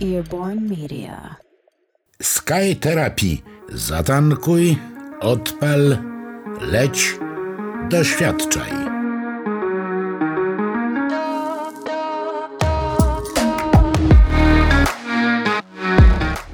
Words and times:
Earborn 0.00 0.68
Media. 0.68 1.36
Sky 2.22 2.76
Therapy. 2.80 3.38
Zatankuj, 3.68 4.76
odpal, 5.20 5.98
leć, 6.60 7.14
doświadczaj. 7.90 8.70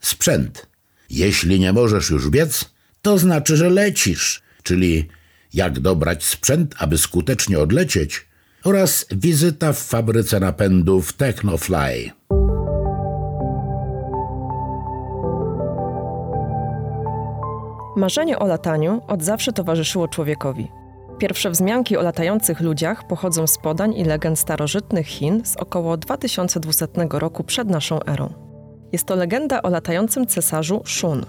Sprzęt. 0.00 0.66
Jeśli 1.10 1.60
nie 1.60 1.72
możesz 1.72 2.10
już 2.10 2.30
biec, 2.30 2.64
to 3.02 3.18
znaczy, 3.18 3.56
że 3.56 3.70
lecisz, 3.70 4.42
czyli 4.62 5.08
jak 5.54 5.80
dobrać 5.80 6.24
sprzęt, 6.24 6.74
aby 6.78 6.98
skutecznie 6.98 7.58
odlecieć, 7.58 8.26
oraz 8.64 9.06
wizyta 9.10 9.72
w 9.72 9.78
fabryce 9.78 10.40
napędów 10.40 11.12
Technofly. 11.12 12.10
Marzenie 17.96 18.38
o 18.38 18.46
lataniu 18.46 19.00
od 19.08 19.22
zawsze 19.22 19.52
towarzyszyło 19.52 20.08
człowiekowi. 20.08 20.68
Pierwsze 21.18 21.50
wzmianki 21.50 21.96
o 21.96 22.02
latających 22.02 22.60
ludziach 22.60 23.06
pochodzą 23.06 23.46
z 23.46 23.58
podań 23.58 23.94
i 23.94 24.04
legend 24.04 24.38
starożytnych 24.38 25.06
Chin 25.06 25.44
z 25.44 25.56
około 25.56 25.96
2200 25.96 26.88
roku 27.10 27.44
przed 27.44 27.68
naszą 27.68 28.02
erą. 28.02 28.47
Jest 28.92 29.06
to 29.06 29.16
legenda 29.16 29.62
o 29.62 29.68
latającym 29.68 30.26
cesarzu 30.26 30.82
Shun. 30.86 31.26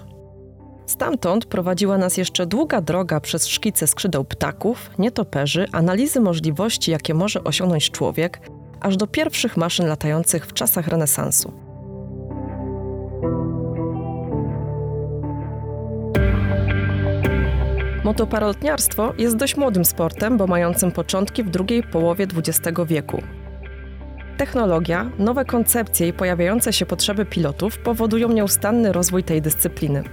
Stamtąd 0.86 1.46
prowadziła 1.46 1.98
nas 1.98 2.16
jeszcze 2.16 2.46
długa 2.46 2.80
droga 2.80 3.20
przez 3.20 3.46
szkice 3.46 3.86
skrzydeł 3.86 4.24
ptaków, 4.24 4.90
nietoperzy, 4.98 5.66
analizy 5.72 6.20
możliwości, 6.20 6.90
jakie 6.90 7.14
może 7.14 7.44
osiągnąć 7.44 7.90
człowiek, 7.90 8.40
aż 8.80 8.96
do 8.96 9.06
pierwszych 9.06 9.56
maszyn 9.56 9.86
latających 9.86 10.46
w 10.46 10.52
czasach 10.52 10.88
renesansu. 10.88 11.52
Motoparolotniarstwo 18.04 19.12
jest 19.18 19.36
dość 19.36 19.56
młodym 19.56 19.84
sportem, 19.84 20.36
bo 20.36 20.46
mającym 20.46 20.92
początki 20.92 21.44
w 21.44 21.50
drugiej 21.50 21.82
połowie 21.82 22.26
XX 22.36 22.78
wieku. 22.86 23.22
Technologia, 24.40 25.10
nowe 25.18 25.44
koncepcje 25.44 26.08
i 26.08 26.12
pojawiające 26.12 26.72
się 26.72 26.86
potrzeby 26.86 27.24
pilotów 27.26 27.78
powodują 27.78 28.32
nieustanny 28.32 28.92
rozwój 28.92 29.24
tej 29.24 29.42
dyscypliny. 29.42 30.04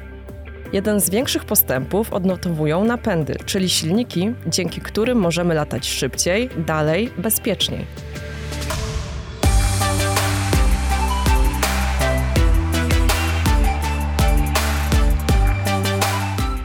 Jeden 0.73 1.01
z 1.01 1.09
większych 1.09 1.45
postępów 1.45 2.13
odnotowują 2.13 2.83
napędy, 2.83 3.35
czyli 3.45 3.69
silniki, 3.69 4.33
dzięki 4.47 4.81
którym 4.81 5.17
możemy 5.17 5.53
latać 5.53 5.87
szybciej, 5.87 6.49
dalej, 6.65 7.09
bezpieczniej. 7.17 7.85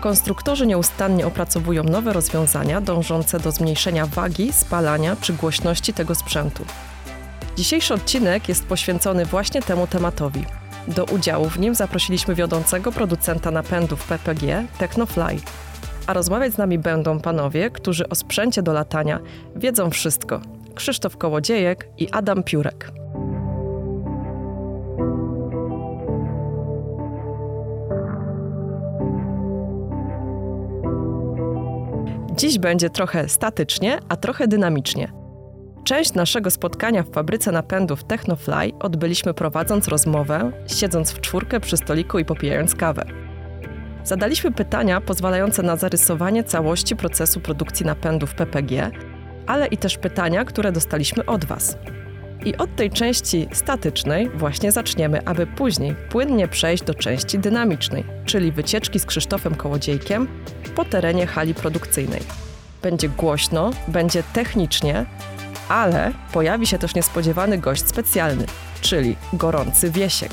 Konstruktorzy 0.01 0.67
nieustannie 0.67 1.27
opracowują 1.27 1.85
nowe 1.85 2.13
rozwiązania 2.13 2.81
dążące 2.81 3.41
do 3.41 3.51
zmniejszenia 3.51 4.07
wagi, 4.07 4.53
spalania 4.53 5.17
czy 5.21 5.33
głośności 5.33 5.93
tego 5.93 6.15
sprzętu. 6.15 6.65
Dzisiejszy 7.57 7.95
odcinek 7.95 8.49
jest 8.49 8.67
poświęcony 8.67 9.25
właśnie 9.25 9.63
temu 9.63 9.87
tematowi. 9.87 10.45
Do 10.89 11.05
udziału 11.05 11.49
w 11.49 11.59
nim 11.59 11.75
zaprosiliśmy 11.75 12.35
wiodącego 12.35 12.93
producenta 12.93 13.51
napędów 13.51 14.07
PPG 14.07 14.67
Technofly. 14.79 15.37
A 16.07 16.13
rozmawiać 16.13 16.53
z 16.53 16.59
nami 16.59 16.79
będą 16.79 17.21
panowie, 17.21 17.71
którzy 17.71 18.09
o 18.09 18.15
sprzęcie 18.15 18.63
do 18.63 18.73
latania 18.73 19.21
wiedzą 19.57 19.91
wszystko. 19.91 20.41
Krzysztof 20.75 21.17
Kołodziejek 21.17 21.89
i 21.99 22.11
Adam 22.11 22.43
Piórek. 22.43 22.93
Dziś 32.37 32.59
będzie 32.59 32.91
trochę 32.91 33.29
statycznie, 33.29 33.99
a 34.09 34.17
trochę 34.17 34.49
dynamicznie. 34.49 35.22
Część 35.85 36.15
naszego 36.15 36.51
spotkania 36.51 37.03
w 37.03 37.11
fabryce 37.11 37.53
napędów 37.53 38.05
Technofly 38.05 38.73
odbyliśmy 38.81 39.35
prowadząc 39.35 39.89
rozmowę, 39.89 40.53
siedząc 40.67 41.13
w 41.13 41.21
czwórkę 41.21 41.61
przy 41.61 41.77
stoliku 41.77 42.19
i 42.19 42.25
popijając 42.25 42.75
kawę. 42.75 43.05
Zadaliśmy 44.05 44.53
pytania 44.53 45.01
pozwalające 45.01 45.63
na 45.63 45.77
zarysowanie 45.77 46.45
całości 46.45 46.97
procesu 46.97 47.41
produkcji 47.41 47.87
napędów 47.87 48.35
PPG, 48.35 48.91
ale 49.47 49.67
i 49.67 49.77
też 49.77 49.99
pytania, 49.99 50.45
które 50.45 50.73
dostaliśmy 50.73 51.25
od 51.27 51.45
Was. 51.45 51.79
I 52.45 52.57
od 52.57 52.77
tej 52.77 52.91
części 52.91 53.49
statycznej 53.53 54.31
właśnie 54.31 54.73
zaczniemy, 54.73 55.25
aby 55.25 55.47
później 55.47 55.95
płynnie 56.09 56.49
przejść 56.49 56.85
do 56.85 56.95
części 56.95 57.39
dynamicznej, 57.39 58.05
czyli 58.25 58.53
wycieczki 58.53 58.99
z 58.99 59.07
Krzysztofem 59.07 59.55
Kołodziejkiem 59.55 60.29
po 60.75 60.85
terenie 60.85 61.27
hali 61.27 61.55
produkcyjnej. 61.55 62.21
Będzie 62.83 63.09
głośno, 63.09 63.71
będzie 63.89 64.23
technicznie, 64.33 65.07
ale 65.73 66.13
pojawi 66.33 66.67
się 66.67 66.79
też 66.79 66.95
niespodziewany 66.95 67.59
gość 67.59 67.89
specjalny, 67.89 68.47
czyli 68.81 69.17
gorący 69.33 69.91
Wiesiek. 69.91 70.33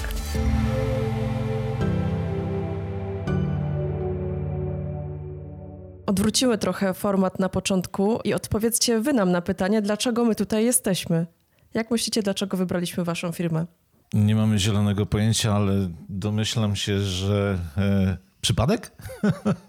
Odwrócimy 6.06 6.58
trochę 6.58 6.94
format 6.94 7.40
na 7.40 7.50
początku 7.50 8.20
i 8.24 8.34
odpowiedzcie 8.34 9.00
wy 9.00 9.14
nam 9.14 9.32
na 9.32 9.42
pytanie, 9.42 9.82
dlaczego 9.82 10.26
my 10.26 10.36
tutaj 10.36 10.66
jesteśmy. 10.66 11.28
Jak 11.74 11.92
myślicie, 11.92 12.24
dlaczego 12.24 12.58
wybraliśmy 12.58 13.04
waszą 13.04 13.32
firmę? 13.32 13.66
Nie 14.14 14.36
mamy 14.36 14.60
zielonego 14.60 15.06
pojęcia, 15.06 15.56
ale 15.56 15.74
domyślam 16.10 16.76
się, 16.76 17.00
że 17.00 17.58
e, 17.78 18.18
przypadek? 18.42 18.92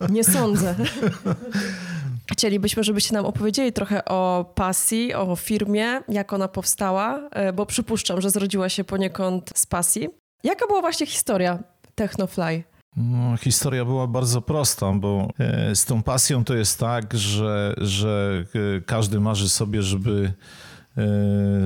Nie 0.08 0.25
sądzę. 0.25 0.75
Chcielibyśmy, 2.33 2.85
żebyście 2.85 3.15
nam 3.15 3.27
opowiedzieli 3.27 3.73
trochę 3.73 4.05
o 4.05 4.53
pasji, 4.55 5.15
o 5.15 5.37
firmie, 5.37 6.01
jak 6.09 6.33
ona 6.33 6.49
powstała, 6.49 7.29
e, 7.31 7.53
bo 7.53 7.67
przypuszczam, 7.67 8.21
że 8.21 8.31
zrodziła 8.31 8.69
się 8.69 8.85
poniekąd 8.85 9.51
z 9.55 9.67
pasji. 9.67 10.09
Jaka 10.45 10.67
była 10.67 10.81
właśnie 10.81 11.07
historia 11.07 11.59
Technofly? 11.95 12.63
No, 12.97 13.37
historia 13.37 13.85
była 13.85 14.07
bardzo 14.07 14.43
prosta, 14.43 14.93
bo 14.93 15.29
e, 15.39 15.75
z 15.77 15.85
tą 15.85 16.03
pasją 16.03 16.45
to 16.45 16.55
jest 16.55 16.79
tak, 16.79 17.15
że, 17.15 17.75
że 17.79 18.45
e, 18.77 18.81
każdy 18.81 19.21
marzy 19.21 19.49
sobie, 19.49 19.83
żeby 19.83 20.33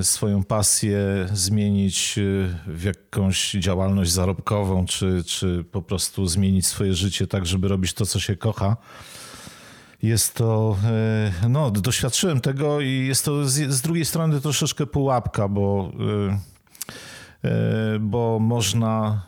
swoją 0.02 0.42
pasję 0.42 0.98
zmienić 1.32 2.18
w 2.66 2.84
jakąś 2.84 3.50
działalność 3.52 4.12
zarobkową, 4.12 4.86
czy, 4.86 5.24
czy 5.26 5.64
po 5.72 5.82
prostu 5.82 6.26
zmienić 6.26 6.66
swoje 6.66 6.94
życie 6.94 7.26
tak, 7.26 7.46
żeby 7.46 7.68
robić 7.68 7.92
to, 7.92 8.06
co 8.06 8.20
się 8.20 8.36
kocha. 8.36 8.76
Jest 10.04 10.34
to, 10.34 10.76
e, 11.42 11.48
no, 11.48 11.70
doświadczyłem 11.70 12.40
tego 12.40 12.80
i 12.80 13.06
jest 13.06 13.24
to 13.24 13.48
z, 13.48 13.70
z 13.70 13.80
drugiej 13.82 14.04
strony 14.04 14.40
troszeczkę 14.40 14.86
pułapka, 14.86 15.48
bo, 15.48 15.92
e, 17.42 17.48
e, 17.48 17.98
bo 17.98 18.38
można 18.38 19.22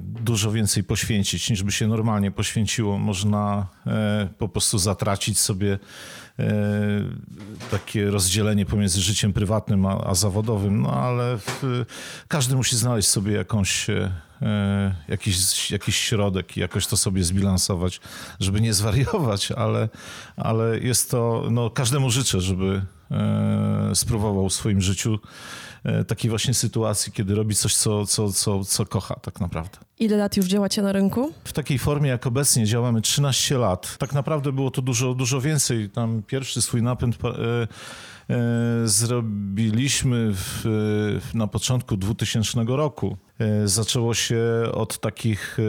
dużo 0.00 0.52
więcej 0.52 0.84
poświęcić 0.84 1.50
niż 1.50 1.62
by 1.62 1.72
się 1.72 1.86
normalnie 1.86 2.30
poświęciło. 2.30 2.98
Można 2.98 3.66
po 4.38 4.48
prostu 4.48 4.78
zatracić 4.78 5.38
sobie 5.38 5.78
takie 7.70 8.10
rozdzielenie 8.10 8.66
pomiędzy 8.66 9.00
życiem 9.00 9.32
prywatnym 9.32 9.86
a, 9.86 10.04
a 10.04 10.14
zawodowym, 10.14 10.82
no 10.82 10.92
ale 10.92 11.38
w, 11.38 11.84
każdy 12.28 12.56
musi 12.56 12.76
znaleźć 12.76 13.08
sobie 13.08 13.32
jakąś 13.32 13.86
jakiś, 15.08 15.70
jakiś 15.70 15.96
środek 15.96 16.56
i 16.56 16.60
jakoś 16.60 16.86
to 16.86 16.96
sobie 16.96 17.24
zbilansować, 17.24 18.00
żeby 18.40 18.60
nie 18.60 18.74
zwariować, 18.74 19.52
ale, 19.52 19.88
ale 20.36 20.78
jest 20.78 21.10
to, 21.10 21.44
no 21.50 21.70
każdemu 21.70 22.10
życzę, 22.10 22.40
żeby 22.40 22.82
e, 23.10 23.90
spróbował 23.94 24.48
w 24.48 24.52
swoim 24.52 24.80
życiu 24.80 25.18
e, 25.84 26.04
takiej 26.04 26.30
właśnie 26.30 26.54
sytuacji, 26.54 27.12
kiedy 27.12 27.34
robi 27.34 27.54
coś, 27.54 27.76
co, 27.76 28.06
co, 28.06 28.32
co, 28.32 28.64
co 28.64 28.86
kocha 28.86 29.14
tak 29.14 29.40
naprawdę. 29.40 29.78
Ile 29.98 30.16
lat 30.16 30.36
już 30.36 30.46
działacie 30.46 30.82
na 30.82 30.92
rynku? 30.92 31.32
W 31.44 31.52
takiej 31.52 31.78
formie, 31.78 32.10
jak 32.10 32.26
obecnie 32.26 32.66
działamy 32.66 33.00
13 33.00 33.58
lat. 33.58 33.96
Tak 33.98 34.12
naprawdę 34.12 34.52
było 34.52 34.70
to 34.70 34.82
dużo, 34.82 35.14
dużo 35.14 35.40
więcej. 35.40 35.90
Tam 35.90 36.22
pierwszy 36.22 36.62
swój 36.62 36.82
napęd 36.82 37.16
zrobiliśmy 38.84 40.30
w, 40.32 41.30
na 41.34 41.46
początku 41.46 41.96
2000 41.96 42.64
roku. 42.66 43.16
E, 43.38 43.68
zaczęło 43.68 44.14
się 44.14 44.42
od 44.72 44.98
takich 44.98 45.58
e, 45.58 45.62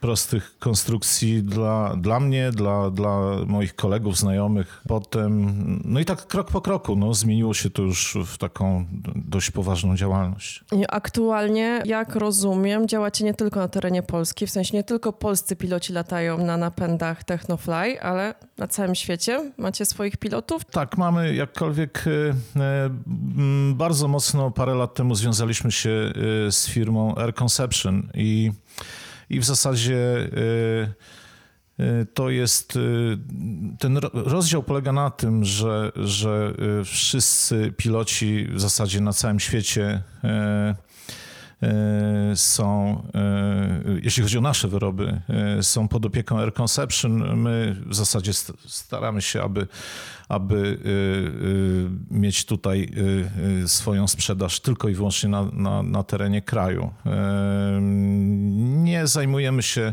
prostych 0.00 0.58
konstrukcji 0.58 1.42
dla, 1.42 1.96
dla 1.96 2.20
mnie, 2.20 2.50
dla, 2.50 2.90
dla 2.90 3.20
moich 3.46 3.76
kolegów, 3.76 4.18
znajomych. 4.18 4.82
Potem, 4.88 5.52
no 5.84 6.00
i 6.00 6.04
tak 6.04 6.26
krok 6.26 6.50
po 6.50 6.60
kroku, 6.60 6.96
no, 6.96 7.14
zmieniło 7.14 7.54
się 7.54 7.70
to 7.70 7.82
już 7.82 8.18
w 8.26 8.38
taką 8.38 8.86
dość 9.14 9.50
poważną 9.50 9.96
działalność. 9.96 10.64
Aktualnie, 10.88 11.82
jak 11.84 12.14
rozumiem, 12.14 12.88
działacie 12.88 13.24
nie 13.24 13.34
tylko 13.34 13.60
na 13.60 13.68
terenie 13.68 14.02
Polski, 14.02 14.46
w 14.46 14.50
sensie 14.50 14.76
nie 14.76 14.84
tylko 14.84 15.12
polscy 15.12 15.56
piloci 15.56 15.92
latają 15.92 16.38
na 16.38 16.56
napędach 16.56 17.24
Technofly, 17.24 18.02
ale 18.02 18.34
na 18.58 18.66
całym 18.66 18.94
świecie 18.94 19.52
macie 19.56 19.86
swoich 19.86 20.16
pilotów? 20.16 20.64
Tak, 20.64 20.98
mamy, 20.98 21.34
jakkolwiek 21.34 22.04
e, 22.06 22.60
e, 22.60 22.90
bardzo 23.74 24.08
mocno 24.08 24.50
parę 24.50 24.74
lat 24.74 24.94
temu 24.94 25.14
związaliśmy 25.14 25.72
się 25.72 25.90
e, 26.46 26.52
z 26.52 26.68
firmą 26.68 27.14
Air 27.16 27.34
Conception 27.34 28.08
i 28.14 28.52
i 29.30 29.40
w 29.40 29.44
zasadzie 29.44 29.96
y, 29.96 31.82
y, 31.82 32.06
to 32.14 32.30
jest, 32.30 32.76
y, 32.76 33.18
ten 33.78 33.98
rozdział 34.12 34.62
polega 34.62 34.92
na 34.92 35.10
tym, 35.10 35.44
że, 35.44 35.92
że 35.96 36.54
wszyscy 36.84 37.72
piloci 37.76 38.46
w 38.50 38.60
zasadzie 38.60 39.00
na 39.00 39.12
całym 39.12 39.40
świecie 39.40 40.02
są, 42.34 43.02
jeśli 44.02 44.22
chodzi 44.22 44.38
o 44.38 44.40
nasze 44.40 44.68
wyroby, 44.68 45.20
są 45.60 45.88
pod 45.88 46.06
opieką 46.06 46.38
Air 46.38 46.52
Conception. 46.54 47.36
My 47.36 47.76
w 47.86 47.94
zasadzie 47.94 48.32
staramy 48.66 49.22
się, 49.22 49.42
aby 49.42 49.66
aby 50.28 50.78
mieć 52.10 52.44
tutaj 52.44 52.90
swoją 53.66 54.08
sprzedaż 54.08 54.60
tylko 54.60 54.88
i 54.88 54.94
wyłącznie 54.94 55.28
na, 55.28 55.44
na, 55.52 55.82
na 55.82 56.02
terenie 56.02 56.42
kraju. 56.42 56.90
Nie 58.56 59.06
zajmujemy 59.06 59.62
się 59.62 59.92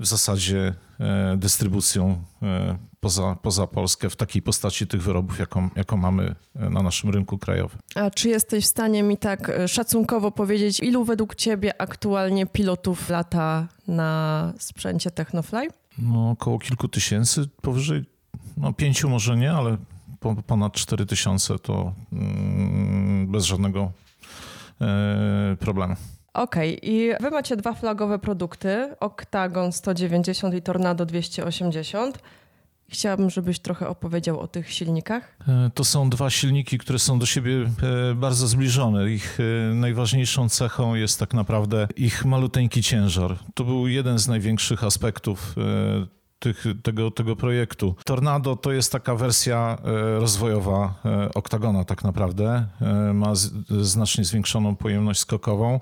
w 0.00 0.06
zasadzie 0.06 0.74
dystrybucją 1.36 2.24
poza, 3.04 3.36
poza 3.42 3.66
Polskę 3.66 4.10
w 4.10 4.16
takiej 4.16 4.42
postaci 4.42 4.86
tych 4.86 5.02
wyrobów, 5.02 5.38
jaką, 5.38 5.68
jaką 5.76 5.96
mamy 5.96 6.34
na 6.54 6.82
naszym 6.82 7.10
rynku 7.10 7.38
krajowym. 7.38 7.78
A 7.94 8.10
czy 8.10 8.28
jesteś 8.28 8.64
w 8.64 8.66
stanie 8.66 9.02
mi 9.02 9.16
tak 9.16 9.52
szacunkowo 9.66 10.30
powiedzieć, 10.30 10.80
ilu 10.80 11.04
według 11.04 11.34
Ciebie 11.34 11.80
aktualnie 11.80 12.46
pilotów 12.46 13.08
lata 13.08 13.68
na 13.88 14.52
sprzęcie 14.58 15.10
Technofly? 15.10 15.68
No, 15.98 16.30
około 16.30 16.58
kilku 16.58 16.88
tysięcy, 16.88 17.48
powyżej 17.62 18.04
no 18.56 18.72
pięciu 18.72 19.08
może 19.08 19.36
nie, 19.36 19.52
ale 19.52 19.76
ponad 20.46 20.72
4 20.72 21.06
tysiące 21.06 21.58
to 21.58 21.92
mm, 22.12 23.26
bez 23.32 23.44
żadnego 23.44 23.92
e, 24.80 25.56
problemu. 25.60 25.94
Okej, 26.34 26.76
okay. 26.78 26.90
i 26.90 27.10
wy 27.20 27.30
macie 27.30 27.56
dwa 27.56 27.72
flagowe 27.72 28.18
produkty, 28.18 28.96
Octagon 29.00 29.72
190 29.72 30.54
i 30.54 30.62
Tornado 30.62 31.06
280. 31.06 32.18
Chciałabym, 32.88 33.30
żebyś 33.30 33.58
trochę 33.58 33.88
opowiedział 33.88 34.40
o 34.40 34.48
tych 34.48 34.72
silnikach. 34.72 35.36
E, 35.48 35.70
to 35.74 35.84
są 35.84 36.10
dwa 36.10 36.30
silniki, 36.30 36.78
które 36.78 36.98
są 36.98 37.18
do 37.18 37.26
siebie 37.26 37.52
e, 38.10 38.14
bardzo 38.14 38.46
zbliżone. 38.46 39.10
Ich 39.10 39.38
najważniejszą 39.74 40.48
cechą 40.48 40.94
jest 40.94 41.18
tak 41.18 41.34
naprawdę 41.34 41.88
ich 41.96 42.24
maluteńki 42.24 42.82
ciężar. 42.82 43.38
To 43.54 43.64
był 43.64 43.88
jeden 43.88 44.18
z 44.18 44.28
największych 44.28 44.84
aspektów 44.84 45.54
tych, 46.44 46.64
tego, 46.82 47.10
tego 47.10 47.36
projektu. 47.36 47.94
Tornado 48.04 48.56
to 48.56 48.72
jest 48.72 48.92
taka 48.92 49.14
wersja 49.14 49.78
e, 49.84 50.18
rozwojowa 50.20 50.94
e, 51.04 51.34
Octagona 51.34 51.84
tak 51.84 52.04
naprawdę. 52.04 52.66
E, 52.80 53.12
ma 53.12 53.32
znacznie 53.80 54.24
zwiększoną 54.24 54.76
pojemność 54.76 55.20
skokową. 55.20 55.80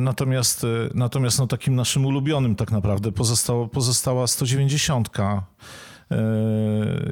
Natomiast, 0.00 0.66
natomiast 0.94 1.38
no 1.38 1.46
takim 1.46 1.74
naszym 1.74 2.06
ulubionym 2.06 2.56
tak 2.56 2.70
naprawdę 2.70 3.12
pozostała, 3.12 3.68
pozostała 3.68 4.26
190. 4.26 5.08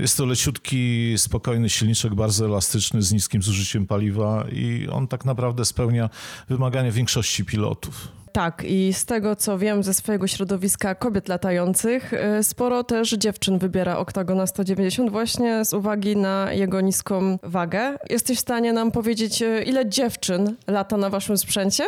Jest 0.00 0.16
to 0.16 0.26
leciutki, 0.26 1.14
spokojny 1.16 1.68
silniczek, 1.68 2.14
bardzo 2.14 2.44
elastyczny, 2.44 3.02
z 3.02 3.12
niskim 3.12 3.42
zużyciem 3.42 3.86
paliwa 3.86 4.44
i 4.52 4.88
on 4.92 5.08
tak 5.08 5.24
naprawdę 5.24 5.64
spełnia 5.64 6.10
wymagania 6.48 6.92
większości 6.92 7.44
pilotów. 7.44 8.18
Tak, 8.32 8.64
i 8.64 8.92
z 8.92 9.04
tego 9.04 9.36
co 9.36 9.58
wiem 9.58 9.82
ze 9.82 9.94
swojego 9.94 10.26
środowiska 10.26 10.94
kobiet 10.94 11.28
latających, 11.28 12.12
y, 12.12 12.42
sporo 12.42 12.84
też 12.84 13.10
dziewczyn 13.10 13.58
wybiera 13.58 13.98
Oktagona 13.98 14.46
190 14.46 15.10
właśnie 15.10 15.64
z 15.64 15.72
uwagi 15.72 16.16
na 16.16 16.52
jego 16.52 16.80
niską 16.80 17.38
wagę. 17.42 17.98
Jesteś 18.10 18.38
w 18.38 18.40
stanie 18.40 18.72
nam 18.72 18.90
powiedzieć, 18.90 19.42
y, 19.42 19.62
ile 19.66 19.88
dziewczyn 19.88 20.56
lata 20.66 20.96
na 20.96 21.10
waszym 21.10 21.38
sprzęcie? 21.38 21.84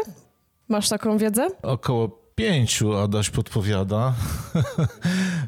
Masz 0.68 0.88
taką 0.88 1.18
wiedzę? 1.18 1.48
Około 1.62 2.19
pięciu, 2.40 2.96
Adaś 2.96 3.30
podpowiada. 3.30 4.12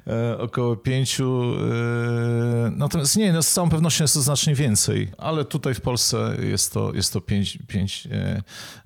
E, 0.06 0.38
około 0.38 0.76
pięciu. 0.76 1.42
E, 1.54 2.70
natomiast 2.70 3.16
nie, 3.16 3.32
no 3.32 3.42
z 3.42 3.52
całą 3.52 3.70
pewnością 3.70 4.04
jest 4.04 4.14
to 4.14 4.20
znacznie 4.20 4.54
więcej, 4.54 5.12
ale 5.18 5.44
tutaj 5.44 5.74
w 5.74 5.80
Polsce 5.80 6.36
jest 6.40 6.72
to, 6.72 6.94
jest 6.94 7.12
to 7.12 7.20
pięć, 7.20 7.58
pięć, 7.68 8.08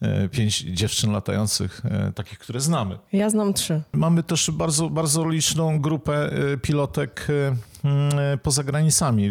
e, 0.01 0.29
pięć 0.29 0.59
dziewczyn 0.61 1.13
latających, 1.13 1.83
takich, 2.15 2.39
które 2.39 2.61
znamy. 2.61 2.99
Ja 3.13 3.31
znam 3.31 3.55
trzy. 3.55 3.83
Mamy 3.93 4.23
też 4.23 4.51
bardzo, 4.51 4.91
bardzo 4.91 5.29
liczną 5.29 5.81
grupę 5.81 6.31
pilotek 6.63 7.27
poza 8.43 8.65
granicami. 8.65 9.31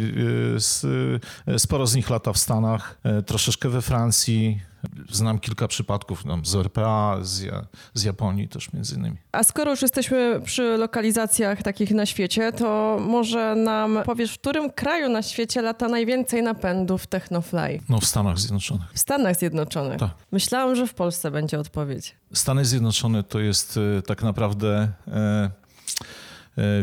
Sporo 1.58 1.88
z 1.88 1.96
nich 1.96 2.10
lata 2.10 2.34
w 2.34 2.38
Stanach, 2.38 2.98
troszeczkę 3.26 3.70
we 3.70 3.82
Francji, 3.82 4.62
Znam 5.12 5.40
kilka 5.40 5.68
przypadków 5.68 6.24
z 6.44 6.56
RPA, 6.56 7.18
z, 7.22 7.46
z 7.94 8.04
Japonii 8.04 8.48
też 8.48 8.74
między 8.74 8.96
innymi. 8.96 9.18
A 9.32 9.44
skoro 9.44 9.72
już 9.72 9.82
jesteśmy 9.82 10.42
przy 10.46 10.78
lokalizacjach 10.78 11.64
takich 11.64 11.92
na 11.92 12.06
świecie, 12.06 12.52
to 12.52 12.98
może 13.02 13.56
nam 13.56 14.00
powiesz, 14.06 14.34
w 14.34 14.40
którym 14.40 14.72
kraju 14.72 15.10
na 15.10 15.22
świecie 15.22 15.62
lata 15.62 15.88
najwięcej 15.88 16.44
napędów 16.44 17.08
Technofly? 17.08 17.80
No 17.90 18.00
w 18.00 18.06
Stanach 18.06 18.40
Zjednoczonych. 18.40 18.94
W 18.94 19.00
Stanach 19.00 19.36
Zjednoczonych? 19.36 20.00
Tak. 20.00 20.10
Myślałam, 20.32 20.76
że 20.76 20.88
w 20.88 20.94
Polsce 20.94 21.32
będzie 21.32 21.60
odpowiedź. 21.60 22.16
Stany 22.34 22.66
Zjednoczone 22.66 23.24
to 23.24 23.40
jest 23.40 23.80
e, 23.98 24.02
tak 24.02 24.24
naprawdę... 24.24 24.92
E, 25.08 25.65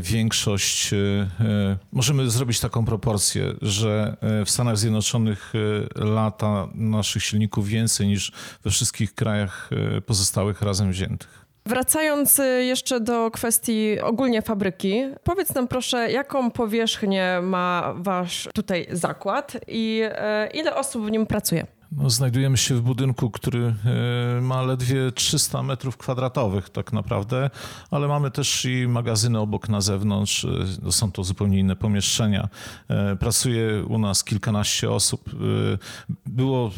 większość, 0.00 0.92
e, 0.92 0.96
e, 0.96 1.76
możemy 1.92 2.30
zrobić 2.30 2.60
taką 2.60 2.84
proporcję, 2.84 3.54
że 3.62 4.16
w 4.46 4.50
Stanach 4.50 4.78
Zjednoczonych 4.78 5.52
lata 5.94 6.68
naszych 6.74 7.24
silników 7.24 7.68
więcej 7.68 8.06
niż 8.06 8.32
we 8.64 8.70
wszystkich 8.70 9.14
krajach 9.14 9.70
pozostałych 10.06 10.62
razem 10.62 10.90
wziętych. 10.90 11.46
Wracając 11.66 12.40
jeszcze 12.60 13.00
do 13.00 13.30
kwestii 13.30 14.00
ogólnie 14.00 14.42
fabryki, 14.42 15.02
powiedz 15.24 15.54
nam 15.54 15.68
proszę, 15.68 16.12
jaką 16.12 16.50
powierzchnię 16.50 17.40
ma 17.42 17.94
wasz 17.96 18.48
tutaj 18.54 18.86
zakład 18.90 19.56
i 19.68 20.02
ile 20.54 20.74
osób 20.74 21.06
w 21.06 21.10
nim 21.10 21.26
pracuje? 21.26 21.66
No, 21.96 22.10
znajdujemy 22.10 22.56
się 22.56 22.74
w 22.74 22.80
budynku, 22.80 23.30
który 23.30 23.74
e, 24.38 24.40
ma 24.40 24.62
ledwie 24.62 25.12
300 25.12 25.62
metrów 25.62 25.96
kwadratowych 25.96 26.70
tak 26.70 26.92
naprawdę, 26.92 27.50
ale 27.90 28.08
mamy 28.08 28.30
też 28.30 28.64
i 28.64 28.88
magazyny 28.88 29.38
obok 29.38 29.68
na 29.68 29.80
zewnątrz. 29.80 30.46
E, 30.88 30.92
są 30.92 31.12
to 31.12 31.24
zupełnie 31.24 31.58
inne 31.58 31.76
pomieszczenia. 31.76 32.48
E, 32.88 33.16
pracuje 33.16 33.84
u 33.84 33.98
nas 33.98 34.24
kilkanaście 34.24 34.90
osób. 34.90 35.30
Było 36.26 36.70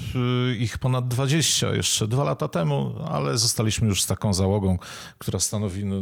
ich 0.59 0.79
ponad 0.79 1.09
20 1.09 1.75
jeszcze 1.75 2.09
dwa 2.09 2.25
lata 2.25 2.49
temu, 2.49 2.95
ale 3.09 3.39
zostaliśmy 3.39 3.89
już 3.89 4.03
z 4.03 4.07
taką 4.07 4.35
załogą, 4.35 4.79
która 5.19 5.41
stanowi 5.41 5.85
no, 5.85 5.97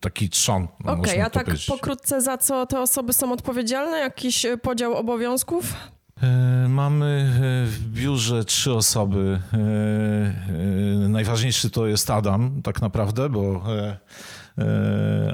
taki 0.00 0.30
trzon. 0.30 0.68
No, 0.84 0.92
Okej, 0.92 1.12
okay, 1.12 1.24
a 1.24 1.30
tak 1.30 1.46
pokrótce 1.68 2.20
za 2.20 2.38
co 2.38 2.66
te 2.66 2.80
osoby 2.80 3.12
są 3.12 3.32
odpowiedzialne? 3.32 3.98
Jakiś 3.98 4.46
podział 4.62 4.94
obowiązków? 4.94 5.74
E, 6.22 6.68
mamy 6.68 7.06
e, 7.06 7.66
w 7.66 7.88
biurze 7.92 8.44
trzy 8.44 8.72
osoby. 8.72 9.40
E, 9.52 11.08
najważniejszy 11.08 11.70
to 11.70 11.86
jest 11.86 12.10
Adam, 12.10 12.62
tak 12.62 12.82
naprawdę, 12.82 13.28
bo 13.28 13.64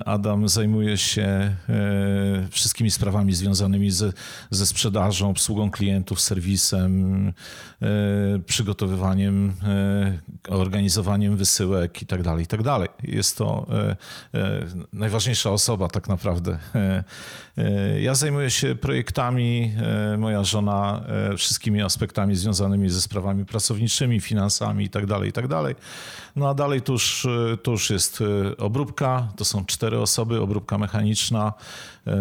Adam 0.05 0.49
zajmuje 0.49 0.99
się 0.99 1.23
e, 1.23 1.55
wszystkimi 2.51 2.91
sprawami 2.91 3.35
związanymi 3.35 3.91
ze, 3.91 4.13
ze 4.51 4.67
sprzedażą, 4.67 5.31
obsługą 5.31 5.71
klientów, 5.71 6.21
serwisem, 6.21 7.33
e, 7.83 7.87
przygotowywaniem, 8.47 9.55
organizowaniem 10.49 11.37
wysyłek 11.37 12.03
itd. 12.03 12.25
Tak 12.25 12.39
itd. 12.41 12.65
Tak 12.65 12.91
Jest 13.05 13.39
to 13.39 13.67
najważniejsza 14.93 15.51
osoba 15.51 15.89
tak 15.89 16.09
naprawdę. 16.09 16.59
Ja 18.01 18.15
zajmuję 18.15 18.51
się 18.51 18.75
projektami, 18.75 19.73
moja 20.19 20.45
żona 20.45 21.05
wszystkimi 21.37 21.83
aspektami 21.83 22.37
związanymi 22.37 22.91
ze 22.91 23.01
sprawami 23.01 23.45
pracowniczymi, 23.45 24.21
finansami 24.21 24.85
itd. 24.85 25.15
Tak 25.15 25.25
itd. 25.25 25.75
No 26.37 26.49
a 26.49 26.55
dalej 26.55 26.83
to 26.83 26.93
już, 26.93 27.27
to 27.63 27.71
już 27.71 27.91
jest 27.91 28.23
obróbka, 28.59 29.14
to 29.37 29.45
są 29.45 29.65
cztery 29.65 30.01
osoby, 30.01 30.41
obróbka 30.41 30.79
mechaniczna, 30.79 31.53
e, 32.07 32.13
e, 32.13 32.17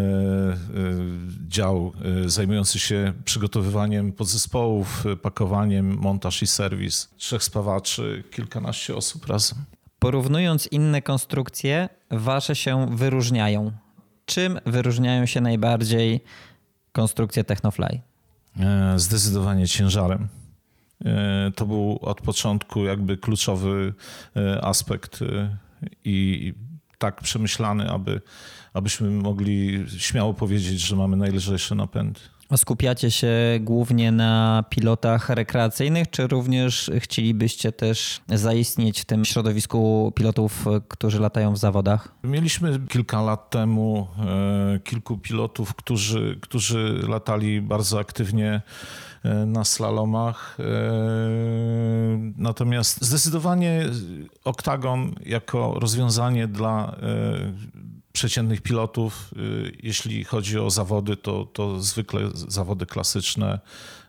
dział 1.47 1.93
e, 2.25 2.29
zajmujący 2.29 2.79
się 2.79 3.13
przygotowywaniem 3.25 4.11
podzespołów, 4.11 5.03
pakowaniem, 5.21 5.97
montaż 5.97 6.41
i 6.41 6.47
serwis, 6.47 7.09
trzech 7.17 7.43
spawaczy, 7.43 8.23
kilkanaście 8.31 8.95
osób 8.95 9.27
razem. 9.27 9.57
Porównując 9.99 10.67
inne 10.67 11.01
konstrukcje, 11.01 11.89
wasze 12.11 12.55
się 12.55 12.95
wyróżniają. 12.95 13.71
Czym 14.25 14.59
wyróżniają 14.65 15.25
się 15.25 15.41
najbardziej 15.41 16.23
konstrukcje 16.91 17.43
Technofly? 17.43 17.99
Zdecydowanie 18.95 19.67
ciężarem. 19.67 20.27
To 21.55 21.65
był 21.65 21.99
od 22.01 22.21
początku 22.21 22.85
jakby 22.85 23.17
kluczowy 23.17 23.93
aspekt 24.61 25.19
i 26.03 26.53
tak 27.03 27.21
przemyślany, 27.21 27.89
aby, 27.89 28.21
abyśmy 28.73 29.09
mogli 29.09 29.85
śmiało 29.97 30.33
powiedzieć, 30.33 30.79
że 30.79 30.95
mamy 30.95 31.17
najlżejsze 31.17 31.75
napędy. 31.75 32.19
Skupiacie 32.57 33.11
się 33.11 33.33
głównie 33.61 34.11
na 34.11 34.63
pilotach 34.69 35.29
rekreacyjnych, 35.29 36.09
czy 36.09 36.27
również 36.27 36.91
chcielibyście 36.99 37.71
też 37.71 38.21
zaistnieć 38.29 39.01
w 39.01 39.05
tym 39.05 39.25
środowisku 39.25 40.11
pilotów, 40.15 40.65
którzy 40.87 41.19
latają 41.19 41.53
w 41.53 41.57
zawodach? 41.57 42.15
Mieliśmy 42.23 42.79
kilka 42.89 43.21
lat 43.21 43.49
temu 43.49 44.07
e, 44.75 44.79
kilku 44.79 45.17
pilotów, 45.17 45.75
którzy, 45.75 46.39
którzy 46.41 46.99
latali 47.07 47.61
bardzo 47.61 47.99
aktywnie 47.99 48.61
na 49.45 49.63
slalomach. 49.63 50.57
E, 50.59 50.63
natomiast 52.37 53.01
zdecydowanie 53.01 53.85
Oktagon 54.43 55.15
jako 55.25 55.79
rozwiązanie 55.79 56.47
dla 56.47 56.95
przeciętnych 58.13 58.61
pilotów, 58.61 59.33
jeśli 59.83 60.23
chodzi 60.23 60.59
o 60.59 60.69
zawody, 60.69 61.17
to, 61.17 61.45
to 61.45 61.79
zwykle 61.79 62.21
zawody 62.33 62.85
klasyczne, 62.85 63.59
E, 63.59 64.02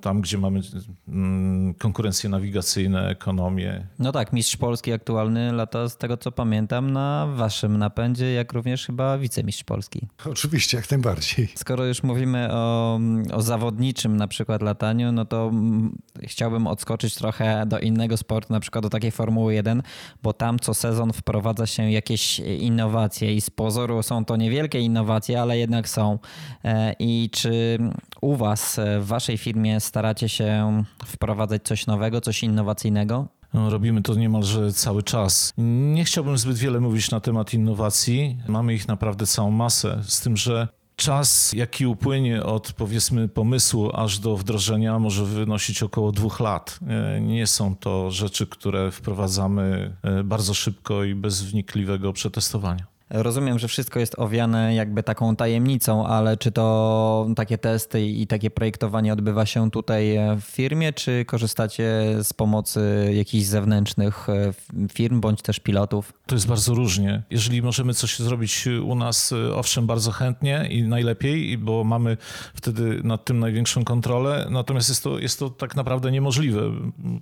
tam 0.00 0.20
gdzie 0.20 0.38
mamy 0.38 0.60
mm, 1.08 1.74
konkurencje 1.74 2.30
nawigacyjne, 2.30 3.08
ekonomię. 3.08 3.86
No 3.98 4.12
tak, 4.12 4.32
mistrz 4.32 4.56
Polski 4.56 4.92
aktualny 4.92 5.52
lata 5.52 5.88
z 5.88 5.96
tego 5.96 6.16
co 6.16 6.32
pamiętam 6.32 6.92
na 6.92 7.26
waszym 7.34 7.78
napędzie, 7.78 8.32
jak 8.32 8.52
również 8.52 8.86
chyba 8.86 9.18
wicemistrz 9.18 9.64
Polski. 9.64 10.08
Oczywiście, 10.26 10.76
jak 10.76 10.90
najbardziej. 10.90 11.48
Skoro 11.54 11.84
już 11.86 12.02
mówimy 12.02 12.48
o, 12.52 13.00
o 13.32 13.42
zawodniczym 13.42 14.16
na 14.16 14.28
przykład 14.28 14.62
lataniu, 14.62 15.12
no 15.12 15.24
to 15.24 15.48
mm, 15.48 15.98
chciałbym 16.22 16.66
odskoczyć 16.66 17.14
trochę 17.14 17.66
do 17.66 17.78
innego 17.78 18.16
sportu, 18.16 18.52
na 18.52 18.60
przykład 18.60 18.84
do 18.84 18.90
takiej 18.90 19.10
Formuły 19.10 19.54
1, 19.54 19.82
bo 20.22 20.32
tam 20.32 20.58
co 20.58 20.74
sezon 20.74 21.12
wprowadza 21.12 21.66
się 21.66 21.90
jakieś 21.90 22.38
innowacje 22.38 23.34
i 23.34 23.40
z 23.40 23.50
pozoru 23.50 24.02
są 24.02 24.24
to 24.24 24.36
niewielkie 24.36 24.80
innowacje, 24.80 25.40
ale 25.40 25.58
jednak 25.58 25.88
są. 25.88 26.18
E, 26.64 26.94
I 26.98 27.30
czy 27.32 27.78
u 28.20 28.36
was 28.36 28.80
w 29.00 29.06
waszej 29.06 29.33
waszej 29.34 29.44
firmie 29.44 29.80
staracie 29.80 30.28
się 30.28 30.84
wprowadzać 31.04 31.62
coś 31.62 31.86
nowego, 31.86 32.20
coś 32.20 32.42
innowacyjnego? 32.42 33.28
No, 33.54 33.70
robimy 33.70 34.02
to 34.02 34.14
niemalże 34.14 34.72
cały 34.72 35.02
czas. 35.02 35.52
Nie 35.94 36.04
chciałbym 36.04 36.38
zbyt 36.38 36.58
wiele 36.58 36.80
mówić 36.80 37.10
na 37.10 37.20
temat 37.20 37.54
innowacji. 37.54 38.38
Mamy 38.48 38.74
ich 38.74 38.88
naprawdę 38.88 39.26
całą 39.26 39.50
masę, 39.50 40.02
z 40.02 40.20
tym, 40.20 40.36
że 40.36 40.68
czas, 40.96 41.52
jaki 41.52 41.86
upłynie 41.86 42.42
od 42.42 42.72
powiedzmy 42.72 43.28
pomysłu 43.28 43.90
aż 43.94 44.18
do 44.18 44.36
wdrożenia, 44.36 44.98
może 44.98 45.24
wynosić 45.24 45.82
około 45.82 46.12
dwóch 46.12 46.40
lat. 46.40 46.78
E, 46.86 47.20
nie 47.20 47.46
są 47.46 47.76
to 47.76 48.10
rzeczy, 48.10 48.46
które 48.46 48.90
wprowadzamy 48.90 49.96
e, 50.02 50.24
bardzo 50.24 50.54
szybko 50.54 51.04
i 51.04 51.14
bez 51.14 51.42
wnikliwego 51.42 52.12
przetestowania. 52.12 52.93
Rozumiem, 53.16 53.58
że 53.58 53.68
wszystko 53.68 54.00
jest 54.00 54.18
owiane 54.18 54.74
jakby 54.74 55.02
taką 55.02 55.36
tajemnicą, 55.36 56.06
ale 56.06 56.36
czy 56.36 56.52
to 56.52 57.26
takie 57.36 57.58
testy 57.58 58.06
i 58.06 58.26
takie 58.26 58.50
projektowanie 58.50 59.12
odbywa 59.12 59.46
się 59.46 59.70
tutaj 59.70 60.16
w 60.40 60.44
firmie, 60.44 60.92
czy 60.92 61.24
korzystacie 61.24 61.84
z 62.22 62.32
pomocy 62.32 63.10
jakichś 63.14 63.44
zewnętrznych 63.44 64.28
e, 64.28 64.52
firm 64.92 65.20
bądź 65.20 65.42
też 65.42 65.60
pilotów? 65.60 66.12
To 66.26 66.34
jest 66.34 66.46
bardzo 66.46 66.74
różnie. 66.74 67.22
Jeżeli 67.30 67.62
możemy 67.62 67.94
coś 67.94 68.18
zrobić 68.18 68.66
u 68.66 68.94
nas, 68.94 69.32
e, 69.32 69.54
owszem, 69.54 69.86
bardzo 69.86 70.10
chętnie 70.10 70.68
i 70.70 70.82
najlepiej, 70.82 71.58
bo 71.58 71.84
mamy 71.84 72.16
wtedy 72.54 73.00
nad 73.04 73.24
tym 73.24 73.38
największą 73.38 73.84
kontrolę, 73.84 74.46
natomiast 74.50 74.88
jest 74.88 75.04
to, 75.04 75.18
jest 75.18 75.38
to 75.38 75.50
tak 75.50 75.76
naprawdę 75.76 76.12
niemożliwe. 76.12 76.60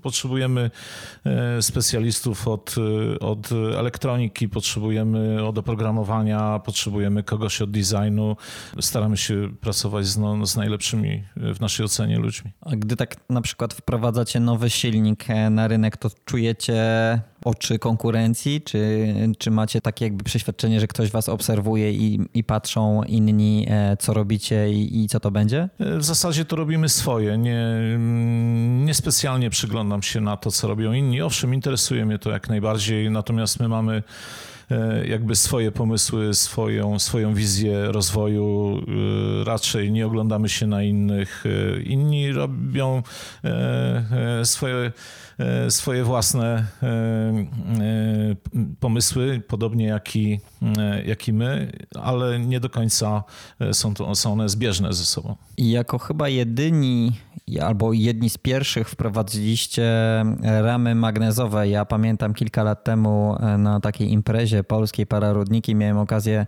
Potrzebujemy 0.03 0.71
e, 1.25 1.63
specjalistów 1.63 2.49
od, 2.49 2.75
od 3.21 3.53
elektroniki, 3.79 4.49
potrzebujemy 4.49 5.47
od 5.47 5.59
oprogramowania, 5.59 5.82
oprogramowania, 5.83 6.59
potrzebujemy 6.59 7.23
kogoś 7.23 7.63
od 7.63 7.71
designu. 7.71 8.37
Staramy 8.81 9.17
się 9.17 9.49
pracować 9.61 10.07
z, 10.07 10.19
no, 10.19 10.47
z 10.47 10.57
najlepszymi 10.57 11.25
w 11.37 11.61
naszej 11.61 11.87
ocenie 11.87 12.19
ludźmi. 12.19 12.53
A 12.61 12.77
gdy 12.77 12.97
tak 12.97 13.17
na 13.31 13.41
przykład 13.41 13.75
wprowadzacie 13.75 14.41
nowy 14.41 14.71
silnik 14.71 15.31
e, 15.31 15.51
na 15.51 15.69
rynek, 15.69 15.97
to 15.97 16.11
czujecie 16.25 16.75
oczy 17.45 17.79
konkurencji? 17.79 18.61
Czy, 18.61 19.15
czy 19.39 19.51
macie 19.51 19.81
takie 19.81 20.05
jakby 20.05 20.25
przeświadczenie, 20.25 20.81
że 20.81 20.87
ktoś 20.87 21.11
was 21.11 21.29
obserwuje 21.29 21.93
i, 21.93 22.21
i 22.35 22.45
patrzą 22.45 23.03
inni, 23.03 23.67
e, 23.71 23.97
co 23.97 24.15
robicie 24.15 24.73
i, 24.73 25.05
i, 25.05 25.09
co 25.09 25.21
to 25.21 25.31
będzie? 25.31 25.69
E, 25.79 25.99
w 25.99 26.05
zasadzie 26.05 26.45
to 26.45 26.57
robimy 26.57 26.89
swoje. 26.89 27.39
Nie, 27.39 27.61
mm, 27.95 28.85
nie 28.85 28.95
specjalnie 28.95 29.51
przyglądam 29.51 30.03
się 30.03 30.21
na 30.21 30.37
to, 30.37 30.51
co 30.51 30.69
robią 30.69 30.93
inni. 30.93 31.23
Owszem, 31.23 31.55
interesuje 31.55 32.07
mnie 32.07 32.19
to 32.19 32.31
jak 32.31 32.49
najbardziej, 32.49 33.11
natomiast 33.11 33.61
my 33.61 33.69
mamy 33.69 34.03
E, 34.03 34.03
jakby 35.05 35.37
swoje 35.37 35.73
pomysły, 35.73 36.35
swoją, 36.35 36.99
swoją 36.99 37.35
wizję 37.35 37.85
rozwoju. 37.87 38.81
E, 39.41 39.45
raczej 39.45 39.93
nie 39.93 40.07
oglądamy 40.07 40.49
się 40.49 40.67
na 40.67 40.83
innych. 40.83 41.45
E, 41.47 41.83
inni 41.83 42.33
robią 42.33 43.03
swoje, 44.45 44.93
swoje 45.69 46.05
własne 46.05 46.67
pomysły, 48.81 49.43
podobnie 49.49 49.87
jak 49.87 50.17
i, 50.17 50.41
jak 51.07 51.29
i 51.29 51.33
my, 51.33 51.73
ale 52.03 52.39
nie 52.41 52.61
do 52.61 52.71
końca 52.71 53.25
są, 53.73 53.95
to, 53.95 54.15
są 54.15 54.33
one 54.33 54.49
zbieżne 54.49 54.93
ze 54.93 55.05
sobą. 55.05 55.37
I 55.57 55.71
jako 55.71 55.99
chyba 55.99 56.29
jedyni 56.29 57.13
albo 57.63 57.93
jedni 57.93 58.31
z 58.31 58.39
pierwszych 58.39 58.89
wprowadziliście 58.89 59.85
ramy 60.43 60.95
magnezowe. 60.95 61.69
Ja 61.69 61.85
pamiętam 61.85 62.35
kilka 62.35 62.63
lat 62.63 62.85
temu 62.85 63.37
na 63.59 63.81
takiej 63.81 64.13
imprezie 64.13 64.65
polskiej 64.65 65.07
Pararodniki 65.07 65.75
miałem 65.75 65.99
okazję 65.99 66.47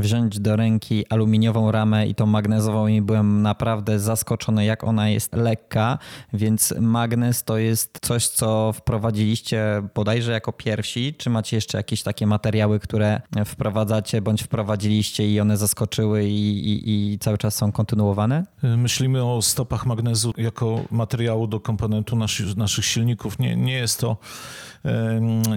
wziąć 0.00 0.40
do 0.40 0.56
ręki 0.56 1.06
aluminiową 1.08 1.72
ramę 1.72 2.06
i 2.06 2.14
tą 2.14 2.26
magnezową 2.26 2.86
i 2.86 3.02
byłem 3.02 3.42
naprawdę 3.42 3.98
zaskoczony, 3.98 4.64
jak 4.64 4.84
ona 4.84 5.08
jest 5.08 5.32
lekka, 5.36 5.98
więc 6.32 6.74
magnez 6.80 7.44
to 7.44 7.58
jest 7.58 7.98
coś, 8.02 8.28
co 8.28 8.72
wprowadziliście 8.72 9.82
bodajże 9.94 10.32
jako 10.32 10.52
pierwsi. 10.52 11.14
Czy 11.18 11.30
macie 11.30 11.56
jeszcze 11.56 11.78
jakieś 11.78 12.02
takie 12.02 12.26
materiały, 12.26 12.80
które 12.80 13.20
wprowadzacie 13.46 14.22
bądź 14.22 14.42
wprowadziliście 14.42 15.32
i 15.32 15.40
one 15.40 15.56
zaskoczyły 15.56 16.24
i, 16.24 16.70
i, 16.70 17.12
i 17.12 17.18
cały 17.18 17.38
czas 17.38 17.54
są 17.54 17.72
kontynuowane? 17.72 18.46
Myślimy 18.62 19.24
o 19.24 19.42
stopach 19.42 19.86
magnezu 19.86 20.32
jako 20.36 20.80
materiału 20.90 21.46
do 21.46 21.60
komponentu 21.60 22.16
naszych, 22.16 22.56
naszych 22.56 22.84
silników. 22.84 23.38
Nie, 23.38 23.56
nie 23.56 23.74
jest 23.74 24.00
to 24.00 24.16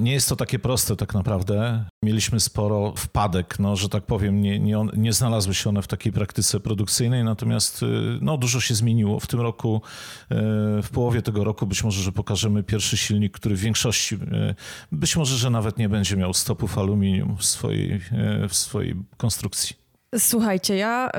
nie 0.02 0.14
jest 0.14 0.30
to 0.30 0.36
takie 0.36 0.60
proste 0.60 0.96
tak 0.96 1.14
naprawdę. 1.14 1.86
Mieliśmy 2.04 2.40
sporo 2.40 2.94
wpadek, 2.98 3.60
no, 3.60 3.76
że 3.76 3.90
tak 3.90 4.04
powiem, 4.04 4.25
nie, 4.32 4.60
nie, 4.60 4.86
nie 4.98 5.14
znalazły 5.14 5.54
się 5.54 5.70
one 5.70 5.82
w 5.82 5.88
takiej 5.88 6.12
praktyce 6.12 6.60
produkcyjnej, 6.60 7.24
natomiast 7.24 7.84
y, 7.84 7.86
no, 8.22 8.38
dużo 8.38 8.60
się 8.60 8.76
zmieniło. 8.76 9.20
W 9.20 9.28
tym 9.28 9.42
roku, 9.42 9.82
y, 10.32 10.36
w 10.84 10.90
połowie 10.94 11.22
tego 11.22 11.44
roku 11.44 11.68
być 11.68 11.84
może, 11.84 12.02
że 12.02 12.12
pokażemy 12.12 12.64
pierwszy 12.64 12.98
silnik, 12.98 13.34
który 13.34 13.56
w 13.56 13.60
większości, 13.60 14.16
y, 14.16 14.56
być 14.92 15.16
może, 15.16 15.38
że 15.38 15.50
nawet 15.50 15.78
nie 15.78 15.90
będzie 15.90 16.18
miał 16.18 16.34
stopów 16.34 16.78
aluminium 16.78 17.38
w 17.38 17.46
swojej, 17.46 18.02
w 18.50 18.56
swojej 18.56 18.96
konstrukcji. 19.18 19.76
Słuchajcie, 20.18 20.76
ja... 20.76 21.10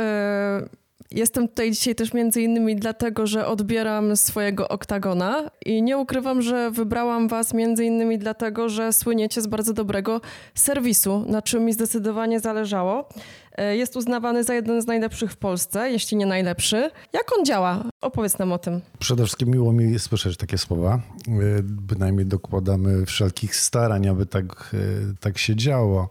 Jestem 1.11 1.49
tutaj 1.49 1.71
dzisiaj 1.71 1.95
też 1.95 2.15
między 2.15 2.43
innymi 2.43 2.77
dlatego, 2.77 3.27
że 3.27 3.47
odbieram 3.47 4.17
swojego 4.17 4.69
oktagona 4.69 5.51
i 5.67 5.83
nie 5.83 5.99
ukrywam, 5.99 6.43
że 6.43 6.71
wybrałam 6.71 7.29
was 7.29 7.55
między 7.55 7.85
innymi 7.85 8.19
dlatego, 8.19 8.69
że 8.69 8.93
słyniecie 8.93 9.43
z 9.43 9.47
bardzo 9.47 9.73
dobrego 9.73 10.21
serwisu, 10.55 11.25
na 11.29 11.43
czym 11.43 11.65
mi 11.65 11.73
zdecydowanie 11.73 12.41
zależało. 12.41 13.09
E, 13.57 13.77
jest 13.77 13.97
uznawany 13.97 14.45
za 14.45 14.55
jeden 14.55 14.83
z 14.83 14.87
najlepszych 14.87 15.33
w 15.33 15.37
Polsce, 15.37 15.91
jeśli 15.91 16.17
nie 16.17 16.27
najlepszy. 16.27 16.91
Jak 17.13 17.39
on 17.39 17.45
działa? 17.45 17.85
Opowiedz 18.01 18.39
nam 18.39 18.53
o 18.53 18.59
tym. 18.59 18.81
Przede 18.99 19.23
wszystkim 19.23 19.49
miło 19.49 19.73
mi 19.73 19.99
słyszeć 19.99 20.37
takie 20.37 20.59
słowa. 20.59 20.95
E, 20.95 21.63
bynajmniej 21.63 22.27
dokładamy 22.27 23.07
wszelkich 23.07 23.57
starań, 23.57 24.09
aby 24.09 24.27
tak, 24.27 24.45
e, 24.75 24.79
tak 25.21 25.39
się 25.39 25.57
działo 25.57 26.09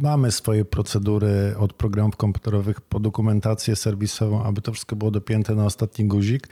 mamy 0.00 0.32
swoje 0.32 0.64
procedury 0.64 1.54
od 1.58 1.72
programów 1.72 2.16
komputerowych 2.16 2.80
po 2.80 3.00
dokumentację 3.00 3.76
serwisową, 3.76 4.44
aby 4.44 4.60
to 4.60 4.72
wszystko 4.72 4.96
było 4.96 5.10
dopięte 5.10 5.54
na 5.54 5.64
ostatni 5.64 6.04
guzik. 6.04 6.48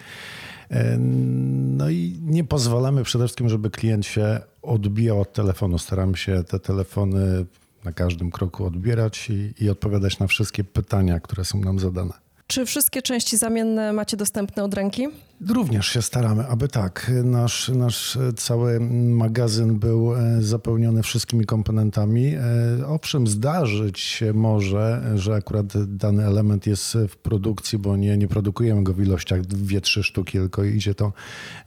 E, 0.71 0.99
no 0.99 1.91
i 1.91 2.19
nie 2.23 2.45
pozwalamy 2.45 3.05
przede 3.05 3.25
wszystkim, 3.25 3.49
żeby 3.49 3.71
klient 3.71 4.07
się 4.07 4.41
odbijał 4.62 5.21
od 5.21 5.33
telefonu. 5.33 5.79
Staramy 5.79 6.17
się 6.17 6.45
te 6.45 6.59
telefony 6.59 7.47
na 7.85 7.93
każdym 7.93 8.31
kroku 8.31 8.65
odbierać 8.65 9.31
i, 9.31 9.65
i 9.65 9.71
odpowiadać 9.71 10.19
na 10.19 10.26
wszystkie 10.26 10.65
pytania, 10.65 11.21
które 11.21 11.45
są 11.45 11.61
nam 11.61 11.79
zadane. 11.79 12.25
Czy 12.47 12.67
wszystkie 12.67 13.03
części 13.03 13.37
zamienne 13.37 13.93
macie 13.93 14.17
dostępne 14.17 14.65
od 14.65 14.75
ręki? 14.75 15.09
Również 15.49 15.87
się 15.87 16.03
staramy, 16.03 16.47
aby 16.47 16.69
tak. 16.69 17.11
Nasz, 17.25 17.69
nasz 17.69 18.19
cały 18.37 18.81
magazyn 19.11 19.79
był 19.79 20.15
e, 20.15 20.43
zapełniony 20.43 21.03
wszystkimi 21.03 21.45
komponentami. 21.45 22.35
E, 22.35 22.41
owszem, 22.87 23.26
zdarzyć 23.26 24.00
się 24.00 24.33
może, 24.33 25.12
że 25.15 25.35
akurat 25.35 25.67
dany 25.87 26.26
element 26.26 26.67
jest 26.67 26.99
w 27.09 27.17
produkcji, 27.17 27.79
bo 27.79 27.97
nie, 27.97 28.17
nie 28.17 28.29
produkujemy 28.29 28.83
go 28.83 28.95
w 28.95 29.00
ilościach 29.00 29.41
dwie, 29.41 29.81
trzy 29.81 30.03
sztuki, 30.03 30.38
tylko 30.38 30.65
idzie 30.65 30.95
to 30.95 31.12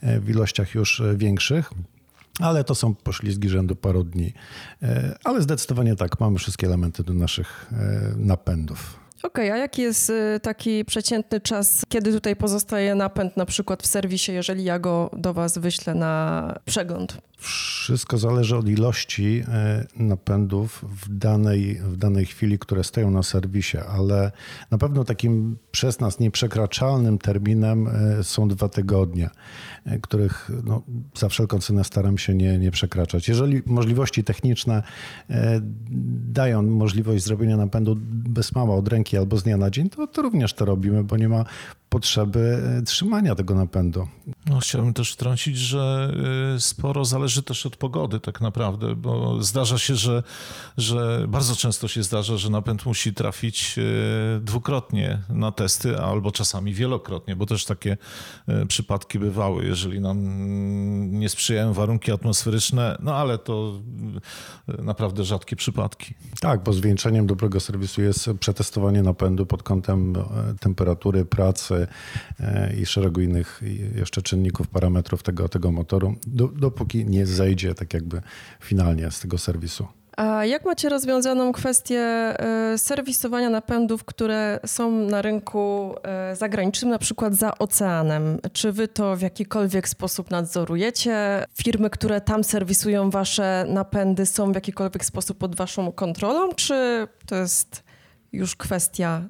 e, 0.01 0.19
w 0.19 0.29
ilościach 0.29 0.75
już 0.75 1.01
większych. 1.15 1.71
Ale 2.39 2.63
to 2.63 2.75
są 2.75 2.95
poślizgi 2.95 3.49
rzędu 3.49 3.75
paru 3.75 4.03
dni. 4.03 4.33
Ale 5.23 5.41
zdecydowanie 5.41 5.95
tak, 5.95 6.19
mamy 6.19 6.37
wszystkie 6.37 6.67
elementy 6.67 7.03
do 7.03 7.13
naszych 7.13 7.71
napędów. 8.17 8.99
Okej, 9.23 9.49
okay, 9.49 9.53
a 9.53 9.57
jaki 9.57 9.81
jest 9.81 10.09
y, 10.09 10.39
taki 10.41 10.85
przeciętny 10.85 11.41
czas, 11.41 11.85
kiedy 11.89 12.13
tutaj 12.13 12.35
pozostaje 12.35 12.95
napęd 12.95 13.37
na 13.37 13.45
przykład 13.45 13.83
w 13.83 13.85
serwisie, 13.85 14.31
jeżeli 14.31 14.63
ja 14.63 14.79
go 14.79 15.09
do 15.13 15.33
Was 15.33 15.57
wyślę 15.57 15.95
na 15.95 16.55
przegląd? 16.65 17.28
Wszystko 17.39 18.17
zależy 18.17 18.57
od 18.57 18.69
ilości 18.69 19.43
e, 19.47 19.85
napędów 19.95 20.85
w 20.89 21.17
danej, 21.17 21.75
w 21.75 21.97
danej 21.97 22.25
chwili, 22.25 22.59
które 22.59 22.83
stoją 22.83 23.11
na 23.11 23.23
serwisie, 23.23 23.77
ale 23.77 24.31
na 24.71 24.77
pewno 24.77 25.03
takim 25.03 25.57
przez 25.71 25.99
nas 25.99 26.19
nieprzekraczalnym 26.19 27.17
terminem 27.17 27.87
e, 27.87 28.23
są 28.23 28.47
dwa 28.47 28.69
tygodnie, 28.69 29.29
e, 29.85 29.99
których 29.99 30.51
no, 30.63 30.83
za 31.17 31.29
wszelką 31.29 31.59
cenę 31.59 31.83
staram 31.83 32.17
się 32.17 32.35
nie, 32.35 32.57
nie 32.57 32.71
przekraczać. 32.71 33.27
Jeżeli 33.27 33.61
możliwości 33.65 34.23
techniczne 34.23 34.83
dają 36.29 36.61
możliwość 36.61 37.23
zrobienia 37.23 37.57
napędu 37.57 37.95
bez 38.09 38.55
mała 38.55 38.75
od 38.75 38.87
ręki 38.87 39.17
albo 39.17 39.37
z 39.37 39.43
dnia 39.43 39.57
na 39.57 39.69
dzień, 39.69 39.89
to, 39.89 40.07
to 40.07 40.21
również 40.21 40.53
to 40.53 40.65
robimy, 40.65 41.03
bo 41.03 41.17
nie 41.17 41.29
ma 41.29 41.45
potrzeby 41.89 42.61
e, 42.79 42.81
trzymania 42.81 43.35
tego 43.35 43.55
napędu. 43.55 44.07
No, 44.45 44.59
chciałbym 44.59 44.93
też 44.93 45.13
wtrącić, 45.13 45.57
że 45.57 46.13
e, 46.55 46.59
sporo 46.59 47.05
zależy 47.05 47.43
też 47.43 47.65
od 47.65 47.75
pogody 47.75 48.19
tak 48.19 48.41
naprawdę, 48.41 48.95
bo 48.95 49.43
zdarza 49.43 49.77
się, 49.77 49.95
że, 49.95 50.23
że 50.77 51.25
bardzo 51.27 51.55
często 51.55 51.87
się 51.87 52.03
zdarza, 52.03 52.37
że 52.37 52.49
napęd 52.49 52.85
musi 52.85 53.13
trafić 53.13 53.75
e, 53.77 54.39
dwukrotnie 54.39 55.19
na 55.29 55.51
testy, 55.51 55.99
albo 55.99 56.31
czasami 56.31 56.73
wielokrotnie, 56.73 57.35
bo 57.35 57.45
też 57.45 57.65
takie 57.65 57.97
przypadki 58.67 59.19
bywały, 59.19 59.65
jeżeli 59.65 59.99
nam 59.99 60.19
nie 61.19 61.29
sprzyjają 61.29 61.73
warunki 61.73 62.11
atmosferyczne, 62.11 62.97
no 62.99 63.15
ale 63.15 63.37
to 63.37 63.73
naprawdę 64.67 65.23
rzadkie 65.23 65.55
przypadki. 65.55 66.13
Tak, 66.39 66.63
bo 66.63 66.73
zwieńczeniem 66.73 67.27
dobrego 67.27 67.59
serwisu 67.59 68.01
jest 68.01 68.29
przetestowanie 68.39 69.03
napędu 69.03 69.45
pod 69.45 69.63
kątem 69.63 70.13
temperatury, 70.59 71.25
pracy, 71.25 71.78
E, 72.39 72.73
i 72.73 72.85
szeregu 72.85 73.21
innych 73.21 73.61
jeszcze 73.95 74.21
czynników, 74.21 74.67
parametrów 74.67 75.23
tego, 75.23 75.49
tego 75.49 75.71
motoru, 75.71 76.15
dopóki 76.55 77.05
nie 77.05 77.25
zejdzie 77.25 77.75
tak 77.75 77.93
jakby 77.93 78.21
finalnie 78.59 79.11
z 79.11 79.19
tego 79.19 79.37
serwisu. 79.37 79.87
A 80.19 80.45
jak 80.45 80.65
macie 80.65 80.89
rozwiązaną 80.89 81.51
kwestię 81.51 81.99
e, 81.99 82.77
serwisowania 82.77 83.49
napędów, 83.49 84.03
które 84.03 84.59
są 84.65 84.91
na 84.91 85.21
rynku 85.21 85.95
e, 86.03 86.35
zagranicznym, 86.35 86.91
na 86.91 86.99
przykład 86.99 87.35
za 87.35 87.57
oceanem? 87.57 88.39
Czy 88.53 88.71
wy 88.71 88.87
to 88.87 89.15
w 89.15 89.21
jakikolwiek 89.21 89.89
sposób 89.89 90.31
nadzorujecie? 90.31 91.45
Firmy, 91.63 91.89
które 91.89 92.21
tam 92.21 92.43
serwisują 92.43 93.09
wasze 93.09 93.65
napędy, 93.69 94.25
są 94.25 94.51
w 94.51 94.55
jakikolwiek 94.55 95.05
sposób 95.05 95.37
pod 95.37 95.55
waszą 95.55 95.91
kontrolą, 95.91 96.53
czy 96.53 97.07
to 97.25 97.35
jest 97.35 97.83
już 98.33 98.55
kwestia 98.55 99.21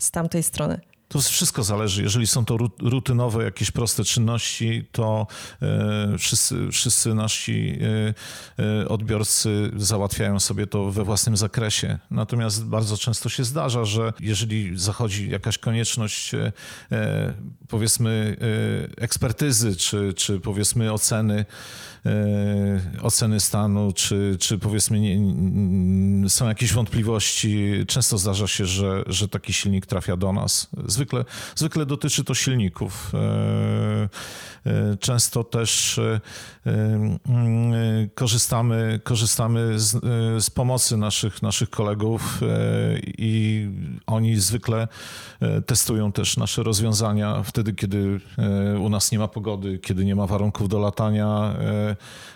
z 0.00 0.10
tamtej 0.10 0.42
strony? 0.42 0.80
To 1.08 1.20
wszystko 1.20 1.62
zależy. 1.62 2.02
Jeżeli 2.02 2.26
są 2.26 2.44
to 2.44 2.56
rutynowe, 2.80 3.44
jakieś 3.44 3.70
proste 3.70 4.04
czynności, 4.04 4.84
to 4.92 5.26
e, 5.62 6.18
wszyscy, 6.18 6.68
wszyscy 6.72 7.14
nasi 7.14 7.78
e, 8.58 8.64
e, 8.64 8.88
odbiorcy 8.88 9.70
załatwiają 9.76 10.40
sobie 10.40 10.66
to 10.66 10.90
we 10.90 11.04
własnym 11.04 11.36
zakresie. 11.36 11.98
Natomiast 12.10 12.64
bardzo 12.64 12.96
często 12.96 13.28
się 13.28 13.44
zdarza, 13.44 13.84
że 13.84 14.12
jeżeli 14.20 14.78
zachodzi 14.78 15.30
jakaś 15.30 15.58
konieczność, 15.58 16.32
powiedzmy, 17.68 18.36
ekspertyzy, 18.96 19.76
czy, 19.76 20.14
czy 20.14 20.40
powiedzmy 20.40 20.92
oceny, 20.92 21.44
oceny 23.02 23.40
stanu, 23.40 23.92
czy, 23.92 24.36
czy 24.40 24.58
powiedzmy 24.58 25.00
nie, 25.00 26.30
są 26.30 26.48
jakieś 26.48 26.72
wątpliwości, 26.72 27.84
często 27.86 28.18
zdarza 28.18 28.46
się, 28.46 28.66
że, 28.66 29.04
że 29.06 29.28
taki 29.28 29.52
silnik 29.52 29.86
trafia 29.86 30.16
do 30.16 30.32
nas 30.32 30.68
Zwykle, 30.96 31.24
zwykle 31.54 31.86
dotyczy 31.86 32.24
to 32.24 32.34
silników. 32.34 33.12
E, 33.14 34.08
e, 34.66 34.96
często 34.96 35.44
też 35.44 35.98
e, 35.98 36.20
korzystamy, 38.14 39.00
korzystamy 39.04 39.78
z, 39.78 40.04
z 40.44 40.50
pomocy 40.50 40.96
naszych, 40.96 41.42
naszych 41.42 41.70
kolegów 41.70 42.40
i 43.18 43.68
oni 44.06 44.36
zwykle 44.36 44.88
testują 45.66 46.12
też 46.12 46.36
nasze 46.36 46.62
rozwiązania 46.62 47.42
wtedy, 47.42 47.72
kiedy 47.72 48.20
u 48.80 48.88
nas 48.88 49.12
nie 49.12 49.18
ma 49.18 49.28
pogody, 49.28 49.78
kiedy 49.78 50.04
nie 50.04 50.14
ma 50.14 50.26
warunków 50.26 50.68
do 50.68 50.78
latania. 50.78 51.54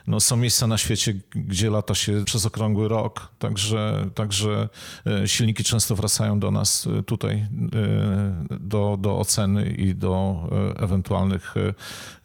No, 0.06 0.20
są 0.20 0.36
miejsca 0.36 0.66
na 0.66 0.78
świecie, 0.78 1.14
gdzie 1.30 1.70
lata 1.70 1.94
się 1.94 2.24
przez 2.24 2.46
okrągły 2.46 2.88
rok, 2.88 3.28
także, 3.38 4.10
także 4.14 4.68
silniki 5.26 5.64
często 5.64 5.96
wracają 5.96 6.40
do 6.40 6.50
nas 6.50 6.88
tutaj 7.06 7.46
do, 8.60 8.96
do 9.00 9.18
oceny 9.18 9.66
i 9.66 9.94
do 9.94 10.36
e, 10.76 10.82
ewentualnych 10.82 11.54
e, 11.56 11.74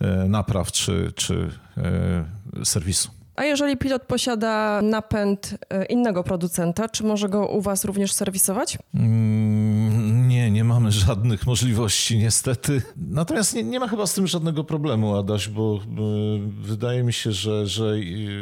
e, 0.07 0.27
napraw 0.27 0.71
czy, 0.71 1.11
czy 1.15 1.51
serwisu. 2.63 3.09
A 3.35 3.43
jeżeli 3.43 3.77
pilot 3.77 4.03
posiada 4.03 4.81
napęd 4.81 5.57
innego 5.89 6.23
producenta, 6.23 6.89
czy 6.89 7.03
może 7.03 7.29
go 7.29 7.47
u 7.47 7.61
Was 7.61 7.85
również 7.85 8.13
serwisować? 8.13 8.77
Mm, 8.93 9.54
nie, 10.45 10.51
nie 10.51 10.63
mamy 10.63 10.91
żadnych 10.91 11.45
możliwości 11.45 12.17
niestety. 12.17 12.81
Natomiast 12.97 13.53
nie, 13.55 13.63
nie 13.63 13.79
ma 13.79 13.87
chyba 13.87 14.07
z 14.07 14.13
tym 14.13 14.27
żadnego 14.27 14.63
problemu, 14.63 15.17
Adaś, 15.17 15.47
bo 15.49 15.79
wydaje 16.61 17.03
mi 17.03 17.13
się, 17.13 17.31
że, 17.31 17.67
że 17.67 17.95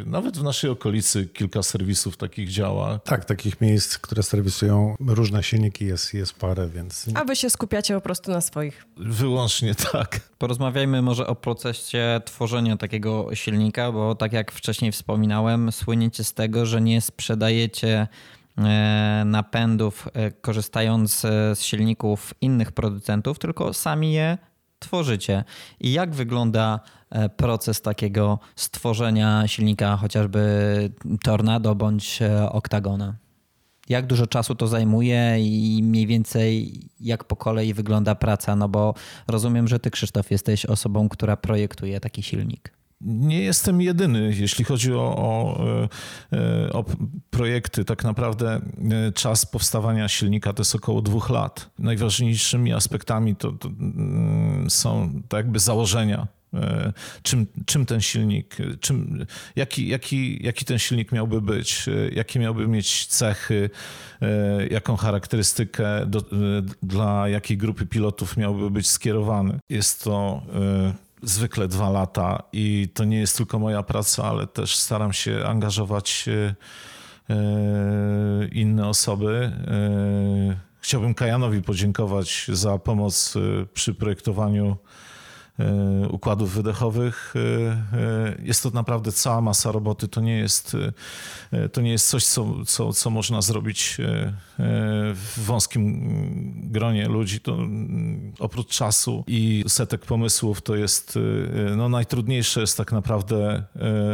nawet 0.06 0.38
w 0.38 0.42
naszej 0.42 0.70
okolicy 0.70 1.26
kilka 1.26 1.62
serwisów 1.62 2.16
takich 2.16 2.48
działa. 2.48 2.98
Tak, 2.98 3.24
takich 3.24 3.60
miejsc, 3.60 3.98
które 3.98 4.22
serwisują 4.22 4.96
różne 5.00 5.42
silniki 5.42 5.86
jest, 5.86 6.14
jest 6.14 6.34
parę, 6.34 6.68
więc... 6.68 7.06
A 7.14 7.24
wy 7.24 7.36
się 7.36 7.50
skupiacie 7.50 7.94
po 7.94 8.00
prostu 8.00 8.30
na 8.30 8.40
swoich. 8.40 8.86
Wyłącznie 8.96 9.74
tak. 9.92 10.20
Porozmawiajmy 10.38 11.02
może 11.02 11.26
o 11.26 11.34
procesie 11.34 12.20
tworzenia 12.24 12.76
takiego 12.76 13.28
silnika, 13.34 13.92
bo 13.92 14.14
tak 14.14 14.32
jak 14.32 14.52
wcześniej 14.52 14.92
wspominałem, 14.92 15.72
słyniecie 15.72 16.24
z 16.24 16.34
tego, 16.34 16.66
że 16.66 16.80
nie 16.80 17.00
sprzedajecie 17.00 17.94
E, 17.94 18.08
napędów, 19.24 20.08
e, 20.12 20.30
korzystając 20.30 21.24
e, 21.24 21.56
z 21.56 21.62
silników 21.62 22.34
innych 22.40 22.72
producentów, 22.72 23.38
tylko 23.38 23.72
sami 23.72 24.12
je 24.12 24.38
tworzycie. 24.78 25.44
I 25.80 25.92
jak 25.92 26.14
wygląda 26.14 26.80
proces 27.36 27.82
takiego 27.82 28.38
stworzenia 28.56 29.48
silnika 29.48 29.96
chociażby 29.96 30.40
Tornado 31.22 31.74
bądź 31.74 32.20
Octagona? 32.50 33.14
Jak 33.88 34.06
dużo 34.06 34.26
czasu 34.26 34.54
to 34.54 34.66
zajmuje 34.66 35.36
i 35.40 35.80
mniej 35.82 36.06
więcej 36.06 36.80
jak 37.00 37.24
po 37.24 37.36
kolei 37.36 37.74
wygląda 37.74 38.14
praca? 38.14 38.56
No 38.56 38.68
bo 38.68 38.94
rozumiem, 39.28 39.68
że 39.68 39.78
ty 39.78 39.90
Krzysztof 39.90 40.30
jesteś 40.30 40.66
osobą, 40.66 41.08
która 41.08 41.36
projektuje 41.36 42.00
taki 42.00 42.22
silnik 42.22 42.72
nie 43.04 43.40
jestem 43.40 43.80
jedyny, 43.80 44.34
jeśli 44.38 44.64
chodzi 44.64 44.92
o, 44.92 45.16
o, 45.16 45.60
e, 46.32 46.72
o, 46.72 46.84
projekty. 47.30 47.84
Tak 47.84 48.04
naprawdę 48.04 48.60
e, 48.90 49.12
czas 49.12 49.46
powstawania 49.46 50.08
silnika 50.08 50.52
to 50.52 50.60
jest 50.60 50.74
około 50.74 51.02
dwóch 51.02 51.30
lat. 51.30 51.70
Najważniejszymi 51.78 52.72
aspektami 52.72 53.36
to, 53.36 53.52
to 53.52 53.68
mm, 53.68 54.70
są 54.70 55.22
tak 55.28 55.38
jakby 55.38 55.58
założenia. 55.58 56.26
E, 56.54 56.92
czym, 57.22 57.46
czym 57.66 57.86
ten 57.86 58.00
silnik, 58.00 58.56
czym, 58.80 59.26
jaki, 59.56 59.88
jaki, 59.88 60.44
jaki 60.44 60.64
ten 60.64 60.78
silnik 60.78 61.12
miałby 61.12 61.40
być, 61.40 61.86
jakie 62.12 62.40
miałby 62.40 62.68
mieć 62.68 63.06
cechy, 63.06 63.70
jaką 64.70 64.96
charakterystykę 64.96 66.06
do, 66.06 66.24
dla 66.82 67.28
jakiej 67.28 67.58
grupy 67.58 67.86
pilotów 67.86 68.36
miałby 68.36 68.70
być 68.70 68.88
skierowany. 68.88 69.58
Jest 69.68 70.04
to 70.04 70.42
zwykle 71.24 71.68
dwa 71.68 71.90
lata 71.90 72.42
i 72.52 72.88
to 72.94 73.04
nie 73.04 73.18
jest 73.18 73.36
tylko 73.36 73.58
moja 73.58 73.82
praca, 73.82 74.24
ale 74.24 74.46
też 74.46 74.76
staram 74.76 75.12
się 75.12 75.44
angażować 75.46 76.28
e, 76.28 76.54
e, 77.34 78.48
inne 78.48 78.88
osoby. 78.88 79.52
E, 79.66 80.56
chciałbym 80.80 81.14
Kajanowi 81.14 81.62
podziękować 81.62 82.46
za 82.52 82.78
pomoc 82.78 83.34
przy 83.74 83.94
projektowaniu 83.94 84.76
układów 86.10 86.54
wydechowych. 86.54 87.34
E, 87.36 87.70
e, 87.98 88.36
jest 88.42 88.62
to 88.62 88.70
naprawdę 88.70 89.12
cała 89.12 89.40
masa 89.40 89.72
roboty. 89.72 90.08
To 90.08 90.20
nie 90.20 90.38
jest, 90.38 90.76
to 91.72 91.80
nie 91.80 91.90
jest 91.90 92.08
coś, 92.08 92.24
co, 92.24 92.64
co, 92.66 92.92
co 92.92 93.10
można 93.10 93.42
zrobić 93.42 93.96
w 95.14 95.34
wąskim 95.36 96.70
gronie 96.72 97.08
ludzi. 97.08 97.40
To 97.40 97.54
mm, 97.54 98.32
oprócz 98.38 98.68
czasu 98.68 99.24
i 99.26 99.64
setek 99.68 100.06
pomysłów, 100.06 100.62
to 100.62 100.76
jest 100.76 101.18
no, 101.76 101.88
najtrudniejsze 101.88 102.60
jest 102.60 102.76
tak 102.76 102.92
naprawdę 102.92 103.62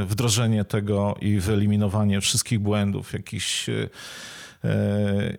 wdrożenie 0.07 0.64
tego 0.64 1.14
i 1.20 1.38
wyeliminowanie 1.38 2.20
wszystkich 2.20 2.59
błędów, 2.59 3.12
jakichś 3.12 3.68
E, 3.68 3.88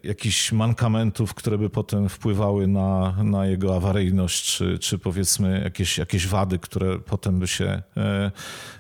jakichś 0.03 0.51
mankamentów, 0.51 1.33
które 1.33 1.57
by 1.57 1.69
potem 1.69 2.09
wpływały 2.09 2.67
na, 2.67 3.15
na 3.23 3.45
jego 3.45 3.75
awaryjność, 3.75 4.57
czy, 4.57 4.79
czy 4.79 4.97
powiedzmy 4.97 5.61
jakieś, 5.63 5.97
jakieś 5.97 6.27
wady, 6.27 6.59
które 6.59 6.99
potem 6.99 7.39
by 7.39 7.47
się, 7.47 7.81
e, 7.97 8.31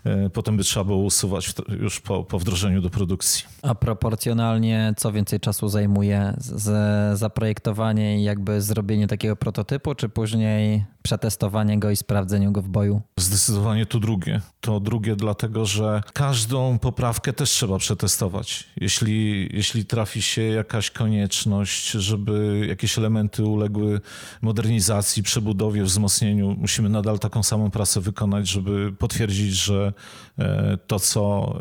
e, 0.05 0.29
potem 0.29 0.57
by 0.57 0.63
trzeba 0.63 0.83
było 0.83 0.97
usuwać 0.97 1.53
już 1.79 1.99
po, 1.99 2.23
po 2.23 2.39
wdrożeniu 2.39 2.81
do 2.81 2.89
produkcji. 2.89 3.45
A 3.61 3.75
proporcjonalnie 3.75 4.93
co 4.97 5.11
więcej 5.11 5.39
czasu 5.39 5.69
zajmuje 5.69 6.33
z, 6.37 7.19
zaprojektowanie 7.19 8.19
i 8.19 8.23
jakby 8.23 8.61
zrobienie 8.61 9.07
takiego 9.07 9.35
prototypu, 9.35 9.95
czy 9.95 10.09
później 10.09 10.83
przetestowanie 11.03 11.79
go 11.79 11.91
i 11.91 11.95
sprawdzenie 11.95 12.51
go 12.51 12.61
w 12.61 12.69
boju? 12.69 13.01
Zdecydowanie 13.17 13.85
to 13.85 13.99
drugie. 13.99 14.41
To 14.61 14.79
drugie 14.79 15.15
dlatego, 15.15 15.65
że 15.65 16.01
każdą 16.13 16.79
poprawkę 16.79 17.33
też 17.33 17.49
trzeba 17.49 17.77
przetestować. 17.77 18.69
Jeśli, 18.77 19.49
jeśli 19.53 19.85
trafi 19.85 20.21
się 20.21 20.41
jakaś 20.41 20.91
konieczność, 20.91 21.91
żeby 21.91 22.65
jakieś 22.69 22.97
elementy 22.97 23.43
uległy 23.43 24.01
modernizacji, 24.41 25.23
przebudowie, 25.23 25.83
wzmocnieniu, 25.83 26.55
musimy 26.59 26.89
nadal 26.89 27.19
taką 27.19 27.43
samą 27.43 27.71
pracę 27.71 28.01
wykonać, 28.01 28.47
żeby 28.47 28.93
potwierdzić, 28.93 29.53
że 29.53 29.93
e, 30.39 30.77
to, 30.87 30.99
co 30.99 31.55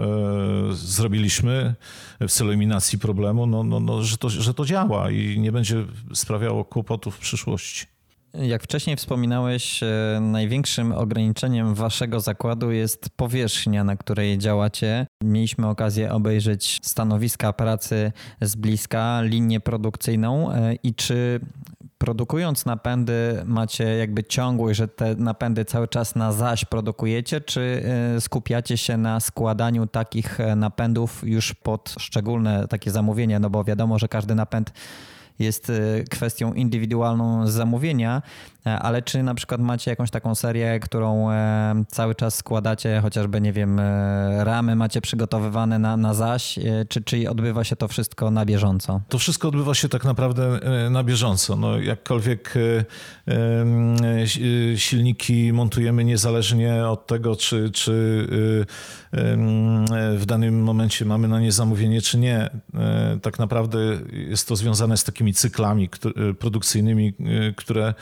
e, 0.71 0.75
zrobiliśmy 0.75 1.75
w 2.21 2.31
celu 2.31 2.51
eliminacji 2.51 2.99
problemu, 2.99 3.47
no, 3.47 3.65
no, 3.65 3.81
no, 3.81 4.03
że, 4.03 4.17
to, 4.19 4.29
że 4.29 4.55
to 4.55 4.65
działa 4.65 5.11
i 5.11 5.39
nie 5.39 5.53
będzie 5.53 5.85
sprawiało 6.15 6.65
kłopotów 6.65 7.17
w 7.17 7.19
przyszłości. 7.19 7.87
Jak 8.35 8.63
wcześniej 8.63 8.97
wspominałeś, 8.97 9.83
e, 9.83 10.19
największym 10.21 10.93
ograniczeniem 10.93 11.75
waszego 11.75 12.21
zakładu 12.21 12.71
jest 12.71 13.11
powierzchnia, 13.17 13.85
na 13.85 13.97
której 13.97 14.39
działacie. 14.39 15.07
Mieliśmy 15.25 15.69
okazję 15.69 16.13
obejrzeć 16.13 16.79
stanowiska 16.83 17.53
pracy 17.53 18.13
z 18.41 18.57
bliska, 18.57 19.23
linię 19.23 19.61
produkcyjną 19.61 20.53
e, 20.53 20.75
i 20.75 20.95
czy 20.95 21.41
produkując 21.99 22.67
napędy 22.67 23.43
macie 23.45 23.85
jakby 23.85 24.25
ciągłość, 24.25 24.79
że 24.79 24.89
te 24.89 25.15
napędy 25.15 25.65
cały 25.65 25.89
czas 25.89 26.15
na 26.15 26.33
zaś 26.33 26.65
produkujecie, 26.65 27.41
czy 27.41 27.83
e, 28.17 28.21
skupiacie 28.21 28.77
się 28.77 28.97
na 28.97 29.21
składaniu 29.21 29.87
takich 29.87 30.39
napędów 30.57 31.23
już 31.27 31.55
pod 31.55 31.95
szczególne 31.99 32.69
takie 32.69 32.91
zamówienia, 32.91 33.39
no 33.39 33.51
bo 33.51 33.65
wiadomo, 33.65 33.99
że 33.99 34.09
każdy 34.09 34.35
napęd 34.35 34.73
jest 35.41 35.73
kwestią 36.11 36.53
indywidualną 36.53 37.47
zamówienia, 37.47 38.23
E, 38.60 38.60
ale 38.65 39.03
czy 39.03 39.23
na 39.23 39.35
przykład 39.35 39.61
macie 39.61 39.91
jakąś 39.91 40.11
taką 40.11 40.35
serię, 40.35 40.81
którą 40.81 41.31
e, 41.31 41.85
cały 41.89 42.15
czas 42.15 42.35
składacie, 42.35 43.01
chociażby, 43.01 43.41
nie 43.41 43.53
wiem, 43.53 43.81
e, 43.81 44.45
ramy 44.45 44.77
macie 44.77 45.01
przygotowywane 45.01 45.79
na, 45.79 45.97
na 45.97 46.15
zaś, 46.15 46.59
czy, 46.89 47.03
czy 47.03 47.31
odbywa 47.31 47.65
się 47.65 47.77
to 47.77 47.89
wszystko 47.89 48.31
na 48.31 48.45
bieżąco? 48.45 49.01
To 49.09 49.19
wszystko 49.19 49.49
odbywa 49.49 49.75
się 49.75 49.89
tak 49.89 50.05
naprawdę 50.05 50.61
na 50.91 51.05
bieżąco. 51.05 51.57
No, 51.57 51.79
jakkolwiek 51.79 52.55
silniki 54.77 55.53
montujemy 55.53 56.05
niezależnie 56.05 56.87
od 56.87 57.07
tego, 57.07 57.37
czy, 57.37 57.71
czy 57.71 58.27
w 60.17 60.23
danym 60.27 60.63
momencie 60.63 61.05
mamy 61.05 61.29
na 61.29 61.41
nie 61.41 61.53
zamówienie, 61.53 62.01
czy 62.01 62.19
nie. 62.19 62.51
Tak 63.23 63.39
naprawdę 63.39 63.79
jest 64.13 64.49
to 64.49 64.57
związane 64.57 64.97
z 64.97 65.05
takimi 65.05 65.35
cyklami 65.35 65.89
produkcyjnymi, 66.39 67.13
które 67.57 67.95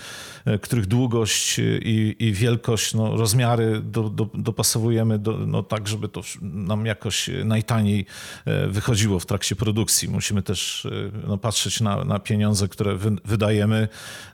E, 0.47 0.47
których 0.62 0.86
długość 0.86 1.58
i, 1.82 2.16
i 2.18 2.32
wielkość, 2.32 2.94
no, 2.94 3.16
rozmiary 3.16 3.80
do, 3.80 4.10
do, 4.10 4.28
dopasowujemy 4.34 5.18
do, 5.18 5.32
no, 5.32 5.62
tak, 5.62 5.88
żeby 5.88 6.08
to 6.08 6.20
nam 6.42 6.86
jakoś 6.86 7.30
najtaniej 7.44 8.06
e, 8.44 8.68
wychodziło 8.68 9.18
w 9.20 9.26
trakcie 9.26 9.56
produkcji. 9.56 10.08
Musimy 10.08 10.42
też 10.42 10.86
e, 10.86 10.90
no, 11.28 11.38
patrzeć 11.38 11.80
na, 11.80 12.04
na 12.04 12.18
pieniądze, 12.18 12.68
które 12.68 12.96
wy, 12.96 13.16
wydajemy 13.24 13.88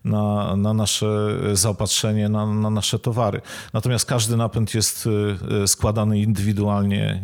na, 0.05 0.57
na 0.57 0.74
nasze 0.74 1.07
zaopatrzenie, 1.53 2.29
na, 2.29 2.46
na 2.46 2.70
nasze 2.70 2.98
towary. 2.98 3.40
Natomiast 3.72 4.07
każdy 4.07 4.37
napęd 4.37 4.74
jest 4.74 5.09
składany 5.66 6.20
indywidualnie. 6.20 7.22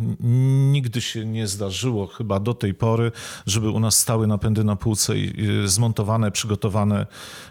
Nigdy 0.72 1.00
się 1.00 1.24
nie 1.24 1.46
zdarzyło 1.46 2.06
chyba 2.06 2.40
do 2.40 2.54
tej 2.54 2.74
pory, 2.74 3.12
żeby 3.46 3.70
u 3.70 3.80
nas 3.80 3.98
stały 3.98 4.26
napędy 4.26 4.64
na 4.64 4.76
półce 4.76 5.18
i 5.18 5.34
zmontowane, 5.64 6.30
przygotowane 6.30 7.06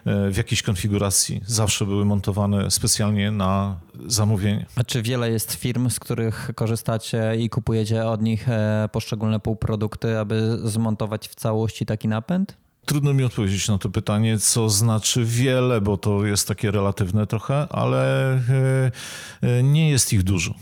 w 0.05 0.37
jakiejś 0.37 0.63
konfiguracji 0.63 1.28
zawsze 1.45 1.85
były 1.85 2.05
montowane 2.05 2.71
specjalnie 2.71 3.31
na 3.31 3.79
zamówienie. 4.07 4.65
A 4.75 4.83
czy 4.83 5.01
wiele 5.01 5.31
jest 5.31 5.53
firm, 5.53 5.89
z 5.89 5.99
których 5.99 6.51
korzystacie 6.55 7.35
i 7.39 7.49
kupujecie 7.49 8.05
od 8.05 8.21
nich 8.21 8.49
e, 8.49 8.89
poszczególne 8.91 9.39
półprodukty, 9.39 10.19
aby 10.19 10.57
zmontować 10.63 11.27
w 11.27 11.35
całości 11.35 11.85
taki 11.85 12.07
napęd? 12.07 12.57
Trudno 12.85 13.13
mi 13.13 13.23
odpowiedzieć 13.23 13.67
na 13.67 13.77
to 13.77 13.89
pytanie, 13.89 14.37
co 14.37 14.69
znaczy 14.69 15.25
wiele, 15.25 15.81
bo 15.81 15.97
to 15.97 16.25
jest 16.25 16.47
takie 16.47 16.71
relatywne 16.71 17.27
trochę, 17.27 17.67
ale 17.69 18.33
e, 18.33 18.91
e, 19.41 19.63
nie 19.63 19.89
jest 19.89 20.13
ich 20.13 20.23
dużo. 20.23 20.53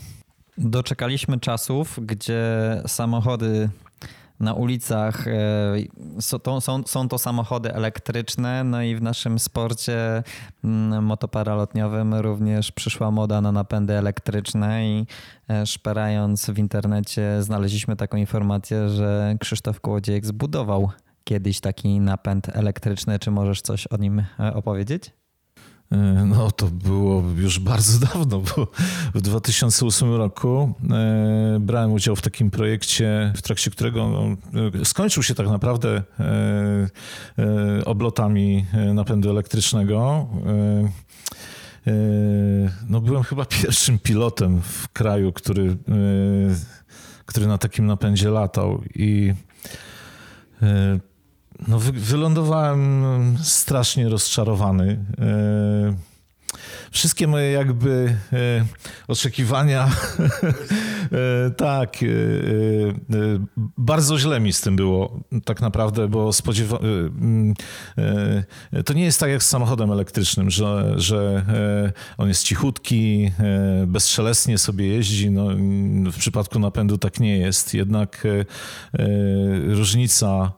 Doczekaliśmy 0.58 1.40
czasów, 1.40 1.98
gdzie 2.02 2.42
samochody 2.86 3.68
na 4.40 4.54
ulicach. 4.54 5.28
E, 5.28 6.60
są, 6.86 7.08
to 7.08 7.18
samochody 7.18 7.74
elektryczne, 7.74 8.64
no 8.64 8.82
i 8.82 8.96
w 8.96 9.02
naszym 9.02 9.38
sporcie 9.38 10.22
mm, 10.64 11.04
motoparalotniowym 11.04 12.14
również 12.14 12.72
przyszła 12.72 13.10
moda 13.10 13.40
na 13.40 13.52
napędy 13.52 13.94
elektryczne 13.94 14.88
i 14.88 15.06
e, 15.48 15.66
szperając 15.66 16.50
w 16.50 16.58
internecie 16.58 17.42
znaleźliśmy 17.42 17.96
taką 17.96 18.16
informację, 18.16 18.88
że 18.88 19.36
Krzysztof 19.40 19.80
Kołodziejek 19.80 20.26
zbudował 20.26 20.90
kiedyś 21.24 21.60
taki 21.60 22.00
napęd 22.00 22.48
elektryczny. 22.48 23.18
Czy 23.18 23.30
możesz 23.30 23.62
coś 23.62 23.86
o 23.86 23.96
nim 23.96 24.24
e, 24.40 24.54
opowiedzieć? 24.54 25.17
E, 25.92 25.96
no 26.26 26.50
to 26.50 26.66
było 26.66 27.22
już 27.36 27.58
bardzo 27.58 27.98
dawno, 28.06 28.40
bo 28.40 28.68
w 29.14 29.20
2008 29.20 30.14
roku 30.14 30.74
e, 30.90 31.58
brałem 31.60 31.92
udział 31.92 32.16
w 32.16 32.22
takim 32.22 32.50
projekcie, 32.50 33.32
w 33.36 33.42
trakcie 33.42 33.70
którego 33.70 34.08
no, 34.08 34.36
skończył 34.84 35.22
się 35.22 35.34
tak 35.34 35.48
naprawdę 35.48 36.02
e, 36.20 37.84
oblotami 37.84 38.66
napędu 38.94 39.30
elektrycznego. 39.30 40.28
No 42.88 43.00
byłem 43.00 43.22
chyba 43.22 43.44
pierwszym 43.62 43.98
pilotem 43.98 44.62
w 44.62 44.88
kraju, 44.88 45.32
który, 45.32 45.76
który 47.26 47.46
na 47.46 47.58
takim 47.58 47.86
napędzie 47.86 48.30
latał 48.30 48.82
i 48.94 49.34
no, 51.68 51.78
wy, 51.78 51.92
wylądowałem 51.92 53.38
strasznie 53.42 54.08
rozczarowany. 54.08 54.98
E, 56.88 56.90
wszystkie 56.90 57.26
moje 57.26 57.52
jakby 57.52 58.16
e, 58.32 58.64
oczekiwania, 59.08 59.88
e, 61.46 61.50
tak, 61.50 61.96
bardzo 63.78 64.18
źle 64.18 64.40
mi 64.40 64.52
z 64.52 64.60
tym 64.60 64.76
było 64.76 65.20
tak 65.44 65.60
naprawdę, 65.60 66.08
bo 66.08 66.32
spodziewa... 66.32 66.78
to 68.84 68.92
nie 68.92 69.04
jest 69.04 69.20
tak 69.20 69.30
jak 69.30 69.42
z 69.42 69.48
samochodem 69.48 69.92
elektrycznym, 69.92 70.50
że, 70.50 70.94
że 70.96 71.44
on 72.18 72.28
jest 72.28 72.42
cichutki, 72.44 73.32
bezszelestnie 73.86 74.58
sobie 74.58 74.86
jeździ. 74.86 75.30
No, 75.30 75.46
w 76.12 76.16
przypadku 76.18 76.58
napędu 76.58 76.98
tak 76.98 77.20
nie 77.20 77.38
jest. 77.38 77.74
Jednak 77.74 78.26
różnica 79.68 80.52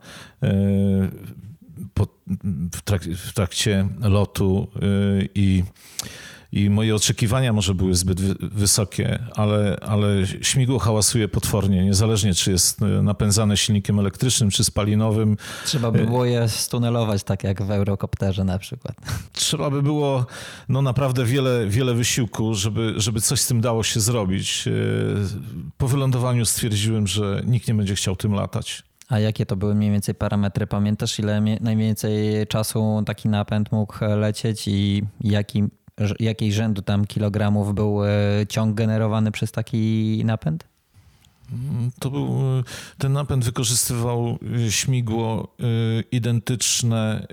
w, 2.72 2.82
trakcie, 2.82 3.14
w 3.14 3.32
trakcie 3.32 3.88
lotu 4.00 4.68
y, 4.76 5.28
i 5.34 5.64
i 6.52 6.70
moje 6.70 6.94
oczekiwania 6.94 7.52
może 7.52 7.74
były 7.74 7.94
zbyt 7.94 8.20
wysokie, 8.40 9.18
ale, 9.34 9.76
ale 9.82 10.26
śmigło 10.42 10.78
hałasuje 10.78 11.28
potwornie, 11.28 11.84
niezależnie 11.84 12.34
czy 12.34 12.50
jest 12.50 12.82
y, 12.82 13.02
napędzane 13.02 13.56
silnikiem 13.56 13.98
elektrycznym, 13.98 14.50
czy 14.50 14.64
spalinowym. 14.64 15.36
Trzeba 15.64 15.90
by 15.90 16.04
było 16.04 16.24
je 16.24 16.48
stunelować, 16.48 17.22
tak 17.22 17.44
jak 17.44 17.62
w 17.62 17.70
Eurokopterze 17.70 18.44
na 18.44 18.58
przykład. 18.58 18.96
Trzeba 19.32 19.70
by 19.70 19.82
było 19.82 20.26
no, 20.68 20.82
naprawdę 20.82 21.24
wiele, 21.24 21.66
wiele 21.66 21.94
wysiłku, 21.94 22.54
żeby, 22.54 22.94
żeby 22.96 23.20
coś 23.20 23.40
z 23.40 23.46
tym 23.46 23.60
dało 23.60 23.82
się 23.82 24.00
zrobić. 24.00 24.64
Y, 24.66 24.72
po 25.78 25.88
wylądowaniu 25.88 26.44
stwierdziłem, 26.44 27.06
że 27.06 27.42
nikt 27.46 27.68
nie 27.68 27.74
będzie 27.74 27.94
chciał 27.94 28.16
tym 28.16 28.32
latać. 28.32 28.89
A 29.10 29.18
jakie 29.18 29.46
to 29.46 29.56
były 29.56 29.74
mniej 29.74 29.90
więcej 29.90 30.14
parametry? 30.14 30.66
Pamiętasz, 30.66 31.18
ile 31.18 31.40
najwięcej 31.40 32.46
czasu 32.46 33.02
taki 33.06 33.28
napęd 33.28 33.72
mógł 33.72 33.94
lecieć 34.04 34.68
i 34.68 35.02
jaki 35.20 35.64
jakiej 36.20 36.52
rzędu 36.52 36.82
tam 36.82 37.06
kilogramów 37.06 37.74
był 37.74 37.98
ciąg 38.48 38.74
generowany 38.74 39.32
przez 39.32 39.52
taki 39.52 40.22
napęd? 40.24 40.68
To 41.98 42.10
był, 42.10 42.38
ten 42.98 43.12
napęd 43.12 43.44
wykorzystywał 43.44 44.38
śmigło 44.68 45.56
identyczne 46.10 47.26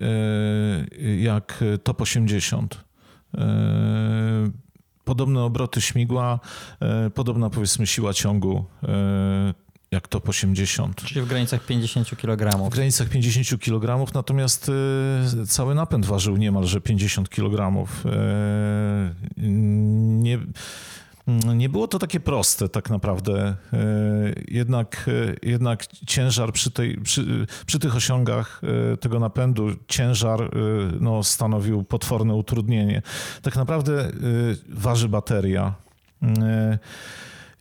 jak 1.17 1.63
TOP 1.83 2.01
80 2.01 2.83
podobne 5.07 5.43
obroty 5.43 5.81
śmigła, 5.81 6.39
e, 6.81 7.09
podobna 7.09 7.49
powiedzmy 7.49 7.87
siła 7.87 8.13
ciągu 8.13 8.65
e, 8.83 9.53
jak 9.91 10.07
top 10.07 10.29
80. 10.29 11.03
Czyli 11.03 11.21
w 11.21 11.27
granicach 11.27 11.65
50 11.65 12.09
kg. 12.17 12.69
W 12.69 12.69
granicach 12.69 13.09
50 13.09 13.63
kg, 13.63 14.13
natomiast 14.13 14.71
e, 15.41 15.45
cały 15.45 15.75
napęd 15.75 16.05
ważył 16.05 16.37
niemalże 16.37 16.81
50 16.81 17.29
kg. 17.29 17.87
Nie, 19.37 20.39
nie 21.55 21.69
było 21.69 21.87
to 21.87 21.99
takie 21.99 22.19
proste 22.19 22.69
tak 22.69 22.89
naprawdę. 22.89 23.55
E, 23.73 23.77
jednak, 24.47 25.09
jednak 25.43 25.87
ciężar 25.87 26.53
przy, 26.53 26.71
tej, 26.71 26.97
przy, 26.97 27.45
przy 27.65 27.79
tych 27.79 27.95
osiągach 27.95 28.61
tego 28.99 29.19
napędu, 29.19 29.67
ciężar 29.87 30.51
no, 30.99 31.23
stanowił 31.23 31.83
potworne 31.83 32.33
utrudnienie. 32.33 33.01
Tak 33.41 33.55
naprawdę 33.55 34.11
waży 34.69 35.09
bateria. 35.09 35.73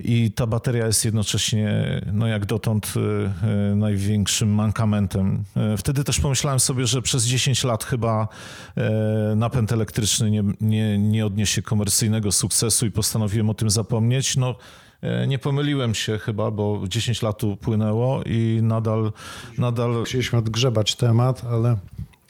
I 0.01 0.31
ta 0.31 0.47
bateria 0.47 0.87
jest 0.87 1.05
jednocześnie, 1.05 2.01
no 2.13 2.27
jak 2.27 2.47
dotąd, 2.47 2.95
e, 2.97 3.71
e, 3.73 3.75
największym 3.75 4.55
mankamentem. 4.55 5.45
E, 5.57 5.77
wtedy 5.77 6.05
też 6.05 6.21
pomyślałem 6.21 6.61
sobie, 6.61 6.87
że 6.87 7.03
przez 7.03 7.25
10 7.25 7.65
lat 7.65 7.85
chyba 7.85 8.29
napęd 9.37 9.73
elektryczny 9.73 10.31
nie, 10.31 10.45
nie, 10.61 10.99
nie 10.99 11.27
odniesie 11.27 11.63
komercyjnego 11.63 12.33
sukcesu 12.33 12.87
i 12.87 12.91
postanowiłem 12.91 13.51
o 13.51 13.55
tym 13.55 13.71
zapomnieć. 13.71 14.37
No, 14.37 14.55
nie 15.27 15.39
pomyliłem 15.39 15.95
się 15.95 16.19
chyba, 16.19 16.51
bo 16.51 16.83
10 16.89 17.23
lat 17.23 17.45
upłynęło 17.45 18.23
i 18.23 18.59
nadal... 18.63 19.13
nadal... 19.59 20.05
Chcieliśmy 20.05 20.39
odgrzebać 20.39 20.95
temat, 20.95 21.45
ale 21.45 21.77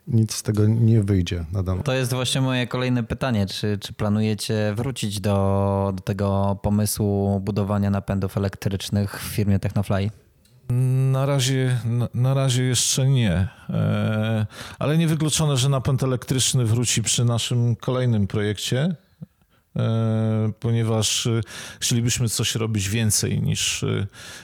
nic 0.07 0.35
z 0.35 0.43
tego 0.43 0.67
nie 0.67 1.03
wyjdzie 1.03 1.45
nadal. 1.53 1.83
To 1.83 1.93
jest 1.93 2.13
właśnie 2.13 2.41
moje 2.41 2.67
kolejne 2.67 3.03
pytanie. 3.03 3.47
Czy, 3.47 3.79
czy 3.81 3.93
planujecie 3.93 4.75
wrócić 4.77 5.21
do, 5.21 5.93
do 5.97 6.03
tego 6.03 6.59
pomysłu 6.63 7.41
budowania 7.41 7.91
napędów 7.91 8.37
elektrycznych 8.37 9.21
w 9.21 9.23
firmie 9.23 9.59
Technofly? 9.59 10.11
Na 11.13 11.27
razie, 11.27 11.79
na, 11.85 12.09
na, 12.15 12.35
razie 12.35 12.63
jeszcze 12.63 13.07
nie, 13.07 13.49
e, 13.71 14.47
ale 14.79 14.99
niewykluczone, 14.99 15.57
że 15.57 15.69
napęd 15.69 16.03
elektryczny 16.03 16.65
wróci 16.65 17.03
przy 17.03 17.25
naszym 17.25 17.77
kolejnym 17.77 18.27
projekcie. 18.27 18.97
E, 19.77 20.53
ponieważ 20.61 21.27
e, 21.27 21.41
chcielibyśmy 21.81 22.29
coś 22.29 22.55
robić 22.55 22.89
więcej 22.89 23.43
niż, 23.43 23.85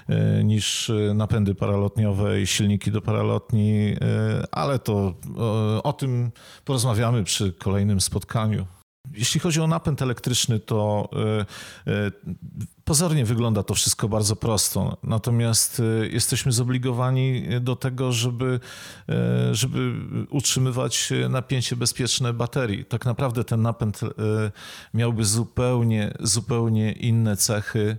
e, 0.09 0.45
niż 0.45 0.93
napędy 1.15 1.55
paralotniowe 1.55 2.41
i 2.41 2.47
silniki 2.47 2.91
do 2.91 3.03
paralotni, 3.03 3.97
ale 4.51 4.79
to 4.79 5.15
o, 5.37 5.83
o 5.83 5.93
tym 5.93 6.33
porozmawiamy 6.65 7.25
przy 7.25 7.53
kolejnym 7.53 8.01
spotkaniu. 8.01 8.67
Jeśli 9.13 9.41
chodzi 9.41 9.61
o 9.61 9.67
napęd 9.67 10.03
elektryczny, 10.03 10.61
to 10.61 11.09
Pozornie 12.85 13.25
wygląda 13.25 13.63
to 13.63 13.75
wszystko 13.75 14.09
bardzo 14.09 14.37
prosto, 14.37 14.97
natomiast 15.03 15.81
e, 15.81 16.07
jesteśmy 16.07 16.53
zobligowani 16.53 17.43
do 17.61 17.77
tego, 17.77 18.13
żeby, 18.13 18.61
e, 19.09 19.55
żeby 19.55 19.93
utrzymywać 20.31 21.13
napięcie 21.31 21.77
bezpieczne 21.77 22.33
baterii. 22.33 22.85
Tak 22.85 23.05
naprawdę 23.05 23.45
ten 23.45 23.63
napęd 23.63 24.01
e, 24.03 24.09
miałby 24.95 25.25
zupełnie, 25.25 26.15
zupełnie 26.21 26.93
inne 26.93 27.37
cechy, 27.37 27.97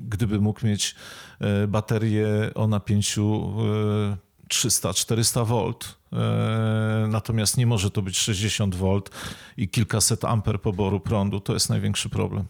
gdyby 0.00 0.40
mógł 0.40 0.66
mieć 0.66 0.94
baterię 1.68 2.26
o 2.54 2.66
napięciu 2.66 3.52
300-400 4.48 5.46
V. 5.46 5.72
Natomiast 7.08 7.56
nie 7.56 7.66
może 7.66 7.90
to 7.90 8.02
być 8.02 8.18
60 8.18 8.74
V 8.74 9.00
i 9.56 9.68
kilkaset 9.68 10.24
amper 10.24 10.60
poboru 10.60 11.00
prądu. 11.00 11.40
To 11.40 11.52
jest 11.52 11.70
największy 11.70 12.08
problem. 12.08 12.44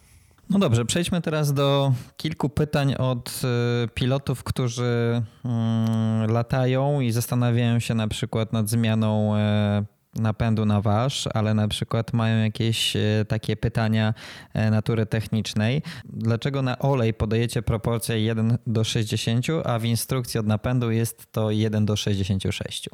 No 0.51 0.59
dobrze, 0.59 0.85
przejdźmy 0.85 1.21
teraz 1.21 1.53
do 1.53 1.93
kilku 2.17 2.49
pytań 2.49 2.95
od 2.95 3.43
y, 3.85 3.89
pilotów, 3.89 4.45
którzy 4.45 5.23
mm, 5.45 6.31
latają 6.31 7.01
i 7.01 7.13
zastanawiają 7.13 7.79
się 7.79 7.95
na 7.95 8.09
przykład 8.09 8.53
nad 8.53 8.69
zmianą 8.69 9.37
e, 9.37 9.85
napędu 10.15 10.65
na 10.65 10.81
wasz, 10.81 11.29
ale 11.35 11.55
na 11.55 11.69
przykład 11.69 12.13
mają 12.13 12.45
jakieś 12.45 12.97
e, 12.97 13.25
takie 13.29 13.57
pytania 13.57 14.15
e, 14.55 14.71
natury 14.71 15.07
technicznej. 15.07 15.83
Dlaczego 16.05 16.63
na 16.63 16.79
olej 16.79 17.15
podajecie 17.15 17.63
proporcję 17.63 18.21
1 18.21 18.59
do 18.67 18.85
60, 18.85 19.47
a 19.65 19.79
w 19.79 19.85
instrukcji 19.85 20.41
od 20.41 20.47
napędu 20.47 20.91
jest 20.91 21.33
to 21.33 21.51
1 21.51 21.87
do 21.87 21.97
66? 21.97 22.89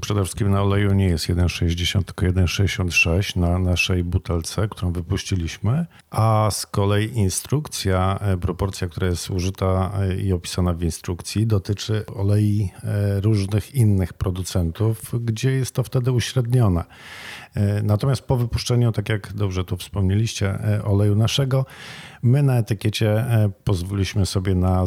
Przede 0.00 0.24
wszystkim 0.24 0.50
na 0.50 0.62
oleju 0.62 0.94
nie 0.94 1.06
jest 1.06 1.26
1,60, 1.26 2.04
tylko 2.04 2.26
1,66 2.26 3.36
na 3.36 3.58
naszej 3.58 4.04
butelce, 4.04 4.68
którą 4.68 4.92
wypuściliśmy, 4.92 5.86
a 6.10 6.48
z 6.50 6.66
kolei 6.66 7.18
instrukcja, 7.18 8.18
e, 8.20 8.36
proporcja, 8.36 8.88
która 8.88 9.06
jest 9.06 9.30
użyta 9.30 9.92
e, 10.00 10.16
i 10.16 10.32
opisana 10.32 10.74
w 10.74 10.82
instrukcji, 10.82 11.46
dotyczy 11.46 12.06
olei 12.06 12.70
e, 12.84 13.20
różnych 13.20 13.74
innych 13.74 14.12
producentów, 14.12 15.12
gdzie 15.20 15.50
jest 15.50 15.74
to 15.74 15.82
wtedy 15.82 16.12
uśrednione. 16.12 16.84
Natomiast 17.82 18.22
po 18.22 18.36
wypuszczeniu, 18.36 18.92
tak 18.92 19.08
jak 19.08 19.32
dobrze 19.32 19.64
tu 19.64 19.76
wspomnieliście, 19.76 20.58
oleju 20.84 21.14
naszego, 21.14 21.66
my 22.22 22.42
na 22.42 22.58
etykiecie 22.58 23.26
pozwoliliśmy 23.64 24.26
sobie 24.26 24.54
na 24.54 24.84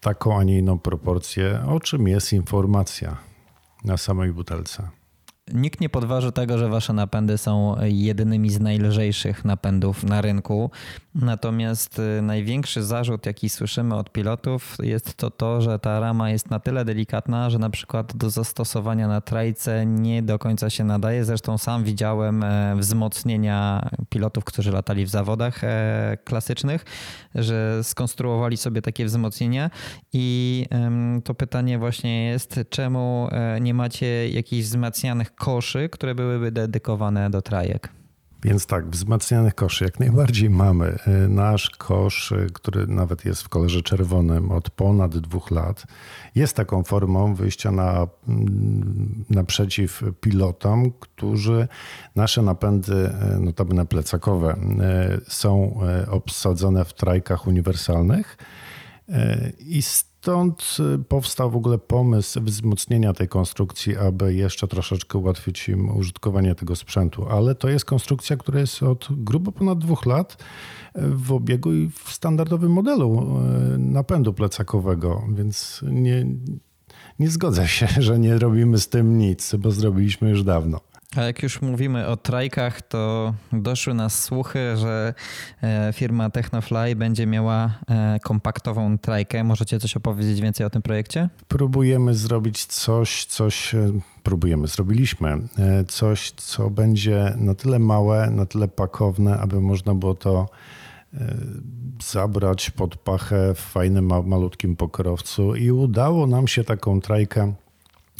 taką, 0.00 0.38
a 0.38 0.44
nie 0.44 0.58
inną 0.58 0.78
proporcję, 0.78 1.60
o 1.68 1.80
czym 1.80 2.08
jest 2.08 2.32
informacja 2.32 3.29
na 3.84 3.96
samej 3.96 4.32
butelce. 4.32 4.99
Nikt 5.54 5.80
nie 5.80 5.88
podważy 5.88 6.32
tego, 6.32 6.58
że 6.58 6.68
wasze 6.68 6.92
napędy 6.92 7.38
są 7.38 7.76
jedynymi 7.82 8.50
z 8.50 8.60
najlżejszych 8.60 9.44
napędów 9.44 10.04
na 10.04 10.20
rynku. 10.20 10.70
Natomiast 11.14 11.98
y, 11.98 12.22
największy 12.22 12.82
zarzut, 12.82 13.26
jaki 13.26 13.48
słyszymy 13.48 13.94
od 13.94 14.12
pilotów, 14.12 14.76
jest 14.82 15.14
to 15.14 15.30
to, 15.30 15.60
że 15.60 15.78
ta 15.78 16.00
rama 16.00 16.30
jest 16.30 16.50
na 16.50 16.60
tyle 16.60 16.84
delikatna, 16.84 17.50
że 17.50 17.58
na 17.58 17.70
przykład 17.70 18.16
do 18.16 18.30
zastosowania 18.30 19.08
na 19.08 19.20
trajce 19.20 19.86
nie 19.86 20.22
do 20.22 20.38
końca 20.38 20.70
się 20.70 20.84
nadaje. 20.84 21.24
Zresztą 21.24 21.58
sam 21.58 21.84
widziałem 21.84 22.42
e, 22.44 22.76
wzmocnienia 22.76 23.88
pilotów, 24.08 24.44
którzy 24.44 24.72
latali 24.72 25.04
w 25.04 25.08
zawodach 25.08 25.64
e, 25.64 26.18
klasycznych, 26.24 26.84
że 27.34 27.84
skonstruowali 27.84 28.56
sobie 28.56 28.82
takie 28.82 29.04
wzmocnienia 29.04 29.70
i 30.12 30.66
to 31.24 31.34
pytanie 31.34 31.78
właśnie 31.78 32.26
jest, 32.26 32.60
czemu 32.70 33.28
e, 33.32 33.60
nie 33.60 33.74
macie 33.74 34.28
jakichś 34.28 34.64
wzmacnianych 34.64 35.34
koszy, 35.40 35.88
które 35.88 36.14
byłyby 36.14 36.52
dedykowane 36.52 37.30
do 37.30 37.42
trajek? 37.42 37.88
Więc 38.42 38.66
tak, 38.66 38.90
wzmacnianych 38.90 39.54
koszy 39.54 39.84
jak 39.84 40.00
najbardziej 40.00 40.50
mamy. 40.50 40.98
Y, 41.24 41.28
nasz 41.28 41.70
kosz, 41.70 42.32
y, 42.32 42.46
który 42.52 42.86
nawet 42.86 43.24
jest 43.24 43.42
w 43.42 43.48
kolorze 43.48 43.82
czerwonym 43.82 44.50
od 44.50 44.70
ponad 44.70 45.18
dwóch 45.18 45.50
lat, 45.50 45.86
jest 46.34 46.56
taką 46.56 46.82
formą 46.82 47.34
wyjścia 47.34 47.70
na, 47.70 48.06
mm, 48.28 49.24
naprzeciw 49.30 50.02
pilotom, 50.20 50.92
którzy 51.00 51.68
nasze 52.16 52.42
napędy, 52.42 53.10
y, 53.36 53.40
notabene 53.40 53.86
plecakowe, 53.86 54.56
są 55.28 55.80
obsadzone 56.10 56.84
w 56.84 56.92
trajkach 56.94 57.46
uniwersalnych 57.46 58.36
i 59.58 59.82
Stąd 60.22 60.76
y, 60.94 61.04
powstał 61.04 61.50
w 61.50 61.56
ogóle 61.56 61.78
pomysł 61.78 62.40
wzmocnienia 62.40 63.12
tej 63.12 63.28
konstrukcji, 63.28 63.96
aby 63.96 64.34
jeszcze 64.34 64.68
troszeczkę 64.68 65.18
ułatwić 65.18 65.68
im 65.68 65.96
użytkowanie 65.96 66.54
tego 66.54 66.76
sprzętu. 66.76 67.26
Ale 67.28 67.54
to 67.54 67.68
jest 67.68 67.84
konstrukcja, 67.84 68.36
która 68.36 68.60
jest 68.60 68.82
od 68.82 69.08
grubo 69.10 69.52
ponad 69.52 69.78
dwóch 69.78 70.06
lat 70.06 70.44
w 70.94 71.32
obiegu 71.32 71.72
i 71.72 71.90
w 72.04 72.12
standardowym 72.12 72.72
modelu 72.72 73.38
y, 73.74 73.78
napędu 73.78 74.32
plecakowego, 74.32 75.22
więc 75.34 75.84
nie, 75.90 76.26
nie 77.18 77.28
zgodzę 77.28 77.68
się, 77.68 77.88
że 78.06 78.18
nie 78.18 78.38
robimy 78.38 78.78
z 78.78 78.88
tym 78.88 79.18
nic, 79.18 79.54
bo 79.54 79.70
zrobiliśmy 79.70 80.30
już 80.30 80.44
dawno. 80.44 80.80
A 81.16 81.22
jak 81.22 81.42
już 81.42 81.62
mówimy 81.62 82.06
o 82.06 82.16
trajkach, 82.16 82.82
to 82.82 83.34
doszły 83.52 83.94
nas 83.94 84.22
słuchy, 84.22 84.76
że 84.76 85.14
e, 85.62 85.92
firma 85.92 86.30
Technofly 86.30 86.96
będzie 86.96 87.26
miała 87.26 87.78
e, 87.88 88.18
kompaktową 88.22 88.98
trajkę. 88.98 89.44
Możecie 89.44 89.80
coś 89.80 89.96
opowiedzieć 89.96 90.40
więcej 90.40 90.66
o 90.66 90.70
tym 90.70 90.82
projekcie? 90.82 91.28
Próbujemy 91.48 92.14
zrobić 92.14 92.64
coś, 92.64 93.24
coś 93.24 93.74
e, 93.74 93.92
próbujemy, 94.22 94.66
zrobiliśmy 94.66 95.38
coś, 95.88 96.30
co 96.30 96.70
będzie 96.70 97.34
na 97.36 97.54
tyle 97.54 97.78
małe, 97.78 98.30
na 98.30 98.46
tyle 98.46 98.68
pakowne, 98.68 99.38
aby 99.38 99.60
można 99.60 99.94
było 99.94 100.14
to 100.14 100.48
zabrać 102.02 102.70
pod 102.70 102.96
pachę 102.96 103.54
w 103.54 103.58
fajnym, 103.58 104.26
malutkim 104.26 104.76
pokrowcu 104.76 105.54
i 105.54 105.70
udało 105.70 106.26
nam 106.26 106.48
się 106.48 106.64
taką 106.64 107.00
trajkę 107.00 107.54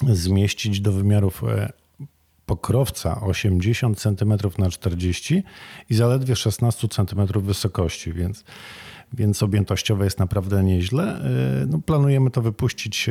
zmieścić 0.08 0.80
do 0.80 0.92
wymiarów 0.92 1.42
pokrowca 2.50 3.20
80 3.20 4.00
cm 4.00 4.34
na 4.58 4.70
40 4.70 5.42
i 5.90 5.94
zaledwie 5.94 6.36
16 6.36 6.88
cm 6.88 7.40
wysokości, 7.40 8.12
więc, 8.12 8.44
więc 9.12 9.42
objętościowe 9.42 10.04
jest 10.04 10.18
naprawdę 10.18 10.64
nieźle. 10.64 11.20
No, 11.66 11.78
planujemy 11.78 12.30
to 12.30 12.42
wypuścić 12.42 13.10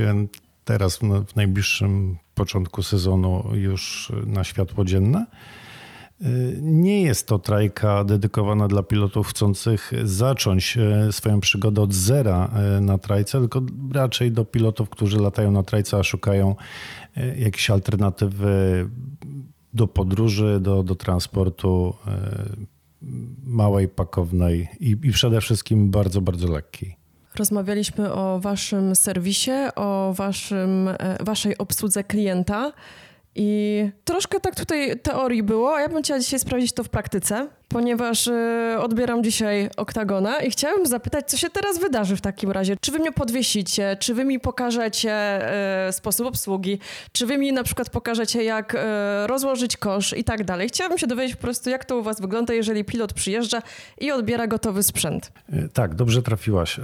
teraz 0.65 0.99
w 1.27 1.35
najbliższym 1.35 2.17
początku 2.35 2.83
sezonu 2.83 3.49
już 3.53 4.11
na 4.25 4.43
światło 4.43 4.85
dzienne. 4.85 5.25
Nie 6.61 7.01
jest 7.01 7.27
to 7.27 7.39
trajka 7.39 8.03
dedykowana 8.03 8.67
dla 8.67 8.83
pilotów 8.83 9.27
chcących 9.27 9.91
zacząć 10.03 10.77
swoją 11.11 11.39
przygodę 11.39 11.81
od 11.81 11.93
zera 11.93 12.51
na 12.81 12.97
trajce, 12.97 13.39
tylko 13.39 13.61
raczej 13.93 14.31
do 14.31 14.45
pilotów, 14.45 14.89
którzy 14.89 15.19
latają 15.19 15.51
na 15.51 15.63
trajce, 15.63 15.97
a 15.97 16.03
szukają 16.03 16.55
jakiejś 17.37 17.69
alternatywy 17.69 18.89
do 19.73 19.87
podróży, 19.87 20.59
do, 20.61 20.83
do 20.83 20.95
transportu 20.95 21.93
małej, 23.43 23.87
pakownej 23.87 24.69
i, 24.79 24.89
i 25.03 25.11
przede 25.11 25.41
wszystkim 25.41 25.91
bardzo, 25.91 26.21
bardzo 26.21 26.47
lekkiej. 26.51 26.95
Rozmawialiśmy 27.35 28.13
o 28.13 28.39
waszym 28.39 28.95
serwisie, 28.95 29.51
o 29.75 30.13
waszym, 30.15 30.89
waszej 31.19 31.57
obsłudze 31.57 32.03
klienta. 32.03 32.73
I 33.41 33.91
troszkę 34.05 34.39
tak 34.39 34.55
tutaj 34.55 34.99
teorii 34.99 35.43
było, 35.43 35.75
a 35.75 35.81
ja 35.81 35.89
bym 35.89 36.03
chciała 36.03 36.19
dzisiaj 36.19 36.39
sprawdzić 36.39 36.73
to 36.73 36.83
w 36.83 36.89
praktyce, 36.89 37.47
ponieważ 37.67 38.27
y, 38.27 38.33
odbieram 38.79 39.23
dzisiaj 39.23 39.69
oktagona 39.77 40.39
i 40.39 40.51
chciałabym 40.51 40.85
zapytać, 40.85 41.29
co 41.29 41.37
się 41.37 41.49
teraz 41.49 41.79
wydarzy 41.79 42.15
w 42.15 42.21
takim 42.21 42.51
razie. 42.51 42.77
Czy 42.81 42.91
wy 42.91 42.99
mnie 42.99 43.11
podwiesicie, 43.11 43.97
czy 43.99 44.13
wy 44.13 44.25
mi 44.25 44.39
pokażecie 44.39 45.39
y, 45.89 45.93
sposób 45.93 46.27
obsługi, 46.27 46.79
czy 47.11 47.25
wy 47.25 47.37
mi 47.37 47.53
na 47.53 47.63
przykład 47.63 47.89
pokażecie, 47.89 48.43
jak 48.43 48.75
y, 48.75 48.77
rozłożyć 49.27 49.77
kosz 49.77 50.13
i 50.17 50.23
tak 50.23 50.43
dalej. 50.43 50.67
Chciałabym 50.67 50.97
się 50.97 51.07
dowiedzieć 51.07 51.35
po 51.35 51.41
prostu, 51.41 51.69
jak 51.69 51.85
to 51.85 51.97
u 51.97 52.03
was 52.03 52.21
wygląda, 52.21 52.53
jeżeli 52.53 52.85
pilot 52.85 53.13
przyjeżdża 53.13 53.61
i 53.99 54.11
odbiera 54.11 54.47
gotowy 54.47 54.83
sprzęt. 54.83 55.31
E, 55.53 55.69
tak, 55.69 55.95
dobrze 55.95 56.21
trafiłaś. 56.21 56.79
E, 56.79 56.83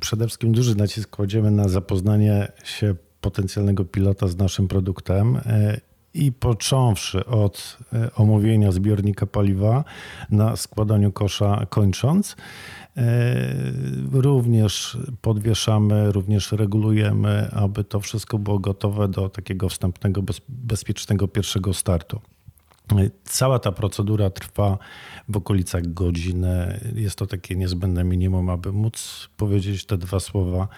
przede 0.00 0.26
wszystkim 0.26 0.52
duży 0.52 0.76
nacisk 0.76 1.10
kładziemy 1.10 1.50
na 1.50 1.68
zapoznanie 1.68 2.52
się 2.64 2.94
potencjalnego 3.24 3.84
pilota 3.84 4.28
z 4.28 4.36
naszym 4.36 4.68
produktem 4.68 5.36
e, 5.36 5.80
i 6.14 6.32
począwszy 6.32 7.26
od 7.26 7.78
e, 7.92 8.14
omówienia 8.14 8.72
zbiornika 8.72 9.26
paliwa 9.26 9.84
na 10.30 10.56
składaniu 10.56 11.12
kosza 11.12 11.66
kończąc, 11.70 12.36
e, 12.96 13.04
również 14.12 14.98
podwieszamy, 15.20 16.12
również 16.12 16.52
regulujemy, 16.52 17.50
aby 17.52 17.84
to 17.84 18.00
wszystko 18.00 18.38
było 18.38 18.58
gotowe 18.58 19.08
do 19.08 19.28
takiego 19.28 19.68
wstępnego, 19.68 20.22
bezpiecznego 20.48 21.28
pierwszego 21.28 21.74
startu. 21.74 22.20
Cała 23.24 23.58
ta 23.58 23.72
procedura 23.72 24.30
trwa 24.30 24.78
w 25.28 25.36
okolicach 25.36 25.92
godziny. 25.92 26.80
Jest 26.94 27.16
to 27.16 27.26
takie 27.26 27.56
niezbędne 27.56 28.04
minimum, 28.04 28.50
aby 28.50 28.72
móc 28.72 29.28
powiedzieć 29.36 29.84
te 29.84 29.98
dwa 29.98 30.20
słowa 30.20 30.68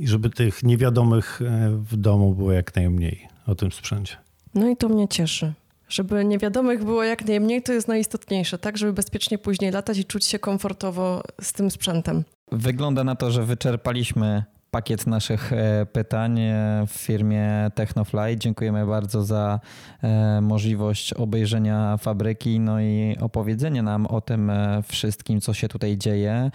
i 0.00 0.08
żeby 0.08 0.30
tych 0.30 0.62
niewiadomych 0.62 1.42
e, 1.42 1.70
w 1.70 1.96
domu 1.96 2.34
było 2.34 2.52
jak 2.52 2.76
najmniej 2.76 3.28
o 3.46 3.54
tym 3.54 3.72
sprzęcie. 3.72 4.16
No 4.54 4.68
i 4.68 4.76
to 4.76 4.88
mnie 4.88 5.08
cieszy. 5.08 5.52
Żeby 5.88 6.24
niewiadomych 6.24 6.84
było 6.84 7.04
jak 7.04 7.24
najmniej, 7.24 7.62
to 7.62 7.72
jest 7.72 7.88
najistotniejsze, 7.88 8.58
tak? 8.58 8.78
Żeby 8.78 8.92
bezpiecznie 8.92 9.38
później 9.38 9.70
latać 9.70 9.98
i 9.98 10.04
czuć 10.04 10.24
się 10.24 10.38
komfortowo 10.38 11.22
z 11.40 11.52
tym 11.52 11.70
sprzętem. 11.70 12.24
Wygląda 12.52 13.04
na 13.04 13.14
to, 13.14 13.30
że 13.30 13.44
wyczerpaliśmy 13.44 14.44
pakiet 14.70 15.06
naszych 15.06 15.52
e, 15.52 15.86
pytań 15.92 16.40
e, 16.40 16.84
w 16.86 16.90
firmie 16.90 17.70
Technofly. 17.74 18.36
Dziękujemy 18.36 18.86
bardzo 18.86 19.24
za 19.24 19.60
e, 20.02 20.40
możliwość 20.40 21.12
obejrzenia 21.12 21.96
fabryki, 21.96 22.60
no 22.60 22.80
i 22.80 23.16
opowiedzenia 23.20 23.82
nam 23.82 24.06
o 24.06 24.20
tym 24.20 24.52
wszystkim, 24.88 25.40
co 25.40 25.54
się 25.54 25.68
tutaj 25.68 25.98
dzieje, 25.98 26.50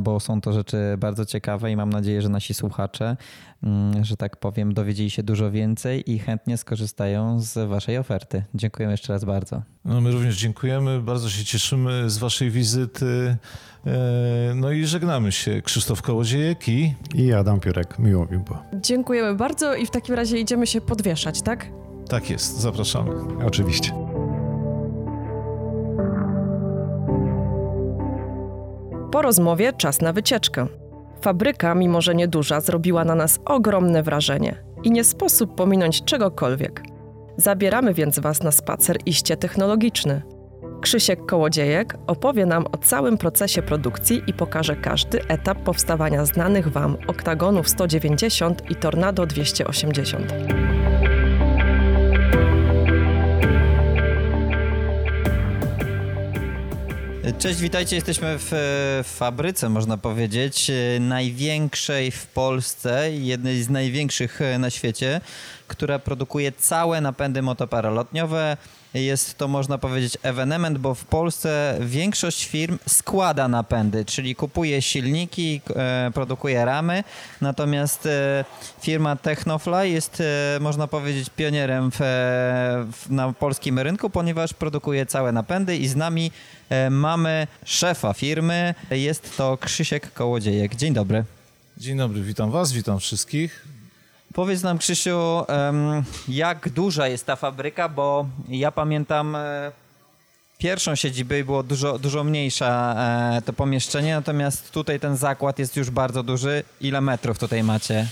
bo 0.00 0.20
są 0.20 0.40
to 0.40 0.52
rzeczy 0.52 0.96
bardzo 0.98 1.24
ciekawe 1.24 1.70
i 1.72 1.76
mam 1.76 1.90
nadzieję, 1.90 2.22
że 2.22 2.28
nasi 2.28 2.54
słuchacze, 2.54 3.16
mm, 3.62 4.04
że 4.04 4.16
tak 4.16 4.36
powiem, 4.36 4.74
dowiedzieli 4.74 5.10
się 5.10 5.22
dużo 5.22 5.50
więcej 5.50 6.12
i 6.12 6.18
chętnie 6.18 6.56
skorzystają 6.56 7.40
z 7.40 7.68
Waszej 7.68 7.98
oferty. 7.98 8.44
Dziękujemy 8.54 8.92
jeszcze 8.92 9.12
raz 9.12 9.24
bardzo. 9.24 9.62
No 9.84 10.00
my 10.00 10.10
również 10.10 10.36
dziękujemy, 10.36 11.00
bardzo 11.00 11.30
się 11.30 11.44
cieszymy 11.44 12.10
z 12.10 12.18
Waszej 12.18 12.50
wizyty. 12.50 13.36
No 14.54 14.70
i 14.70 14.86
żegnamy 14.86 15.32
się. 15.32 15.62
Krzysztof 15.62 16.02
Kołodziejek 16.02 16.68
i... 16.68 16.94
I 17.14 17.32
Adam 17.46 17.60
Piórek. 17.60 17.98
Miło 17.98 18.26
mi 18.30 18.38
było. 18.38 18.58
Dziękujemy 18.74 19.34
bardzo 19.34 19.74
i 19.74 19.86
w 19.86 19.90
takim 19.90 20.14
razie 20.14 20.38
idziemy 20.38 20.66
się 20.66 20.80
podwieszać, 20.80 21.42
tak? 21.42 21.66
Tak 22.08 22.30
jest, 22.30 22.60
zapraszamy. 22.60 23.10
Oczywiście. 23.46 23.92
Po 29.12 29.22
rozmowie 29.22 29.72
czas 29.72 30.00
na 30.00 30.12
wycieczkę. 30.12 30.66
Fabryka, 31.20 31.74
mimo 31.74 32.00
że 32.00 32.14
nieduża, 32.14 32.60
zrobiła 32.60 33.04
na 33.04 33.14
nas 33.14 33.38
ogromne 33.44 34.02
wrażenie 34.02 34.64
i 34.82 34.90
nie 34.90 35.04
sposób 35.04 35.54
pominąć 35.54 36.04
czegokolwiek. 36.04 36.82
Zabieramy 37.36 37.94
więc 37.94 38.18
Was 38.18 38.42
na 38.42 38.50
spacer 38.50 38.96
iście 39.06 39.36
technologiczny– 39.36 40.22
Krzysiek 40.80 41.26
Kołodziejek 41.26 41.94
opowie 42.06 42.46
nam 42.46 42.66
o 42.72 42.78
całym 42.78 43.18
procesie 43.18 43.62
produkcji 43.62 44.22
i 44.26 44.32
pokaże 44.32 44.76
każdy 44.76 45.28
etap 45.28 45.58
powstawania 45.58 46.24
znanych 46.24 46.68
Wam 46.68 46.96
oktagonów 47.06 47.68
190 47.68 48.70
i 48.70 48.74
Tornado 48.74 49.26
280. 49.26 50.32
Cześć, 57.38 57.60
witajcie. 57.60 57.96
Jesteśmy 57.96 58.36
w 58.38 58.52
fabryce, 59.04 59.68
można 59.68 59.96
powiedzieć, 59.96 60.70
największej 61.00 62.10
w 62.10 62.26
Polsce, 62.26 63.12
jednej 63.12 63.62
z 63.62 63.70
największych 63.70 64.40
na 64.58 64.70
świecie, 64.70 65.20
która 65.68 65.98
produkuje 65.98 66.52
całe 66.52 67.00
napędy 67.00 67.42
motoparalotniowe, 67.42 68.56
jest 69.02 69.38
to, 69.38 69.48
można 69.48 69.78
powiedzieć, 69.78 70.18
ewenement, 70.22 70.78
bo 70.78 70.94
w 70.94 71.04
Polsce 71.04 71.78
większość 71.80 72.46
firm 72.46 72.78
składa 72.88 73.48
napędy, 73.48 74.04
czyli 74.04 74.34
kupuje 74.34 74.82
silniki, 74.82 75.60
e, 75.76 76.10
produkuje 76.14 76.64
ramy, 76.64 77.04
natomiast 77.40 78.06
e, 78.06 78.44
firma 78.80 79.16
Technofly 79.16 79.88
jest, 79.88 80.20
e, 80.56 80.60
można 80.60 80.86
powiedzieć, 80.86 81.30
pionierem 81.36 81.90
w, 81.92 83.06
na 83.10 83.32
polskim 83.32 83.78
rynku, 83.78 84.10
ponieważ 84.10 84.54
produkuje 84.54 85.06
całe 85.06 85.32
napędy 85.32 85.76
i 85.76 85.88
z 85.88 85.96
nami 85.96 86.30
mamy 86.90 87.46
szefa 87.64 88.14
firmy, 88.14 88.74
jest 88.90 89.36
to 89.36 89.58
Krzysiek 89.60 90.12
Kołodziejek. 90.12 90.76
Dzień 90.76 90.94
dobry. 90.94 91.24
Dzień 91.78 91.98
dobry, 91.98 92.22
witam 92.22 92.50
Was, 92.50 92.72
witam 92.72 93.00
wszystkich. 93.00 93.75
Powiedz 94.36 94.62
nam, 94.62 94.78
Krzysiu, 94.78 95.44
jak 96.28 96.68
duża 96.68 97.08
jest 97.08 97.26
ta 97.26 97.36
fabryka, 97.36 97.88
bo 97.88 98.26
ja 98.48 98.72
pamiętam 98.72 99.36
e, 99.36 99.72
pierwszą 100.58 100.94
siedzibę 100.94 101.38
i 101.38 101.44
było 101.44 101.62
dużo, 101.62 101.98
dużo 101.98 102.24
mniejsza 102.24 102.94
e, 103.38 103.42
to 103.42 103.52
pomieszczenie, 103.52 104.14
natomiast 104.14 104.70
tutaj 104.70 105.00
ten 105.00 105.16
zakład 105.16 105.58
jest 105.58 105.76
już 105.76 105.90
bardzo 105.90 106.22
duży. 106.22 106.62
Ile 106.80 107.00
metrów 107.00 107.38
tutaj 107.38 107.62
macie? 107.62 108.08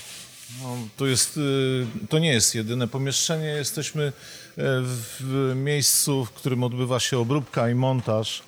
No, 0.62 0.76
to, 0.96 1.06
jest, 1.06 1.36
y, 1.36 1.86
to 2.08 2.18
nie 2.18 2.32
jest 2.32 2.54
jedyne 2.54 2.88
pomieszczenie. 2.88 3.46
Jesteśmy 3.46 4.04
e, 4.04 4.12
w 4.56 5.52
miejscu, 5.54 6.24
w 6.24 6.30
którym 6.30 6.64
odbywa 6.64 7.00
się 7.00 7.18
obróbka 7.18 7.70
i 7.70 7.74
montaż 7.74 8.42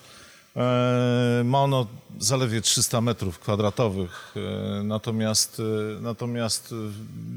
ma 1.44 1.62
ono 1.62 1.86
zaledwie 2.18 2.60
300 2.60 3.00
metrów 3.00 3.38
kwadratowych, 3.38 4.34
e, 4.36 4.82
natomiast, 4.82 5.60
e, 5.60 6.00
natomiast 6.00 6.74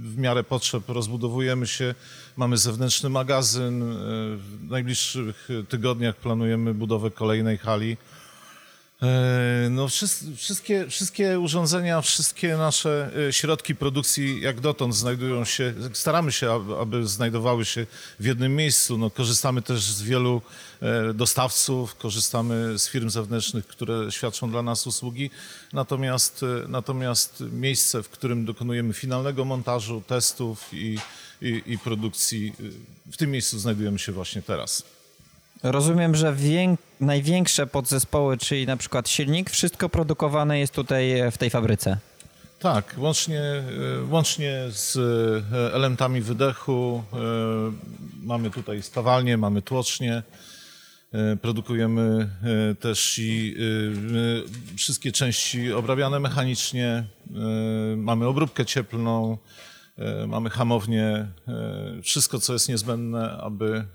w 0.01 0.17
miarę 0.17 0.43
potrzeb 0.43 0.84
rozbudowujemy 0.89 1.67
się. 1.67 1.95
Mamy 2.38 2.58
zewnętrzny 2.58 3.10
magazyn. 3.10 3.84
W 4.38 4.58
najbliższych 4.69 5.49
tygodniach 5.69 6.15
planujemy 6.15 6.73
budowę 6.73 7.12
kolejnej 7.12 7.58
hali. 7.58 7.97
No, 9.69 9.88
wszystkie, 10.35 10.88
wszystkie 10.88 11.39
urządzenia, 11.39 12.01
wszystkie 12.01 12.57
nasze 12.57 13.12
środki 13.31 13.75
produkcji 13.75 14.41
jak 14.41 14.59
dotąd 14.59 14.95
znajdują 14.95 15.45
się, 15.45 15.73
staramy 15.93 16.31
się, 16.31 16.51
aby 16.81 17.07
znajdowały 17.07 17.65
się 17.65 17.88
w 18.19 18.25
jednym 18.25 18.55
miejscu. 18.55 18.97
No, 18.97 19.09
korzystamy 19.09 19.62
też 19.62 19.81
z 19.81 20.01
wielu 20.01 20.41
E, 20.81 21.13
dostawców, 21.13 21.95
korzystamy 21.95 22.79
z 22.79 22.89
firm 22.89 23.09
zewnętrznych, 23.09 23.67
które 23.67 24.12
świadczą 24.12 24.51
dla 24.51 24.62
nas 24.62 24.88
usługi. 24.88 25.29
Natomiast, 25.73 26.43
e, 26.43 26.67
natomiast 26.67 27.43
miejsce, 27.51 28.03
w 28.03 28.09
którym 28.09 28.45
dokonujemy 28.45 28.93
finalnego 28.93 29.45
montażu, 29.45 30.04
testów 30.08 30.73
i, 30.73 30.97
i, 31.41 31.62
i 31.65 31.77
produkcji, 31.77 32.54
e, 33.08 33.12
w 33.12 33.17
tym 33.17 33.31
miejscu 33.31 33.60
znajdujemy 33.60 34.00
się 34.00 34.12
właśnie 34.12 34.41
teraz. 34.41 34.83
Rozumiem, 35.63 36.15
że 36.15 36.35
największe 36.99 37.67
podzespoły, 37.67 38.37
czyli 38.37 38.67
na 38.67 38.77
przykład 38.77 39.10
silnik, 39.10 39.49
wszystko 39.49 39.89
produkowane 39.89 40.60
jest 40.60 40.73
tutaj 40.73 41.31
w 41.31 41.37
tej 41.37 41.49
fabryce. 41.49 41.97
Tak, 42.60 42.95
łącznie, 42.97 43.41
łącznie 44.10 44.63
z 44.69 44.97
elementami 45.73 46.21
wydechu 46.21 47.03
mamy 48.23 48.49
tutaj 48.49 48.81
spawalnię, 48.81 49.37
mamy 49.37 49.62
tłocznie, 49.62 50.23
produkujemy 51.41 52.29
też 52.79 53.19
i 53.19 53.55
wszystkie 54.77 55.12
części 55.12 55.73
obrabiane 55.73 56.19
mechanicznie, 56.19 57.03
mamy 57.97 58.27
obróbkę 58.27 58.65
cieplną, 58.65 59.37
mamy 60.27 60.49
hamownię, 60.49 61.27
wszystko 62.03 62.39
co 62.39 62.53
jest 62.53 62.69
niezbędne, 62.69 63.31
aby 63.31 63.85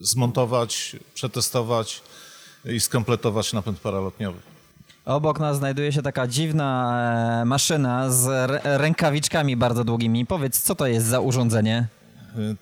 zmontować, 0.00 0.96
przetestować 1.14 2.02
i 2.64 2.80
skompletować 2.80 3.52
napęd 3.52 3.80
paralotniowy. 3.80 4.38
Obok 5.04 5.40
nas 5.40 5.56
znajduje 5.56 5.92
się 5.92 6.02
taka 6.02 6.26
dziwna 6.26 7.40
e, 7.42 7.44
maszyna 7.44 8.10
z 8.10 8.50
rękawiczkami 8.64 9.56
bardzo 9.56 9.84
długimi. 9.84 10.26
Powiedz, 10.26 10.62
co 10.62 10.74
to 10.74 10.86
jest 10.86 11.06
za 11.06 11.20
urządzenie? 11.20 11.88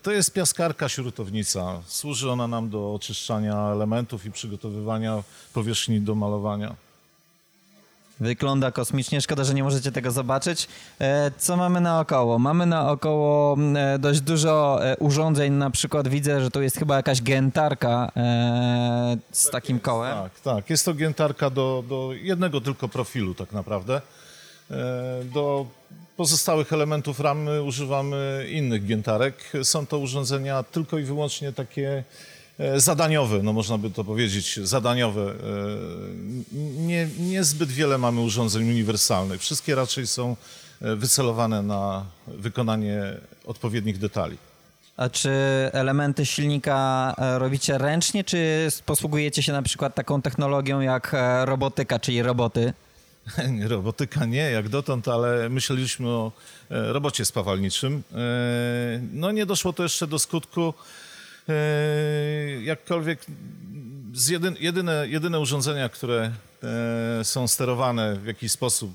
To 0.02 0.12
jest 0.12 0.32
piaskarka 0.32 0.88
śrutownica. 0.88 1.80
Służy 1.86 2.30
ona 2.30 2.46
nam 2.46 2.70
do 2.70 2.94
oczyszczania 2.94 3.70
elementów 3.72 4.26
i 4.26 4.30
przygotowywania 4.30 5.22
powierzchni 5.52 6.00
do 6.00 6.14
malowania. 6.14 6.74
Wygląda 8.20 8.72
kosmicznie, 8.72 9.20
szkoda, 9.20 9.44
że 9.44 9.54
nie 9.54 9.64
możecie 9.64 9.92
tego 9.92 10.10
zobaczyć. 10.10 10.68
E, 11.00 11.30
co 11.38 11.56
mamy 11.56 11.80
naokoło? 11.80 12.38
Mamy 12.38 12.66
naokoło 12.66 13.56
e, 13.76 13.98
dość 13.98 14.20
dużo 14.20 14.78
e, 14.84 14.96
urządzeń, 14.96 15.52
na 15.52 15.70
przykład 15.70 16.08
widzę, 16.08 16.40
że 16.40 16.50
tu 16.50 16.62
jest 16.62 16.76
chyba 16.76 16.96
jakaś 16.96 17.22
gentarka 17.22 18.12
z 19.32 19.44
tak 19.44 19.52
takim 19.52 19.80
kołem. 19.80 20.14
Tak, 20.14 20.40
tak. 20.40 20.70
Jest 20.70 20.84
to 20.84 20.94
gentarka 20.94 21.50
do, 21.50 21.84
do 21.88 22.10
jednego 22.12 22.60
tylko 22.60 22.88
profilu 22.88 23.34
tak 23.34 23.52
naprawdę. 23.52 24.00
Do 25.24 25.66
pozostałych 26.16 26.72
elementów 26.72 27.20
ramy 27.20 27.62
używamy 27.62 28.46
innych 28.50 28.86
giętarek. 28.86 29.52
Są 29.62 29.86
to 29.86 29.98
urządzenia 29.98 30.62
tylko 30.62 30.98
i 30.98 31.02
wyłącznie 31.02 31.52
takie 31.52 32.04
E, 32.58 32.80
zadaniowe, 32.80 33.42
no 33.42 33.52
można 33.52 33.78
by 33.78 33.90
to 33.90 34.04
powiedzieć, 34.04 34.60
zadaniowe. 34.62 35.22
E, 35.22 35.34
nie, 36.76 37.08
niezbyt 37.18 37.68
wiele 37.70 37.98
mamy 37.98 38.20
urządzeń 38.20 38.70
uniwersalnych. 38.70 39.40
Wszystkie 39.40 39.74
raczej 39.74 40.06
są 40.06 40.36
e, 40.82 40.96
wycelowane 40.96 41.62
na 41.62 42.04
wykonanie 42.26 43.02
odpowiednich 43.46 43.98
detali. 43.98 44.36
A 44.96 45.08
czy 45.08 45.30
elementy 45.72 46.26
silnika 46.26 47.14
robicie 47.38 47.78
ręcznie, 47.78 48.24
czy 48.24 48.68
posługujecie 48.86 49.42
się 49.42 49.52
na 49.52 49.62
przykład 49.62 49.94
taką 49.94 50.22
technologią 50.22 50.80
jak 50.80 51.16
robotyka, 51.44 51.98
czyli 51.98 52.22
roboty? 52.22 52.72
Robotyka 53.68 54.24
nie, 54.24 54.50
jak 54.50 54.68
dotąd, 54.68 55.08
ale 55.08 55.48
myśleliśmy 55.48 56.08
o 56.08 56.32
robocie 56.70 57.24
spawalniczym. 57.24 58.02
No 59.12 59.32
nie 59.32 59.46
doszło 59.46 59.72
to 59.72 59.82
jeszcze 59.82 60.06
do 60.06 60.18
skutku. 60.18 60.74
E, 61.48 62.62
jakkolwiek 62.62 63.26
z 64.12 64.28
jedyn, 64.28 64.56
jedyne, 64.60 65.08
jedyne 65.08 65.40
urządzenia, 65.40 65.88
które 65.88 66.32
e, 67.20 67.24
są 67.24 67.48
sterowane 67.48 68.16
w 68.16 68.26
jakiś 68.26 68.52
sposób, 68.52 68.94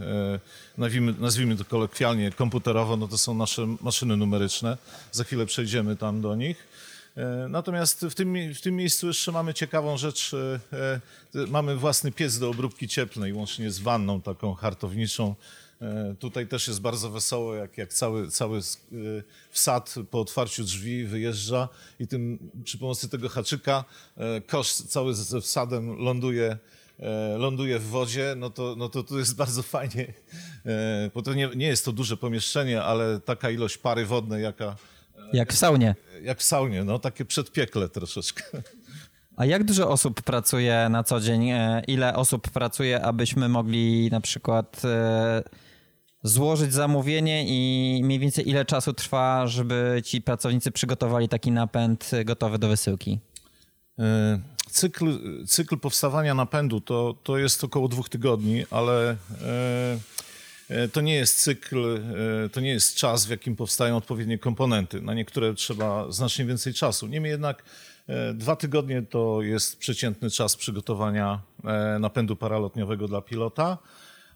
e, 0.00 0.40
nazwijmy, 0.78 1.14
nazwijmy 1.18 1.56
to 1.56 1.64
kolokwialnie, 1.64 2.32
komputerowo, 2.32 2.96
no 2.96 3.08
to 3.08 3.18
są 3.18 3.34
nasze 3.34 3.66
maszyny 3.80 4.16
numeryczne. 4.16 4.78
Za 5.12 5.24
chwilę 5.24 5.46
przejdziemy 5.46 5.96
tam 5.96 6.20
do 6.20 6.36
nich. 6.36 6.70
Natomiast 7.48 8.06
w 8.10 8.14
tym, 8.14 8.54
w 8.54 8.60
tym 8.60 8.76
miejscu 8.76 9.06
jeszcze 9.06 9.32
mamy 9.32 9.54
ciekawą 9.54 9.96
rzecz. 9.96 10.32
Mamy 11.48 11.76
własny 11.76 12.12
piec 12.12 12.38
do 12.38 12.50
obróbki 12.50 12.88
cieplnej, 12.88 13.32
łącznie 13.32 13.70
z 13.70 13.78
wanną 13.78 14.20
taką 14.20 14.54
hartowniczą, 14.54 15.34
tutaj 16.18 16.46
też 16.46 16.68
jest 16.68 16.80
bardzo 16.80 17.10
wesoło, 17.10 17.54
jak, 17.54 17.78
jak 17.78 17.92
cały, 17.92 18.30
cały 18.30 18.58
e, 18.58 18.62
wsad 19.50 19.94
po 20.10 20.20
otwarciu 20.20 20.64
drzwi 20.64 21.04
wyjeżdża 21.04 21.68
i 21.98 22.06
tym, 22.06 22.50
przy 22.64 22.78
pomocy 22.78 23.08
tego 23.08 23.28
haczyka 23.28 23.84
e, 24.16 24.40
kosz 24.40 24.72
cały 24.72 25.14
ze 25.14 25.40
wsadem 25.40 25.98
ląduje, 25.98 26.58
ląduje 27.38 27.78
w 27.78 27.86
wodzie, 27.86 28.34
no 28.36 28.50
to, 28.50 28.74
no 28.78 28.88
to 28.88 29.02
tu 29.02 29.18
jest 29.18 29.36
bardzo 29.36 29.62
fajnie, 29.62 30.12
bo 31.14 31.22
to 31.22 31.34
nie, 31.34 31.50
nie 31.56 31.66
jest 31.66 31.84
to 31.84 31.92
duże 31.92 32.16
pomieszczenie, 32.16 32.82
ale 32.82 33.20
taka 33.20 33.50
ilość 33.50 33.78
pary 33.78 34.06
wodnej, 34.06 34.42
jaka... 34.42 34.76
Jak 35.32 35.52
w 35.52 35.56
saunie. 35.56 35.94
Jak 36.22 36.38
w 36.38 36.42
saunie, 36.42 36.84
no 36.84 36.98
takie 36.98 37.24
przedpiekle 37.24 37.88
troszeczkę. 37.88 38.42
A 39.36 39.46
jak 39.46 39.64
dużo 39.64 39.90
osób 39.90 40.22
pracuje 40.22 40.88
na 40.90 41.04
co 41.04 41.20
dzień? 41.20 41.50
Ile 41.86 42.14
osób 42.14 42.50
pracuje, 42.50 43.02
abyśmy 43.02 43.48
mogli 43.48 44.08
na 44.10 44.20
przykład 44.20 44.82
złożyć 46.22 46.72
zamówienie 46.72 47.44
i 47.46 48.00
mniej 48.04 48.18
więcej 48.18 48.48
ile 48.48 48.64
czasu 48.64 48.92
trwa, 48.92 49.46
żeby 49.46 50.02
ci 50.04 50.22
pracownicy 50.22 50.70
przygotowali 50.70 51.28
taki 51.28 51.50
napęd 51.50 52.10
gotowy 52.24 52.58
do 52.58 52.68
wysyłki? 52.68 53.18
E, 53.98 54.40
cykl, 54.70 55.18
cykl 55.46 55.78
powstawania 55.78 56.34
napędu 56.34 56.80
to, 56.80 57.14
to 57.22 57.38
jest 57.38 57.64
około 57.64 57.88
dwóch 57.88 58.08
tygodni, 58.08 58.64
ale 58.70 59.10
e, 59.10 59.16
e, 60.68 60.88
to 60.88 61.00
nie 61.00 61.14
jest 61.14 61.42
cykl, 61.42 62.00
to 62.52 62.60
nie 62.60 62.70
jest 62.70 62.96
czas, 62.96 63.26
w 63.26 63.30
jakim 63.30 63.56
powstają 63.56 63.96
odpowiednie 63.96 64.38
komponenty. 64.38 65.00
Na 65.00 65.14
niektóre 65.14 65.54
trzeba 65.54 66.12
znacznie 66.12 66.44
więcej 66.44 66.74
czasu. 66.74 67.06
Niemniej 67.06 67.30
jednak 67.30 67.62
dwa 68.34 68.56
tygodnie 68.56 69.02
to 69.02 69.42
jest 69.42 69.78
przeciętny 69.78 70.30
czas 70.30 70.56
przygotowania 70.56 71.40
napędu 72.00 72.36
paralotniowego 72.36 73.08
dla 73.08 73.20
pilota 73.20 73.78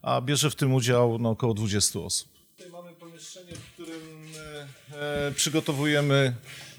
a 0.05 0.21
bierze 0.21 0.51
w 0.51 0.55
tym 0.55 0.75
udział 0.75 1.19
no, 1.19 1.31
około 1.31 1.55
20 1.55 1.99
osób. 1.99 2.29
Tutaj 2.57 2.73
mamy 2.73 2.93
pomieszczenie, 2.93 3.53
w 3.53 3.73
którym 3.73 4.27
e, 4.93 5.27
e, 5.27 5.33
przygotowujemy 5.33 6.35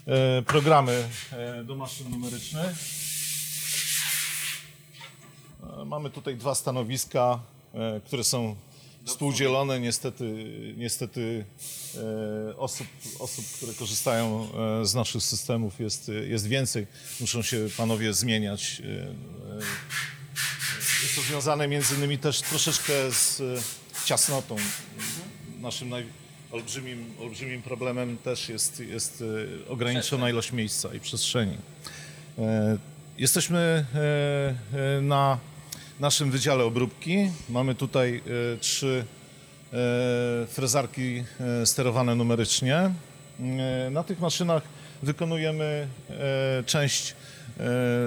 e, 0.07 0.41
programy 0.41 1.09
e, 1.31 1.63
do 1.63 1.75
maszyn 1.75 2.09
numerycznych. 2.09 2.77
E, 5.81 5.85
mamy 5.85 6.09
tutaj 6.09 6.35
dwa 6.35 6.55
stanowiska, 6.55 7.39
e, 7.73 8.01
które 8.05 8.23
są 8.23 8.55
współdzielone. 9.05 9.79
Niestety, 9.79 10.45
niestety 10.77 11.45
osób, 12.57 12.87
osób, 13.19 13.45
które 13.57 13.73
korzystają 13.73 14.47
z 14.83 14.95
naszych 14.95 15.23
systemów 15.23 15.79
jest, 15.79 16.11
jest 16.27 16.47
więcej. 16.47 16.87
Muszą 17.19 17.41
się 17.41 17.67
panowie 17.77 18.13
zmieniać 18.13 18.81
jest 21.03 21.15
to 21.15 21.21
związane 21.21 21.67
między 21.67 21.95
innymi 21.95 22.17
też 22.17 22.41
troszeczkę 22.41 22.93
z 23.11 23.41
e, 23.41 24.05
ciasnotą. 24.05 24.55
Naszym 25.59 25.89
naj, 25.89 26.05
olbrzymim, 26.51 27.05
olbrzymim 27.19 27.61
problemem 27.61 28.17
też 28.17 28.49
jest, 28.49 28.79
jest 28.79 29.23
e, 29.67 29.69
ograniczona 29.69 30.29
ilość 30.29 30.51
miejsca 30.51 30.93
i 30.93 30.99
przestrzeni. 30.99 31.57
E, 32.37 32.77
jesteśmy 33.17 33.85
na 35.01 35.39
naszym 35.99 36.31
wydziale 36.31 36.63
obróbki. 36.63 37.31
Mamy 37.49 37.75
tutaj 37.75 38.21
trzy 38.59 39.05
frezarki 40.47 41.23
sterowane 41.65 42.15
numerycznie. 42.15 42.91
Na 43.91 44.03
tych 44.03 44.19
maszynach 44.19 44.63
wykonujemy 45.03 45.87
część 46.65 47.15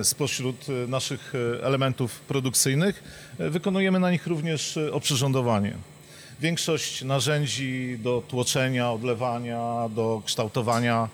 spośród 0.02 0.66
e, 0.68 0.86
naszych 0.86 1.32
e, 1.34 1.64
elementów 1.64 2.20
produkcyjnych. 2.20 3.02
Wykonujemy 3.38 4.00
na 4.00 4.10
nich 4.10 4.26
również 4.26 4.78
oprzyrządowanie. 4.92 5.74
Większość 6.40 7.04
narzędzi 7.04 7.98
do 8.02 8.22
tłoczenia, 8.28 8.92
odlewania, 8.92 9.88
do 9.94 10.22
kształtowania 10.24 11.08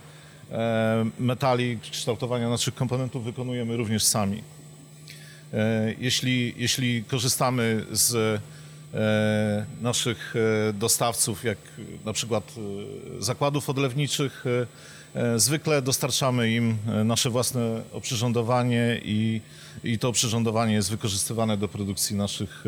metali, 1.19 1.79
kształtowania 1.93 2.49
naszych 2.49 2.75
komponentów 2.75 3.25
wykonujemy 3.25 3.77
również 3.77 4.05
sami. 4.05 4.43
Jeśli, 5.99 6.55
jeśli 6.57 7.05
korzystamy 7.05 7.87
z 7.93 8.41
naszych 9.81 10.35
dostawców, 10.75 11.45
jak 11.45 11.59
na 12.05 12.13
przykład 12.13 12.53
zakładów 13.19 13.71
odlewniczych, 13.71 14.45
E, 14.47 14.67
zwykle 15.37 15.83
dostarczamy 15.83 16.51
im 16.51 16.77
e, 16.89 17.05
nasze 17.05 17.31
własne 17.31 17.83
oprzyrządowanie 17.93 19.01
i, 19.05 19.41
i 19.85 19.99
to 19.99 20.09
oprzyrządowanie 20.09 20.75
jest 20.75 20.91
wykorzystywane 20.91 21.57
do 21.57 21.69
produkcji 21.69 22.17
naszych 22.17 22.65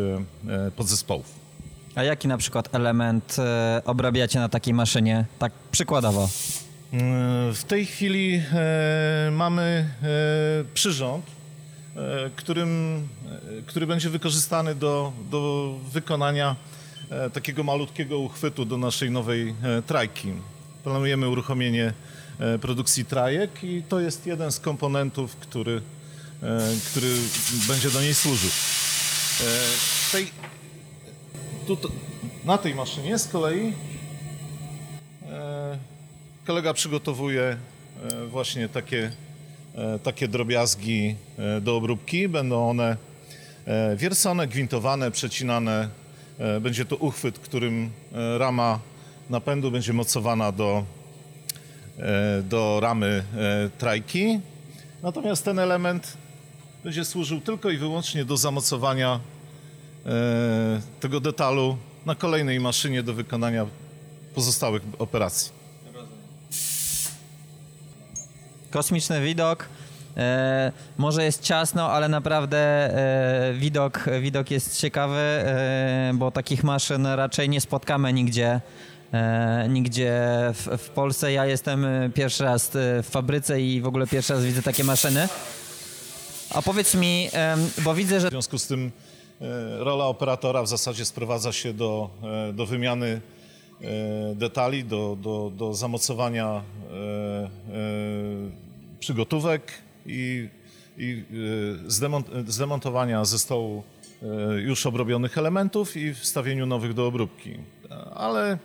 e, 0.48 0.70
podzespołów. 0.70 1.46
A 1.94 2.02
jaki 2.02 2.28
na 2.28 2.38
przykład 2.38 2.74
element 2.74 3.36
obrabiacie 3.84 4.38
na 4.38 4.48
takiej 4.48 4.74
maszynie, 4.74 5.24
tak 5.38 5.52
przykładowo? 5.70 6.28
W 7.52 7.62
tej 7.68 7.86
chwili 7.86 8.42
mamy 9.30 9.90
przyrząd, 10.74 11.24
którym, 12.36 13.02
który 13.66 13.86
będzie 13.86 14.10
wykorzystany 14.10 14.74
do, 14.74 15.12
do 15.30 15.74
wykonania 15.92 16.56
takiego 17.32 17.62
malutkiego 17.62 18.18
uchwytu 18.18 18.64
do 18.64 18.78
naszej 18.78 19.10
nowej 19.10 19.54
trajki. 19.86 20.32
Planujemy 20.84 21.28
uruchomienie 21.28 21.86
E, 21.86 21.92
produkcji 22.60 23.04
trajek 23.04 23.50
i 23.64 23.82
to 23.88 24.00
jest 24.00 24.26
jeden 24.26 24.52
z 24.52 24.60
komponentów, 24.60 25.36
który, 25.36 25.82
e, 26.42 26.60
który 26.90 27.06
będzie 27.68 27.90
do 27.90 28.00
niej 28.00 28.14
służył. 28.14 28.50
E, 28.50 30.12
tej, 30.12 30.30
tu, 31.66 31.78
na 32.44 32.58
tej 32.58 32.74
maszynie 32.74 33.18
z 33.18 33.28
kolei 33.28 33.72
e, 35.28 35.78
kolega 36.46 36.74
przygotowuje 36.74 37.42
e, 37.42 38.26
właśnie 38.26 38.68
takie, 38.68 39.10
e, 39.74 39.98
takie 39.98 40.28
drobiazgi 40.28 41.16
e, 41.38 41.60
do 41.60 41.76
obróbki. 41.76 42.28
Będą 42.28 42.70
one 42.70 42.96
e, 43.66 43.96
wiercone, 43.96 44.46
gwintowane, 44.48 45.10
przecinane. 45.10 45.88
E, 46.38 46.60
Będzie 46.60 46.84
to 46.84 46.96
uchwyt, 46.96 47.38
którym 47.38 47.90
e, 48.12 48.38
rama 48.38 48.80
napędu 49.30 49.70
będzie 49.70 49.92
mocowana 49.92 50.52
do, 50.52 50.78
e, 50.78 50.95
do 52.42 52.80
ramy 52.80 53.24
e, 53.36 53.70
trajki. 53.78 54.40
Natomiast 55.02 55.44
ten 55.44 55.58
element 55.58 56.16
będzie 56.84 57.04
służył 57.04 57.40
tylko 57.40 57.70
i 57.70 57.76
wyłącznie 57.76 58.24
do 58.24 58.36
zamocowania 58.36 59.20
e, 60.06 60.10
tego 61.00 61.20
detalu 61.20 61.76
na 62.06 62.14
kolejnej 62.14 62.60
maszynie 62.60 63.02
do 63.02 63.14
wykonania 63.14 63.66
pozostałych 64.34 64.82
operacji. 64.98 65.52
Kosmiczny 68.70 69.20
widok. 69.20 69.68
E, 70.16 70.72
może 70.98 71.24
jest 71.24 71.42
ciasno, 71.42 71.90
ale 71.90 72.08
naprawdę 72.08 72.58
e, 72.58 73.54
widok, 73.54 74.04
widok 74.20 74.50
jest 74.50 74.80
ciekawy, 74.80 75.18
e, 75.18 76.12
bo 76.14 76.30
takich 76.30 76.64
maszyn 76.64 77.06
raczej 77.06 77.48
nie 77.48 77.60
spotkamy 77.60 78.12
nigdzie. 78.12 78.60
E, 79.12 79.66
nigdzie 79.68 80.12
w, 80.54 80.68
w 80.78 80.90
Polsce. 80.90 81.32
Ja 81.32 81.46
jestem 81.46 81.84
e, 81.84 82.10
pierwszy 82.10 82.44
raz 82.44 82.76
e, 82.76 83.02
w 83.02 83.06
fabryce 83.10 83.60
i 83.60 83.80
w 83.80 83.86
ogóle 83.86 84.06
pierwszy 84.06 84.32
raz 84.32 84.44
widzę 84.44 84.62
takie 84.62 84.84
maszyny. 84.84 85.28
A 86.50 86.62
powiedz 86.62 86.94
mi, 86.94 87.28
bo 87.84 87.94
widzę, 87.94 88.20
że 88.20 88.28
W 88.28 88.30
związku 88.30 88.58
z 88.58 88.66
tym 88.66 88.90
rola 89.78 90.04
operatora 90.04 90.62
w 90.62 90.68
zasadzie 90.68 91.04
sprowadza 91.04 91.52
się 91.52 91.72
do, 91.72 92.10
do 92.54 92.66
wymiany 92.66 93.20
detali, 94.34 94.84
do, 94.84 95.16
do, 95.22 95.52
do 95.56 95.74
zamocowania 95.74 96.62
przygotówek 99.00 99.72
i, 100.06 100.48
i 100.98 101.24
zdemont, 101.86 102.26
zdemontowania 102.46 103.24
ze 103.24 103.38
stołu 103.38 103.82
już 104.58 104.86
obrobionych 104.86 105.38
elementów 105.38 105.96
i 105.96 106.14
wstawieniu 106.14 106.66
nowych 106.66 106.94
do 106.94 107.06
obróbki. 107.06 107.56
Ale 108.14 108.58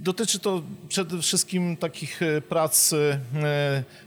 Dotyczy 0.00 0.38
to 0.38 0.62
przede 0.88 1.22
wszystkim 1.22 1.76
takich 1.76 2.22
e, 2.22 2.40
prac 2.40 2.92
e, 2.92 3.18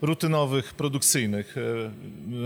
rutynowych, 0.02 0.74
produkcyjnych. 0.74 1.56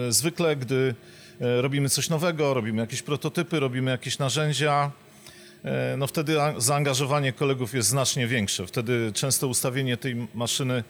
E, 0.07 0.11
Zwykle, 0.11 0.55
gdy 0.55 0.95
robimy 1.39 1.89
coś 1.89 2.09
nowego, 2.09 2.53
robimy 2.53 2.81
jakieś 2.81 3.01
prototypy, 3.01 3.59
robimy 3.59 3.91
jakieś 3.91 4.19
narzędzia, 4.19 4.91
no 5.97 6.07
wtedy 6.07 6.35
zaangażowanie 6.57 7.33
kolegów 7.33 7.73
jest 7.73 7.89
znacznie 7.89 8.27
większe. 8.27 8.67
Wtedy 8.67 9.11
często 9.13 9.47
ustawienie 9.47 9.97
tej 9.97 10.27
maszyny 10.33 10.83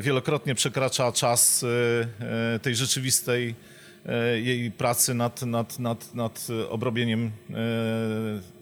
wielokrotnie 0.00 0.54
przekracza 0.54 1.12
czas 1.12 1.64
tej 2.62 2.76
rzeczywistej 2.76 3.54
jej 4.42 4.70
pracy 4.70 5.14
nad, 5.14 5.42
nad, 5.42 5.78
nad, 5.78 6.14
nad 6.14 6.46
obrobieniem 6.70 7.30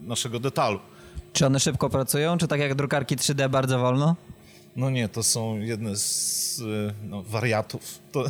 naszego 0.01 0.39
detalu. 0.39 0.79
Czy 1.37 1.45
one 1.45 1.59
szybko 1.59 1.89
pracują, 1.89 2.37
czy 2.37 2.47
tak 2.47 2.59
jak 2.59 2.75
drukarki 2.75 3.17
3D 3.17 3.49
bardzo 3.49 3.79
wolno? 3.79 4.15
No 4.75 4.89
nie, 4.89 5.09
to 5.09 5.23
są 5.23 5.59
jedne 5.59 5.95
z 5.95 6.61
e, 6.61 6.93
no, 7.09 7.23
wariatów. 7.23 7.99
To, 8.11 8.25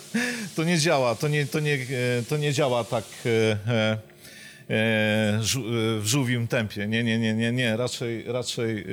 to 0.56 0.64
nie 0.64 0.78
działa, 0.78 1.14
to 1.14 1.28
nie, 1.28 1.46
to 1.46 1.60
nie, 1.60 1.74
e, 1.74 2.22
to 2.28 2.36
nie 2.36 2.52
działa 2.52 2.84
tak 2.84 3.04
e, 3.26 3.58
e, 3.70 3.98
w 5.98 6.02
żółwim 6.04 6.48
tempie. 6.48 6.86
Nie, 6.86 7.04
nie, 7.04 7.18
nie, 7.18 7.34
nie, 7.34 7.52
nie. 7.52 7.76
Raczej, 7.76 8.24
raczej 8.26 8.86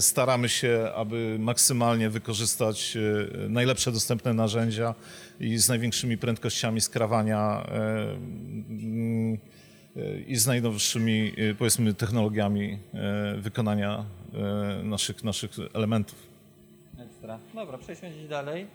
staramy 0.00 0.48
się, 0.48 0.88
aby 0.94 1.36
maksymalnie 1.38 2.10
wykorzystać 2.10 2.98
najlepsze 3.48 3.92
dostępne 3.92 4.34
narzędzia 4.34 4.94
i 5.40 5.58
z 5.58 5.68
największymi 5.68 6.18
prędkościami 6.18 6.80
skrawania 6.80 7.66
i 10.26 10.36
z 10.36 10.46
najnowszymi, 10.46 11.32
e, 11.36 11.54
powiedzmy, 11.54 11.94
technologiami 11.94 12.78
e, 12.94 13.34
wykonania 13.36 14.04
e, 14.34 14.82
naszych, 14.82 15.24
naszych 15.24 15.50
elementów. 15.72 16.18
Ekstra. 16.98 17.38
Dobra, 17.54 17.78
przejdźmy 17.78 18.10
gdzieś 18.10 18.28
dalej. 18.28 18.66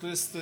To, 0.00 0.06
jest, 0.06 0.38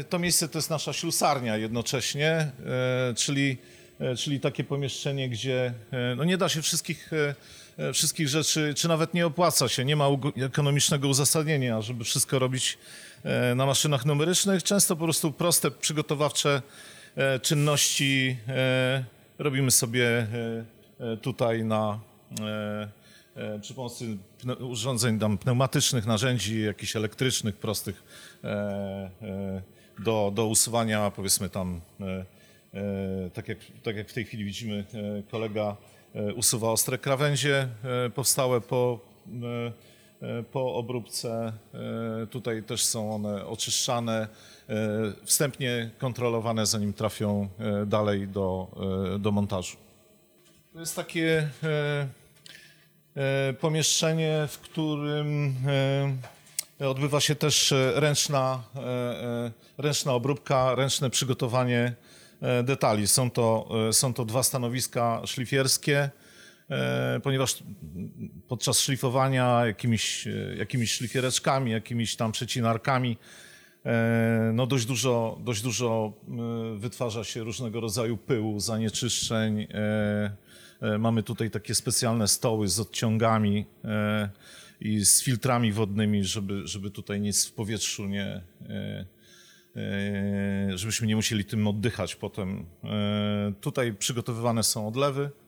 e, 0.00 0.04
to 0.04 0.18
miejsce 0.18 0.48
to 0.48 0.58
jest 0.58 0.70
nasza 0.70 0.92
ślusarnia 0.92 1.56
jednocześnie, 1.56 2.30
e, 2.30 3.14
czyli, 3.16 3.56
e, 4.00 4.16
czyli 4.16 4.40
takie 4.40 4.64
pomieszczenie, 4.64 5.28
gdzie 5.28 5.74
e, 5.90 6.14
no 6.16 6.24
nie 6.24 6.36
da 6.38 6.48
się 6.48 6.62
wszystkich, 6.62 7.12
e, 7.12 7.34
e, 7.78 7.92
wszystkich 7.92 8.28
rzeczy, 8.28 8.74
czy 8.76 8.88
nawet 8.88 9.14
nie 9.14 9.26
opłaca 9.26 9.68
się, 9.68 9.84
nie 9.84 9.96
ma 9.96 10.08
ekonomicznego 10.36 11.08
uzasadnienia, 11.08 11.82
żeby 11.82 12.04
wszystko 12.04 12.38
robić 12.38 12.78
e, 13.24 13.54
na 13.54 13.66
maszynach 13.66 14.04
numerycznych. 14.06 14.62
Często 14.62 14.96
po 14.96 15.04
prostu 15.04 15.32
proste, 15.32 15.70
przygotowawcze 15.70 16.50
e, 16.50 16.93
czynności 17.42 18.36
e, 18.48 19.04
robimy 19.38 19.70
sobie 19.70 20.06
e, 20.08 20.26
e, 21.12 21.16
tutaj 21.16 21.64
na 21.64 22.00
e, 22.40 22.88
e, 23.36 23.58
przy 23.60 23.74
pomocy 23.74 24.16
urządzeń 24.60 25.18
tam, 25.18 25.38
pneumatycznych, 25.38 26.06
narzędzi, 26.06 26.62
jakichś 26.62 26.96
elektrycznych, 26.96 27.56
prostych 27.56 28.02
e, 28.44 28.48
e, 29.22 29.62
do, 29.98 30.32
do 30.34 30.46
usuwania 30.46 31.10
powiedzmy 31.10 31.48
tam, 31.50 31.80
e, 32.00 32.04
e, 32.74 33.30
tak, 33.30 33.48
jak, 33.48 33.58
tak 33.82 33.96
jak 33.96 34.08
w 34.08 34.12
tej 34.12 34.24
chwili 34.24 34.44
widzimy, 34.44 34.84
e, 34.94 35.22
kolega 35.30 35.76
e, 36.14 36.34
usuwa 36.34 36.70
ostre 36.70 36.98
krawędzie 36.98 37.68
e, 38.06 38.10
powstałe 38.10 38.60
po, 38.60 39.00
e, 40.22 40.36
e, 40.38 40.42
po 40.42 40.74
obróbce. 40.74 41.52
E, 42.22 42.26
Tutaj 42.26 42.62
też 42.62 42.84
są 42.84 43.14
one 43.14 43.46
oczyszczane, 43.46 44.22
e, 44.22 44.28
wstępnie 45.24 45.90
kontrolowane, 45.98 46.66
zanim 46.66 46.92
trafią 46.92 47.48
e, 47.58 47.86
dalej 47.86 48.28
do, 48.28 48.68
e, 49.14 49.18
do 49.18 49.32
montażu. 49.32 49.76
To 50.72 50.80
jest 50.80 50.96
takie 50.96 51.48
e, 51.62 52.06
e, 53.16 53.52
pomieszczenie, 53.52 54.48
w 54.48 54.58
którym 54.58 55.54
e, 56.80 56.88
odbywa 56.88 57.20
się 57.20 57.34
też 57.34 57.72
e, 57.72 57.92
ręczna, 57.96 58.62
e, 58.76 58.80
e, 58.80 59.50
ręczna 59.78 60.12
obróbka, 60.12 60.74
ręczne 60.74 61.10
przygotowanie 61.10 61.94
e, 62.40 62.62
detali. 62.62 63.08
Są 63.08 63.30
to, 63.30 63.68
e, 63.88 63.92
są 63.92 64.14
to 64.14 64.24
dwa 64.24 64.42
stanowiska 64.42 65.22
szlifierskie, 65.26 66.10
e, 66.70 67.20
ponieważ 67.22 67.56
podczas 68.48 68.80
szlifowania 68.80 69.66
jakimiś, 69.66 70.26
e, 70.26 70.30
jakimiś 70.56 70.92
szlifiereczkami, 70.92 71.70
jakimiś 71.70 72.16
tam 72.16 72.32
przecinarkami 72.32 73.16
E, 73.16 73.53
no 74.52 74.66
dość 74.66 74.86
dużo, 74.86 75.38
dość 75.44 75.62
dużo 75.62 76.12
e, 76.28 76.78
wytwarza 76.78 77.24
się 77.24 77.44
różnego 77.44 77.80
rodzaju 77.80 78.16
pyłu, 78.16 78.60
zanieczyszczeń. 78.60 79.60
E, 79.60 80.36
e, 80.80 80.98
Mamy 80.98 81.22
tutaj 81.22 81.50
takie 81.50 81.74
specjalne 81.74 82.28
stoły 82.28 82.68
z 82.68 82.80
odciągami 82.80 83.66
e, 83.84 84.28
i 84.80 85.04
z 85.04 85.22
filtrami 85.22 85.72
wodnymi, 85.72 86.24
żeby, 86.24 86.66
żeby 86.66 86.90
tutaj 86.90 87.20
nic 87.20 87.46
w 87.46 87.52
powietrzu 87.52 88.06
nie, 88.06 88.24
e, 88.68 89.04
e, 89.76 90.78
żebyśmy 90.78 91.06
nie 91.06 91.16
musieli 91.16 91.44
tym 91.44 91.66
oddychać 91.66 92.14
potem. 92.14 92.66
E, 92.84 93.52
Tutaj 93.60 93.94
przygotowywane 93.94 94.62
są 94.62 94.88
odlewy 94.88 95.22
e, 95.24 95.43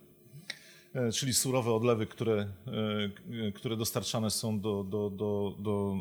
czyli 1.13 1.35
surowe 1.35 1.73
odlewy, 1.73 2.07
które, 2.07 2.47
e, 3.49 3.53
które 3.53 3.77
dostarczane 3.77 4.31
są 4.31 4.61
do, 4.61 4.85
do, 4.85 5.11
do, 5.11 5.57
do, 5.59 5.97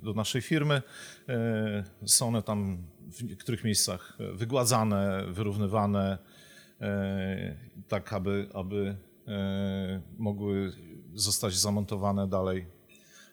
e, 0.00 0.04
do 0.04 0.14
naszej 0.14 0.42
firmy. 0.42 0.82
E, 1.28 1.84
Są 2.06 2.28
one 2.28 2.42
tam 2.42 2.78
w 3.12 3.24
niektórych 3.24 3.64
miejscach 3.64 4.18
wygładzane, 4.34 5.24
wyrównywane, 5.28 6.18
e, 6.80 7.56
tak 7.88 8.12
aby, 8.12 8.48
aby 8.54 8.96
e, 9.28 10.00
mogły 10.18 10.72
zostać 11.14 11.56
zamontowane 11.56 12.28
dalej 12.28 12.66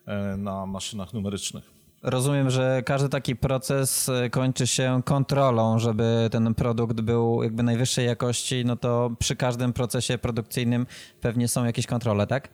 e, 0.05 0.38
na 0.38 0.66
maszynach 0.66 1.14
numerycznych. 1.14 1.70
Rozumiem, 2.03 2.49
że 2.49 2.83
każdy 2.85 3.09
taki 3.09 3.35
proces 3.35 4.09
e, 4.09 4.29
kończy 4.29 4.67
się 4.67 5.01
kontrolą, 5.05 5.79
żeby 5.79 6.29
ten 6.31 6.55
produkt 6.55 7.01
był 7.01 7.43
jakby 7.43 7.63
najwyższej 7.63 8.05
jakości, 8.05 8.65
no 8.65 8.75
to 8.75 9.11
przy 9.19 9.35
każdym 9.35 9.73
procesie 9.73 10.17
produkcyjnym 10.17 10.87
pewnie 11.21 11.47
są 11.47 11.65
jakieś 11.65 11.87
kontrole, 11.87 12.27
tak? 12.27 12.49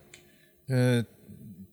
E, 0.70 1.04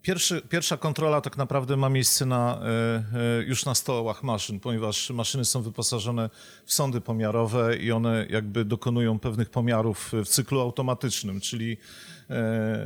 Pierwszy, 0.01 0.41
pierwsza 0.41 0.77
kontrola 0.77 1.21
tak 1.21 1.37
naprawdę 1.37 1.77
ma 1.77 1.89
miejsce 1.89 2.25
na, 2.25 2.61
e, 2.61 3.43
już 3.43 3.65
na 3.65 3.75
stołach 3.75 4.23
maszyn, 4.23 4.59
ponieważ 4.59 5.09
maszyny 5.09 5.45
są 5.45 5.61
wyposażone 5.61 6.29
w 6.65 6.73
sądy 6.73 7.01
pomiarowe 7.01 7.77
i 7.77 7.91
one 7.91 8.25
jakby 8.29 8.65
dokonują 8.65 9.19
pewnych 9.19 9.49
pomiarów 9.49 10.11
w 10.25 10.27
cyklu 10.27 10.59
automatycznym, 10.59 11.39
czyli, 11.39 11.77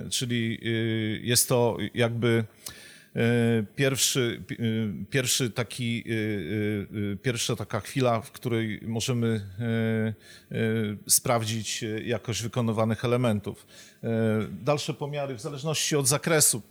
czyli 0.09 0.59
jest 1.21 1.49
to 1.49 1.77
jakby 1.93 2.43
Pierwszy, 3.75 4.43
pierwszy 5.09 5.49
taki, 5.49 6.03
pierwsza 7.23 7.55
taka 7.55 7.79
chwila, 7.79 8.21
w 8.21 8.31
której 8.31 8.79
możemy 8.83 9.41
sprawdzić 11.07 11.85
jakość 12.05 12.41
wykonywanych 12.41 13.05
elementów. 13.05 13.67
Dalsze 14.51 14.93
pomiary 14.93 15.35
w 15.35 15.41
zależności 15.41 15.95
od 15.95 16.07
zakresu 16.07 16.61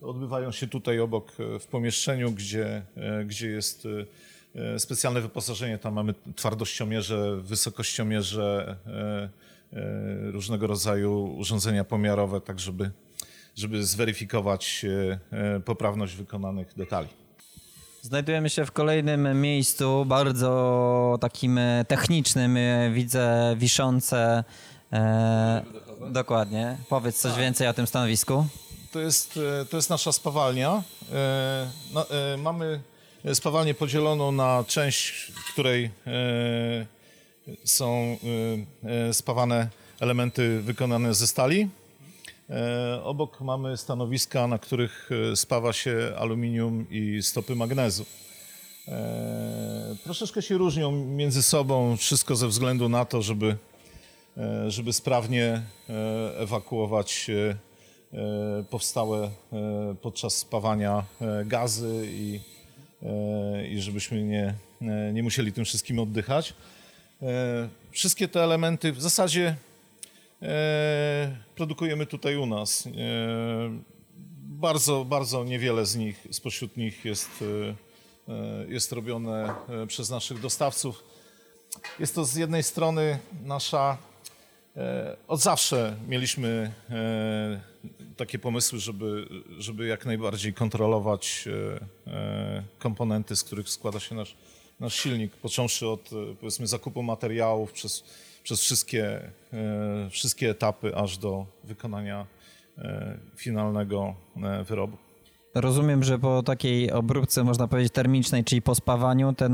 odbywają 0.00 0.52
się 0.52 0.66
tutaj 0.66 1.00
obok 1.00 1.32
w 1.60 1.66
pomieszczeniu, 1.66 2.32
gdzie, 2.32 2.82
gdzie 3.26 3.48
jest 3.48 3.88
specjalne 4.78 5.20
wyposażenie. 5.20 5.78
Tam 5.78 5.94
mamy 5.94 6.14
twardościomierze, 6.36 7.36
wysokościomierze, 7.42 8.76
różnego 10.32 10.66
rodzaju 10.66 11.36
urządzenia 11.36 11.84
pomiarowe, 11.84 12.40
tak 12.40 12.60
żeby 12.60 12.90
żeby 13.56 13.86
zweryfikować 13.86 14.84
e, 14.84 15.18
e, 15.56 15.60
poprawność 15.60 16.16
wykonanych 16.16 16.74
detali. 16.76 17.08
Znajdujemy 18.02 18.50
się 18.50 18.66
w 18.66 18.72
kolejnym 18.72 19.40
miejscu, 19.40 20.04
bardzo 20.04 21.18
takim 21.20 21.58
e, 21.58 21.84
technicznym. 21.88 22.58
Widzę 22.92 23.56
wiszące. 23.58 24.44
E, 24.92 25.62
dokładnie. 26.10 26.78
Powiedz 26.88 27.20
coś 27.20 27.32
tak. 27.32 27.40
więcej 27.40 27.68
o 27.68 27.74
tym 27.74 27.86
stanowisku. 27.86 28.46
To 28.92 29.00
jest, 29.00 29.38
to 29.70 29.76
jest 29.76 29.90
nasza 29.90 30.12
spawalnia. 30.12 30.82
E, 31.12 31.70
no, 31.94 32.10
e, 32.10 32.36
mamy 32.36 32.80
spawalnię 33.34 33.74
podzieloną 33.74 34.32
na 34.32 34.64
część, 34.68 35.32
w 35.34 35.52
której 35.52 35.90
są 37.64 38.16
spawane 39.12 39.68
elementy 40.00 40.60
wykonane 40.60 41.14
ze 41.14 41.26
stali 41.26 41.68
obok 43.02 43.40
mamy 43.40 43.76
stanowiska, 43.76 44.46
na 44.46 44.58
których 44.58 45.10
e, 45.32 45.36
spawa 45.36 45.72
się 45.72 46.12
aluminium 46.18 46.86
i 46.90 47.22
stopy 47.22 47.56
magnezu. 47.56 48.04
E, 48.88 49.96
troszeczkę 50.04 50.42
się 50.42 50.58
różnią 50.58 50.92
między 50.92 51.42
sobą, 51.42 51.96
wszystko 51.96 52.36
ze 52.36 52.48
względu 52.48 52.88
na 52.88 53.04
to, 53.04 53.22
żeby, 53.22 53.56
żeby 54.68 54.92
sprawnie 54.92 55.62
ewakuować 56.38 57.30
powstałe 58.70 59.30
podczas 60.02 60.36
spawania 60.36 61.04
gazy 61.44 62.06
i, 62.06 62.40
i 63.70 63.80
żebyśmy 63.80 64.22
nie, 64.22 64.54
nie 65.12 65.22
musieli 65.22 65.52
tym 65.52 65.64
wszystkim 65.64 65.98
oddychać. 65.98 66.54
Wszystkie 67.90 68.28
te 68.28 68.42
elementy 68.42 68.92
w 68.92 69.02
zasadzie 69.02 69.56
E, 69.56 69.73
produkujemy 71.54 72.06
tutaj 72.06 72.36
u 72.36 72.46
nas. 72.46 72.86
E, 72.86 72.90
bardzo, 74.38 75.04
bardzo 75.04 75.44
niewiele 75.44 75.86
z 75.86 75.96
nich, 75.96 76.26
spośród 76.30 76.76
nich 76.76 77.04
jest, 77.04 77.44
e, 78.28 78.34
jest 78.68 78.92
robione 78.92 79.54
przez 79.88 80.10
naszych 80.10 80.40
dostawców. 80.40 81.04
Jest 81.98 82.14
to 82.14 82.24
z 82.24 82.36
jednej 82.36 82.62
strony 82.62 83.18
nasza, 83.42 83.98
od 85.28 85.40
zawsze 85.40 85.96
mieliśmy 86.08 86.72
takie 88.16 88.38
pomysły, 88.38 88.78
żeby, 88.78 89.28
żeby 89.58 89.86
jak 89.86 90.06
najbardziej 90.06 90.54
kontrolować 90.54 91.48
komponenty, 92.78 93.36
z 93.36 93.44
których 93.44 93.68
składa 93.68 94.00
się 94.00 94.14
nasz, 94.14 94.36
nasz 94.80 94.94
silnik, 94.94 95.36
począwszy 95.36 95.88
od 95.88 96.10
powiedzmy 96.40 96.66
zakupu 96.66 97.02
materiałów 97.02 97.72
przez 97.72 98.04
przez 98.44 98.60
wszystkie, 98.60 99.30
e, 99.52 100.10
wszystkie 100.10 100.50
etapy, 100.50 100.96
aż 100.96 101.18
do 101.18 101.46
wykonania 101.64 102.26
e, 102.78 103.18
finalnego 103.36 104.14
e, 104.42 104.64
wyrobu. 104.64 104.96
Rozumiem, 105.54 106.04
że 106.04 106.18
po 106.18 106.42
takiej 106.42 106.92
obróbce, 106.92 107.44
można 107.44 107.68
powiedzieć, 107.68 107.92
termicznej, 107.92 108.44
czyli 108.44 108.62
po 108.62 108.74
spawaniu, 108.74 109.32
te, 109.32 109.50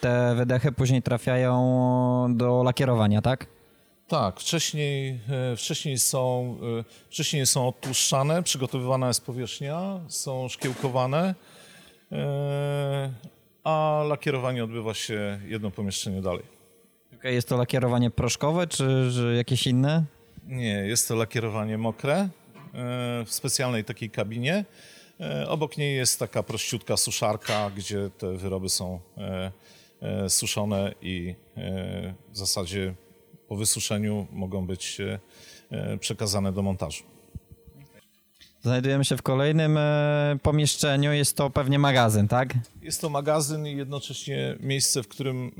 te 0.00 0.34
wydechy 0.34 0.72
później 0.72 1.02
trafiają 1.02 2.36
do 2.36 2.62
lakierowania, 2.62 3.22
tak? 3.22 3.46
Tak, 4.08 4.40
wcześniej, 4.40 5.20
wcześniej, 5.56 5.98
są, 5.98 6.56
wcześniej 7.10 7.46
są 7.46 7.68
odtłuszczane, 7.68 8.42
przygotowywana 8.42 9.08
jest 9.08 9.26
powierzchnia, 9.26 10.00
są 10.08 10.48
szkiełkowane, 10.48 11.34
a 13.64 14.02
lakierowanie 14.08 14.64
odbywa 14.64 14.94
się 14.94 15.40
jedno 15.46 15.70
pomieszczenie 15.70 16.22
dalej. 16.22 16.57
Okay, 17.18 17.32
jest 17.32 17.48
to 17.48 17.56
lakierowanie 17.56 18.10
proszkowe, 18.10 18.66
czy, 18.66 19.10
czy 19.14 19.34
jakieś 19.36 19.66
inne? 19.66 20.04
Nie, 20.46 20.72
jest 20.72 21.08
to 21.08 21.16
lakierowanie 21.16 21.78
mokre 21.78 22.14
e, 22.14 22.28
w 23.24 23.28
specjalnej 23.28 23.84
takiej 23.84 24.10
kabinie. 24.10 24.64
E, 25.20 25.48
obok 25.48 25.76
niej 25.76 25.96
jest 25.96 26.18
taka 26.18 26.42
prościutka 26.42 26.96
suszarka, 26.96 27.70
gdzie 27.76 28.10
te 28.18 28.36
wyroby 28.36 28.68
są 28.68 29.00
e, 30.02 30.30
suszone 30.30 30.94
i 31.02 31.34
w 32.32 32.36
zasadzie 32.38 32.94
po 33.48 33.56
wysuszeniu 33.56 34.26
mogą 34.32 34.66
być 34.66 34.98
przekazane 36.00 36.52
do 36.52 36.62
montażu. 36.62 37.04
Znajdujemy 38.68 39.04
się 39.04 39.16
w 39.16 39.22
kolejnym 39.22 39.76
e, 39.78 40.38
pomieszczeniu. 40.42 41.12
Jest 41.12 41.36
to 41.36 41.50
pewnie 41.50 41.78
magazyn, 41.78 42.28
tak? 42.28 42.54
Jest 42.82 43.00
to 43.00 43.10
magazyn 43.10 43.66
i 43.66 43.76
jednocześnie 43.76 44.56
miejsce, 44.60 45.02
w 45.02 45.08
którym 45.08 45.50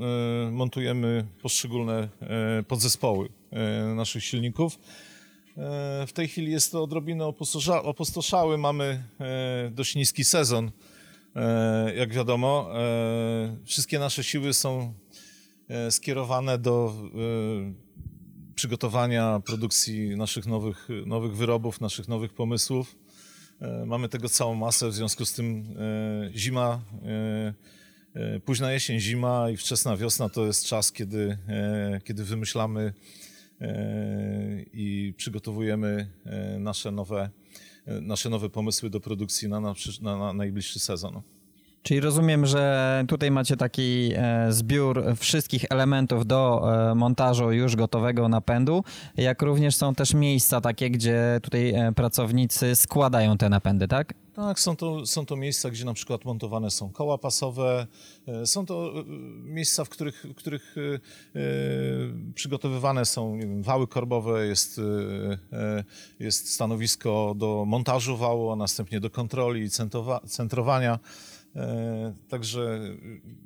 e, 0.47 0.51
montujemy 0.51 1.25
poszczególne 1.41 2.09
e, 2.21 2.63
podzespoły 2.63 3.29
naszych 3.95 4.23
silników. 4.23 4.79
W 6.07 6.11
tej 6.13 6.27
chwili 6.27 6.51
jest 6.51 6.71
to 6.71 6.83
odrobinę 6.83 7.25
opustoszały. 7.83 8.57
Mamy 8.57 9.03
dość 9.71 9.95
niski 9.95 10.23
sezon, 10.23 10.71
jak 11.95 12.13
wiadomo. 12.13 12.69
Wszystkie 13.65 13.99
nasze 13.99 14.23
siły 14.23 14.53
są 14.53 14.93
skierowane 15.89 16.57
do 16.57 16.93
przygotowania 18.59 19.41
produkcji 19.45 20.17
naszych 20.17 20.45
nowych, 20.45 20.87
nowych 21.05 21.35
wyrobów, 21.35 21.81
naszych 21.81 22.07
nowych 22.07 22.33
pomysłów. 22.33 22.95
E, 23.61 23.85
mamy 23.85 24.09
tego 24.09 24.29
całą 24.29 24.55
masę, 24.55 24.89
w 24.89 24.93
związku 24.93 25.25
z 25.25 25.33
tym 25.33 25.75
e, 25.77 26.37
zima, 26.37 26.81
e, 28.15 28.39
późna 28.39 28.71
jesień, 28.71 28.99
zima 28.99 29.49
i 29.49 29.57
wczesna 29.57 29.97
wiosna 29.97 30.29
to 30.29 30.45
jest 30.45 30.65
czas, 30.65 30.91
kiedy, 30.91 31.37
kiedy 32.03 32.23
wymyślamy 32.23 32.93
i 34.73 35.13
przygotowujemy 35.17 36.07
nasze 36.59 36.91
nowe, 36.91 37.29
nasze 37.85 38.29
nowe 38.29 38.49
pomysły 38.49 38.89
do 38.89 38.99
produkcji 38.99 39.49
na, 39.49 39.59
na, 39.59 39.73
na 40.01 40.33
najbliższy 40.33 40.79
sezon. 40.79 41.21
Czyli 41.83 41.99
rozumiem, 41.99 42.45
że 42.45 43.03
tutaj 43.07 43.31
macie 43.31 43.57
taki 43.57 44.11
e, 44.15 44.51
zbiór 44.51 45.03
wszystkich 45.17 45.65
elementów 45.69 46.25
do 46.25 46.61
e, 46.91 46.95
montażu 46.95 47.51
już 47.51 47.75
gotowego 47.75 48.29
napędu, 48.29 48.83
jak 49.17 49.41
również 49.41 49.75
są 49.75 49.95
też 49.95 50.13
miejsca 50.13 50.61
takie, 50.61 50.89
gdzie 50.89 51.39
tutaj 51.43 51.69
e, 51.69 51.91
pracownicy 51.91 52.75
składają 52.75 53.37
te 53.37 53.49
napędy, 53.49 53.87
tak? 53.87 54.13
Tak, 54.33 54.59
są 54.59 54.75
to, 54.75 55.05
są 55.05 55.25
to 55.25 55.35
miejsca, 55.35 55.69
gdzie 55.69 55.85
na 55.85 55.93
przykład 55.93 56.25
montowane 56.25 56.71
są 56.71 56.89
koła 56.89 57.17
pasowe, 57.17 57.87
są 58.45 58.65
to 58.65 58.93
miejsca, 59.43 59.85
w 59.85 59.89
których, 59.89 60.25
w 60.29 60.35
których 60.35 60.75
przygotowywane 62.35 63.05
są 63.05 63.39
wiem, 63.39 63.63
wały 63.63 63.87
korbowe, 63.87 64.47
jest, 64.47 64.81
jest 66.19 66.53
stanowisko 66.53 67.33
do 67.37 67.63
montażu 67.67 68.17
wału, 68.17 68.51
a 68.51 68.55
następnie 68.55 68.99
do 68.99 69.09
kontroli 69.09 69.61
i 69.61 69.69
centrowania. 70.27 70.99
E, 71.59 72.13
także 72.29 72.61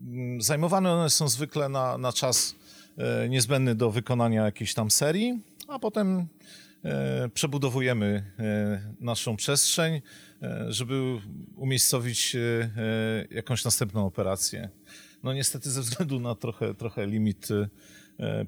mm, 0.03 0.41
zajmowane 0.41 0.91
one 0.91 1.09
są 1.09 1.29
zwykle 1.29 1.69
na, 1.69 1.97
na 1.97 2.13
czas 2.13 2.55
e, 2.97 3.29
niezbędny 3.29 3.75
do 3.75 3.91
wykonania 3.91 4.45
jakiejś 4.45 4.73
tam 4.73 4.91
serii, 4.91 5.39
a 5.67 5.79
potem 5.79 6.27
e, 6.83 7.29
przebudowujemy 7.33 8.31
naszą 8.99 9.35
przestrzeń, 9.35 10.01
żeby 10.67 11.19
umiejscowić 11.55 12.35
jakąś 13.31 13.65
następną 13.65 14.05
operację. 14.05 14.69
No 15.23 15.33
niestety 15.33 15.71
ze 15.71 15.81
względu 15.81 16.19
na 16.19 16.35
trochę, 16.35 16.73
trochę 16.73 17.07
limit 17.07 17.47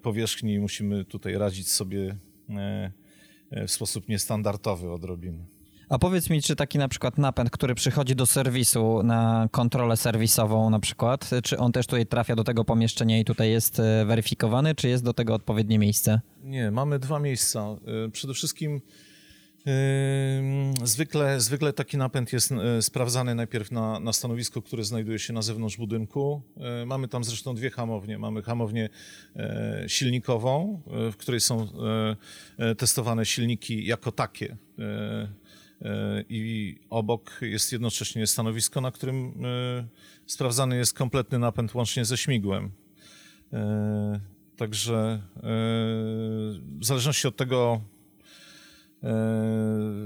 powierzchni 0.01 0.59
musimy 0.59 1.05
tutaj 1.05 1.37
radzić 1.37 1.71
sobie 1.71 2.15
w 3.51 3.71
sposób 3.71 4.07
niestandardowy 4.07 4.91
odrobinę. 4.91 5.54
A 5.89 5.99
powiedz 5.99 6.29
mi, 6.29 6.41
czy 6.41 6.55
taki 6.55 6.77
na 6.77 6.87
przykład 6.87 7.17
napęd, 7.17 7.49
który 7.49 7.75
przychodzi 7.75 8.15
do 8.15 8.25
serwisu 8.25 9.03
na 9.03 9.47
kontrolę 9.51 9.97
serwisową 9.97 10.69
na 10.69 10.79
przykład, 10.79 11.29
czy 11.43 11.57
on 11.57 11.71
też 11.71 11.87
tutaj 11.87 12.05
trafia 12.05 12.35
do 12.35 12.43
tego 12.43 12.65
pomieszczenia 12.65 13.19
i 13.19 13.25
tutaj 13.25 13.51
jest 13.51 13.79
e, 13.79 14.05
weryfikowany, 14.05 14.75
czy 14.75 14.89
jest 14.89 15.03
do 15.03 15.13
tego 15.13 15.33
odpowiednie 15.33 15.79
miejsce? 15.79 16.21
Nie, 16.43 16.71
mamy 16.71 16.99
dwa 16.99 17.19
miejsca. 17.19 17.59
E, 18.05 18.11
przede 18.11 18.33
wszystkim 18.33 18.81
Yy, 19.65 20.87
zwykle, 20.87 21.39
zwykle 21.39 21.73
taki 21.73 21.97
napęd 21.97 22.33
jest 22.33 22.51
e, 22.51 22.81
sprawdzany 22.81 23.35
najpierw 23.35 23.71
na, 23.71 23.99
na 23.99 24.13
stanowisku, 24.13 24.61
które 24.61 24.83
znajduje 24.83 25.19
się 25.19 25.33
na 25.33 25.41
zewnątrz 25.41 25.77
budynku. 25.77 26.41
Mamy 26.85 27.07
tam 27.07 27.23
zresztą 27.23 27.55
dwie 27.55 27.69
hamownie. 27.69 28.17
Mamy 28.17 28.41
hamownię 28.41 28.89
silnikową, 29.87 30.81
w 31.11 31.15
której 31.17 31.39
są 31.39 31.67
testowane 32.77 33.25
silniki 33.25 33.85
jako 33.85 34.11
takie 34.11 34.57
i 36.29 36.75
obok 36.89 37.39
jest 37.41 37.71
jednocześnie 37.71 38.27
stanowisko, 38.27 38.81
na 38.81 38.91
którym 38.91 39.43
sprawdzany 40.25 40.77
jest 40.77 40.93
kompletny 40.93 41.39
napęd 41.39 41.75
łącznie 41.75 42.05
ze 42.05 42.17
śmigłem. 42.17 42.71
Także 44.57 45.21
w 46.79 46.85
zależności 46.85 47.27
od 47.27 47.35
tego, 47.35 47.81
E, 47.94 47.94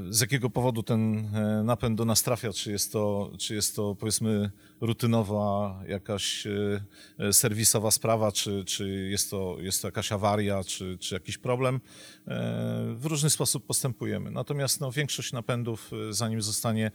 z 0.10 0.22
jakiego 0.22 0.50
powodu 0.50 0.84
ten 0.84 1.18
e, 1.36 1.64
napęd 1.64 1.98
do 1.98 2.06
nas 2.06 2.24
trafia, 2.24 2.54
czy 2.54 2.72
jest 2.72 2.92
to, 2.92 3.32
czy 3.38 3.56
jest 3.56 3.76
to 3.76 3.96
powiedzmy 3.96 4.52
rutynowa 4.82 5.80
jakaś 5.88 6.48
e, 6.48 7.34
serwisowa 7.34 7.92
sprawa, 7.92 8.32
czy, 8.32 8.66
czy 8.66 8.90
jest, 8.90 9.30
to, 9.30 9.58
jest 9.60 9.82
to 9.82 9.88
jakaś 9.88 10.12
awaria, 10.12 10.64
czy, 10.64 10.98
czy 10.98 11.16
jakiś 11.16 11.38
problem. 11.38 11.80
W 12.96 13.02
różny 13.04 13.30
sposób 13.30 13.66
postępujemy. 13.66 14.32
Natomiast 14.32 14.82
no, 14.82 14.92
większość 14.92 15.34
napędów, 15.34 15.92
zanim 16.10 16.42
zostanie 16.42 16.92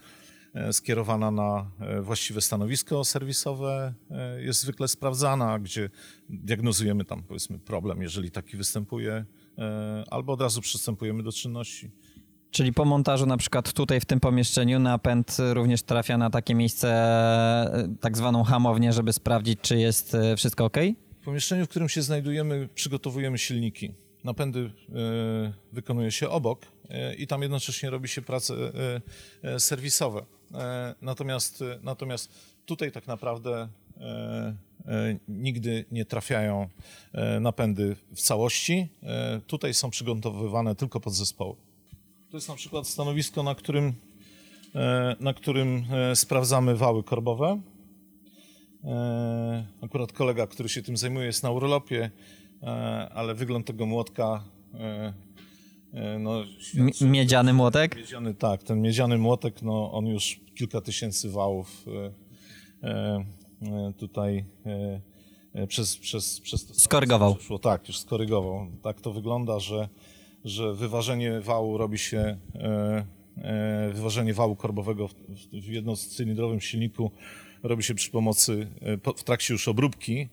skierowana 0.72 1.30
na 1.30 1.70
właściwe 2.02 2.40
stanowisko 2.40 3.04
serwisowe, 3.04 3.94
jest 4.38 4.60
zwykle 4.60 4.88
sprawdzana, 4.88 5.58
gdzie 5.58 5.90
diagnozujemy 6.28 7.04
tam 7.04 7.22
powiedzmy 7.22 7.58
problem, 7.58 8.02
jeżeli 8.02 8.30
taki 8.30 8.56
występuje, 8.56 9.24
E, 9.24 9.43
albo 10.10 10.32
od 10.32 10.40
razu 10.40 10.60
przystępujemy 10.60 11.22
do 11.22 11.32
czynności. 11.32 11.90
Czyli 12.54 12.72
po 12.72 12.84
montażu 12.84 13.26
na 13.26 13.36
przykład 13.36 13.72
tutaj 13.72 14.00
w 14.00 14.04
tym 14.04 14.20
pomieszczeniu 14.20 14.78
napęd 14.78 15.36
również 15.52 15.82
trafia 15.82 16.18
na 16.18 16.30
takie 16.30 16.54
miejsce, 16.54 16.88
e, 16.88 17.94
tak 18.00 18.16
zwaną 18.16 18.44
hamownię, 18.44 18.92
żeby 18.92 19.12
sprawdzić, 19.12 19.60
czy 19.62 19.78
jest 19.78 20.14
e, 20.14 20.36
wszystko 20.36 20.64
ok? 20.64 20.76
W 21.20 21.24
pomieszczeniu, 21.24 21.66
w 21.66 21.68
którym 21.68 21.88
się 21.88 22.02
znajdujemy, 22.02 22.68
przygotowujemy 22.74 23.38
silniki. 23.38 23.94
Napędy 24.24 24.70
wykonuje 25.72 26.10
się 26.10 26.28
obok 26.28 26.66
i 27.18 27.26
tam 27.26 27.42
jednocześnie 27.42 27.90
robi 27.90 28.08
się 28.08 28.22
prace 28.22 28.54
serwisowe. 29.58 30.24
Natomiast, 31.02 31.64
natomiast 31.82 32.32
tutaj 32.66 32.92
tak 32.92 33.06
naprawdę 33.06 33.68
E, 33.83 33.83
nigdy 35.28 35.84
nie 35.90 36.04
trafiają 36.04 36.68
e, 37.12 37.40
napędy 37.40 37.96
w 38.14 38.20
całości. 38.20 38.88
E, 39.02 39.40
tutaj 39.46 39.74
są 39.74 39.90
przygotowywane 39.90 40.74
tylko 40.74 41.00
podzespoły. 41.00 41.54
To 42.30 42.36
jest 42.36 42.48
na 42.48 42.54
przykład 42.54 42.88
stanowisko, 42.88 43.42
na 43.42 43.54
którym, 43.54 43.92
na 45.20 45.34
którym 45.34 45.84
sprawdzamy 46.14 46.76
wały 46.76 47.02
korbowe. 47.02 47.60
Akurat 49.82 50.12
kolega, 50.12 50.46
który 50.46 50.68
się 50.68 50.82
tym 50.82 50.96
zajmuje, 50.96 51.26
jest 51.26 51.42
na 51.42 51.50
urlopie, 51.50 52.10
ale 53.10 53.34
wygląd 53.34 53.66
tego 53.66 53.86
młotka. 53.86 54.44
No, 56.18 56.44
miedziany 57.00 57.52
młotek? 57.52 57.96
Miedziany, 57.96 58.34
tak, 58.34 58.62
ten 58.62 58.82
miedziany 58.82 59.18
młotek, 59.18 59.62
no, 59.62 59.92
on 59.92 60.06
już 60.06 60.40
kilka 60.54 60.80
tysięcy 60.80 61.30
wałów 61.30 61.84
E, 62.84 63.24
tutaj 63.96 64.44
e, 64.66 65.00
e, 65.54 65.66
przez, 65.66 65.96
przez, 65.96 66.40
przez 66.40 66.66
to 66.66 66.74
skorygował. 66.74 67.34
Przeszło. 67.34 67.58
Tak, 67.58 67.88
już 67.88 67.98
skorygował. 67.98 68.66
Tak 68.82 69.00
to 69.00 69.12
wygląda, 69.12 69.60
że, 69.60 69.88
że 70.44 70.74
wyważenie 70.74 71.40
wału 71.40 71.78
robi 71.78 71.98
się, 71.98 72.36
wyważenie 73.92 74.34
wału 74.34 74.56
korbowego 74.56 75.08
w 75.52 75.68
jednocylindrowym 75.68 76.60
silniku 76.60 77.10
robi 77.62 77.82
się 77.82 77.94
przy 77.94 78.10
pomocy, 78.10 78.66
w 79.16 79.22
trakcie 79.22 79.54
już 79.54 79.68
obróbki, 79.68 80.28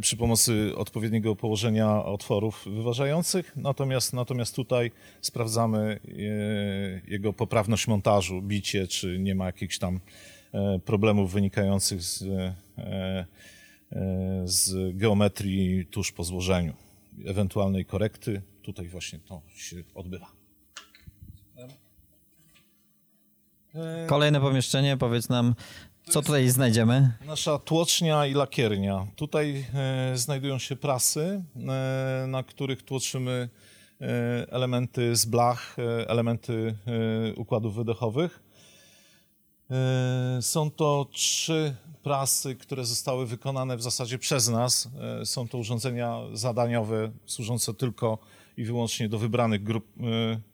przy 0.00 0.16
pomocy 0.16 0.72
odpowiedniego 0.76 1.36
położenia 1.36 2.04
otworów 2.04 2.64
wyważających, 2.66 3.52
natomiast, 3.56 4.12
natomiast 4.12 4.56
tutaj 4.56 4.90
sprawdzamy 5.20 6.00
jego 7.08 7.32
poprawność 7.32 7.86
montażu, 7.86 8.42
bicie, 8.42 8.86
czy 8.86 9.18
nie 9.18 9.34
ma 9.34 9.46
jakichś 9.46 9.78
tam 9.78 10.00
E, 10.00 10.00
problemów 10.84 11.32
wynikających 11.32 12.02
z, 12.02 12.22
e, 12.22 12.54
e, 12.78 13.26
z 14.44 14.96
geometrii 14.96 15.86
tuż 15.86 16.12
po 16.12 16.24
złożeniu, 16.24 16.74
ewentualnej 17.26 17.84
korekty. 17.84 18.42
Tutaj 18.62 18.88
właśnie 18.88 19.18
to 19.18 19.42
się 19.54 19.76
odbywa. 19.94 20.26
Kolejne 24.06 24.40
pomieszczenie, 24.40 24.96
powiedz 24.96 25.28
nam, 25.28 25.54
co 26.04 26.22
tutaj 26.22 26.48
znajdziemy? 26.48 27.12
Nasza 27.26 27.58
tłocznia 27.58 28.26
i 28.26 28.34
lakiernia. 28.34 29.06
Tutaj 29.16 29.66
znajdują 30.14 30.58
się 30.58 30.76
prasy, 30.76 31.44
na 32.26 32.42
których 32.42 32.82
tłoczymy 32.82 33.48
elementy 34.48 35.16
z 35.16 35.26
blach, 35.26 35.76
elementy 36.06 36.74
układów 37.36 37.74
wydechowych. 37.74 38.47
E, 39.70 40.42
są 40.42 40.70
to 40.70 41.06
trzy 41.12 41.74
prasy, 42.02 42.54
które 42.54 42.84
zostały 42.84 43.26
wykonane 43.26 43.76
w 43.76 43.82
zasadzie 43.82 44.18
przez 44.18 44.48
nas. 44.48 44.88
E, 45.20 45.26
są 45.26 45.48
to 45.48 45.58
urządzenia 45.58 46.20
zadaniowe 46.32 47.12
służące 47.26 47.74
tylko 47.74 48.18
i 48.56 48.64
wyłącznie 48.64 49.08
do 49.08 49.18
wybranych 49.18 49.62
grup 49.62 49.86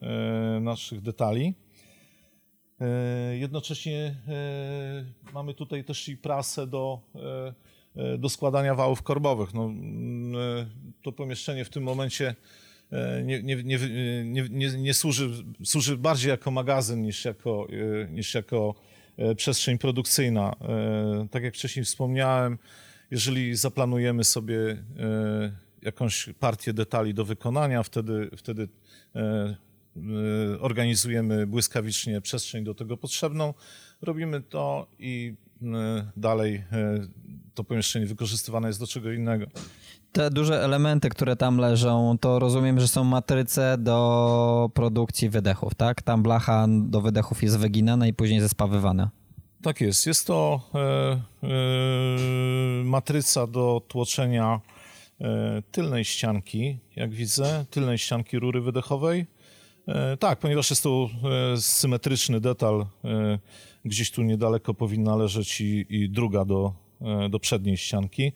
e, 0.03 0.61
naszych 0.61 1.01
detali. 1.01 1.55
Jednocześnie 3.33 4.17
mamy 5.35 5.55
tutaj 5.55 5.85
też 5.85 6.09
i 6.09 6.17
prasę 6.17 6.67
do, 6.67 7.01
do 8.19 8.29
składania 8.29 8.75
wałów 8.75 9.03
korbowych. 9.03 9.55
No, 9.55 9.71
to 11.03 11.13
pomieszczenie 11.13 11.65
w 11.65 11.71
tym 11.71 11.83
momencie 11.83 12.35
nie, 13.25 13.43
nie, 13.43 13.57
nie, 14.51 14.71
nie, 14.79 14.95
służy, 14.95 15.31
służy 15.65 15.97
bardziej 15.97 16.31
jako 16.31 16.51
magazyn 16.51 17.03
niż 17.03 17.25
jako, 17.25 17.67
niż 18.11 18.35
jako 18.35 18.75
przestrzeń 19.37 19.79
produkcyjna. 19.79 20.57
E, 20.61 21.29
tak 21.31 21.43
jak 21.43 21.55
wcześniej 21.55 21.85
wspomniałem, 21.85 22.59
jeżeli 23.11 23.57
zaplanujemy 23.57 24.25
sobie 24.25 24.71
e, 24.71 24.77
jakąś 25.83 26.29
partię 26.41 26.73
detali 26.73 27.15
do 27.15 27.25
wykonania, 27.25 27.83
wtedy, 27.83 28.31
wtedy 28.37 28.69
organizujemy 30.61 31.47
błyskawicznie 31.47 32.21
przestrzeń 32.21 32.65
do 32.65 32.75
tego 32.75 32.97
potrzebną, 32.97 33.55
robimy 34.03 34.43
to 34.43 34.87
i 34.99 35.35
dalej 36.17 36.65
to 37.55 37.65
pomieszczenie 37.65 38.07
wykorzystywane 38.07 38.69
jest 38.69 38.81
do 38.81 38.87
czego 38.87 39.13
innego. 39.13 39.47
Te 40.15 40.31
duże 40.31 40.65
elementy, 40.65 41.09
które 41.09 41.37
tam 41.37 41.59
leżą, 41.59 42.19
to 42.21 42.39
rozumiem, 42.39 42.81
że 42.81 42.89
są 42.89 43.05
matryce 43.05 43.77
do 43.79 44.71
produkcji 44.75 45.29
wydechów, 45.29 45.75
tak? 45.75 46.03
Tam 46.03 46.23
blacha 46.23 46.67
do 46.69 47.01
wydechów 47.01 47.43
jest 47.43 47.59
wyginana 47.59 48.07
i 48.07 48.13
później 48.13 48.41
zespawywana. 48.41 49.11
Tak 49.63 49.81
jest. 49.81 50.07
Jest 50.07 50.27
to 50.27 50.61
e, 50.75 50.79
e, 50.81 51.19
matryca 52.85 53.47
do 53.47 53.83
tłoczenia 53.89 54.61
e, 55.21 55.63
tylnej 55.73 56.05
ścianki, 56.05 56.79
jak 56.97 57.11
widzę, 57.11 57.65
tylnej 57.71 57.99
ścianki 57.99 58.39
rury 58.39 58.61
wydechowej. 58.61 59.27
E, 59.89 60.17
tak, 60.17 60.39
ponieważ 60.39 60.71
jest 60.71 60.83
to 60.83 61.09
e, 61.55 61.57
symetryczny 61.61 62.41
detal, 62.41 62.87
e, 63.05 63.39
gdzieś 63.85 64.11
tu 64.11 64.23
niedaleko 64.23 64.75
powinna 64.75 65.17
leżeć 65.17 65.61
i, 65.61 65.87
i 65.89 66.11
druga 66.11 66.45
do, 66.45 66.73
do 67.31 67.39
przedniej 67.39 67.77
ścianki. 67.77 68.33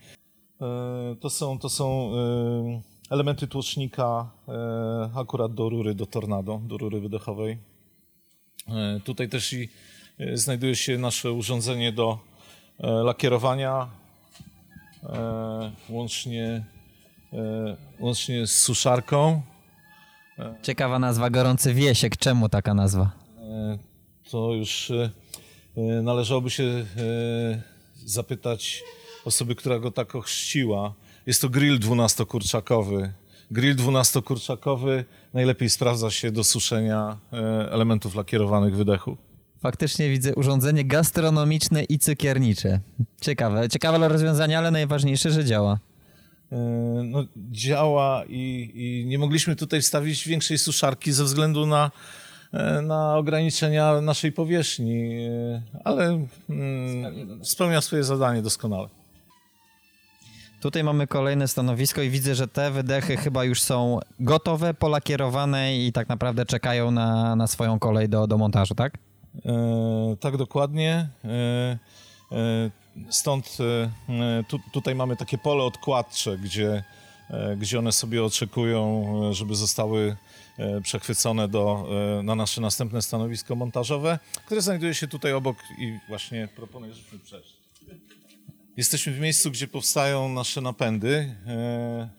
E, 0.61 1.17
to 1.21 1.31
są, 1.31 1.59
to 1.59 1.69
są 1.69 2.11
e, 2.15 2.81
elementy 3.11 3.47
tłocznika 3.47 4.31
e, 4.49 5.11
akurat 5.15 5.55
do 5.55 5.69
rury, 5.69 5.95
do 5.95 6.07
tornado, 6.07 6.61
do 6.65 6.79
rury 6.79 7.01
wydechowej. 7.01 7.59
Tutaj 9.05 9.29
też 9.29 9.53
i 9.53 9.69
znajduje 10.35 10.77
się 10.77 10.99
nasze 10.99 11.33
urządzenie 11.33 11.93
do 11.93 12.19
lakierowania, 12.79 13.89
łącznie, 15.89 16.65
łącznie 18.01 18.47
z 18.47 18.59
suszarką. 18.59 19.43
Ciekawa 20.63 20.99
nazwa, 20.99 21.31
gorący 21.31 21.75
wiesiek. 21.75 22.17
Czemu 22.17 22.49
taka 22.49 22.75
nazwa? 22.75 23.11
To 24.31 24.53
już 24.53 24.93
należałoby 26.03 26.51
się 26.51 26.87
zapytać 28.05 28.83
osoby, 29.29 29.55
która 29.55 29.79
go 29.79 29.91
tak 29.91 30.15
ochrzciła. 30.15 30.95
Jest 31.27 31.41
to 31.41 31.49
grill 31.49 31.79
dwunastokurczakowy. 31.79 33.13
Grill 33.51 33.77
dwunastokurczakowy 33.77 35.05
najlepiej 35.35 35.71
sprawdza 35.71 36.11
się 36.11 36.31
do 36.31 36.45
suszenia 36.45 37.19
e, 37.33 37.37
elementów 37.73 38.15
lakierowanych 38.15 38.77
wydechu. 38.77 39.17
Faktycznie 39.61 40.11
widzę 40.11 40.35
urządzenie 40.35 40.85
gastronomiczne 40.85 41.85
i 41.85 41.99
cukiernicze. 41.99 42.81
Ciekawe, 43.21 43.69
ciekawe 43.69 44.09
rozwiązanie, 44.09 44.59
ale 44.59 44.71
najważniejsze, 44.71 45.31
że 45.31 45.45
działa. 45.45 45.79
E, 46.53 46.57
no, 47.05 47.25
działa 47.37 48.25
i, 48.29 48.71
i 48.75 49.07
nie 49.07 49.19
mogliśmy 49.19 49.57
tutaj 49.57 49.83
wstawić 49.83 50.29
większej 50.29 50.59
suszarki 50.59 51.13
ze 51.13 51.25
względu 51.25 51.67
na, 51.67 51.91
e, 52.53 52.83
na 52.83 53.17
ograniczenia 53.17 54.01
naszej 54.01 54.33
powierzchni, 54.33 55.29
ale 55.85 56.27
mm, 56.51 57.45
spełnia 57.45 57.81
swoje 57.81 58.05
zadanie 58.05 58.43
doskonale. 58.43 58.89
Tutaj 60.61 60.85
mamy 60.85 61.07
kolejne 61.07 61.49
stanowisko 61.49 62.03
i 62.03 62.11
widzę, 62.11 62.35
że 62.35 62.49
te 62.49 62.71
wydechy 62.71 63.17
chyba 63.17 63.45
już 63.45 63.63
są 63.63 64.01
gotowe, 64.21 64.75
polakierowane 64.75 65.77
i 65.77 65.93
tak 65.93 66.09
naprawdę 66.09 66.47
czekają 66.47 66.91
na, 66.91 67.37
na 67.37 67.47
swoją 67.47 67.79
kolej 67.79 68.09
do, 68.09 68.27
do 68.27 68.39
montażu, 68.39 68.75
tak? 68.75 68.99
E, 69.45 70.17
tak, 70.21 70.37
dokładnie. 70.37 71.09
E, 71.25 71.29
e, 72.33 72.71
stąd 73.11 73.59
e, 73.61 74.45
tu, 74.49 74.59
tutaj 74.73 74.95
mamy 74.95 75.17
takie 75.17 75.39
pole 75.39 75.65
odkładcze, 75.65 76.39
gdzie, 76.39 76.85
e, 77.31 77.57
gdzie 77.57 77.79
one 77.79 77.93
sobie 77.93 78.25
oczekują, 78.25 79.05
e, 79.31 79.35
żeby 79.35 79.55
zostały 79.55 80.17
e, 80.59 80.81
przechwycone 80.81 81.49
do, 81.49 81.89
e, 82.19 82.23
na 82.23 82.35
nasze 82.35 82.61
następne 82.61 83.03
stanowisko 83.03 83.57
montażowe, 83.57 84.19
które 84.47 84.63
znajduje 84.63 84.95
się 84.95 85.09
tutaj 85.09 85.33
obok 85.33 85.57
i 85.79 85.99
właśnie 86.09 86.49
proponuję, 86.57 86.95
żebyśmy 86.95 87.19
przejść. 87.19 87.59
Jesteśmy 88.79 89.13
w 89.13 89.21
miejscu, 89.21 89.51
gdzie 89.51 89.69
powstają 89.69 90.29
nasze 90.29 90.61
napędy. 90.61 91.37
E, 91.47 92.11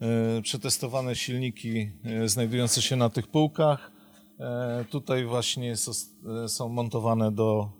e, 0.00 0.42
Przetestowane 0.42 1.16
silniki 1.16 1.90
e, 2.04 2.28
znajdujące 2.28 2.82
się 2.82 2.96
na 2.96 3.10
tych 3.10 3.26
półkach. 3.26 3.92
Tutaj 4.90 5.24
właśnie 5.24 5.74
są 6.46 6.68
montowane 6.68 7.32
do 7.32 7.70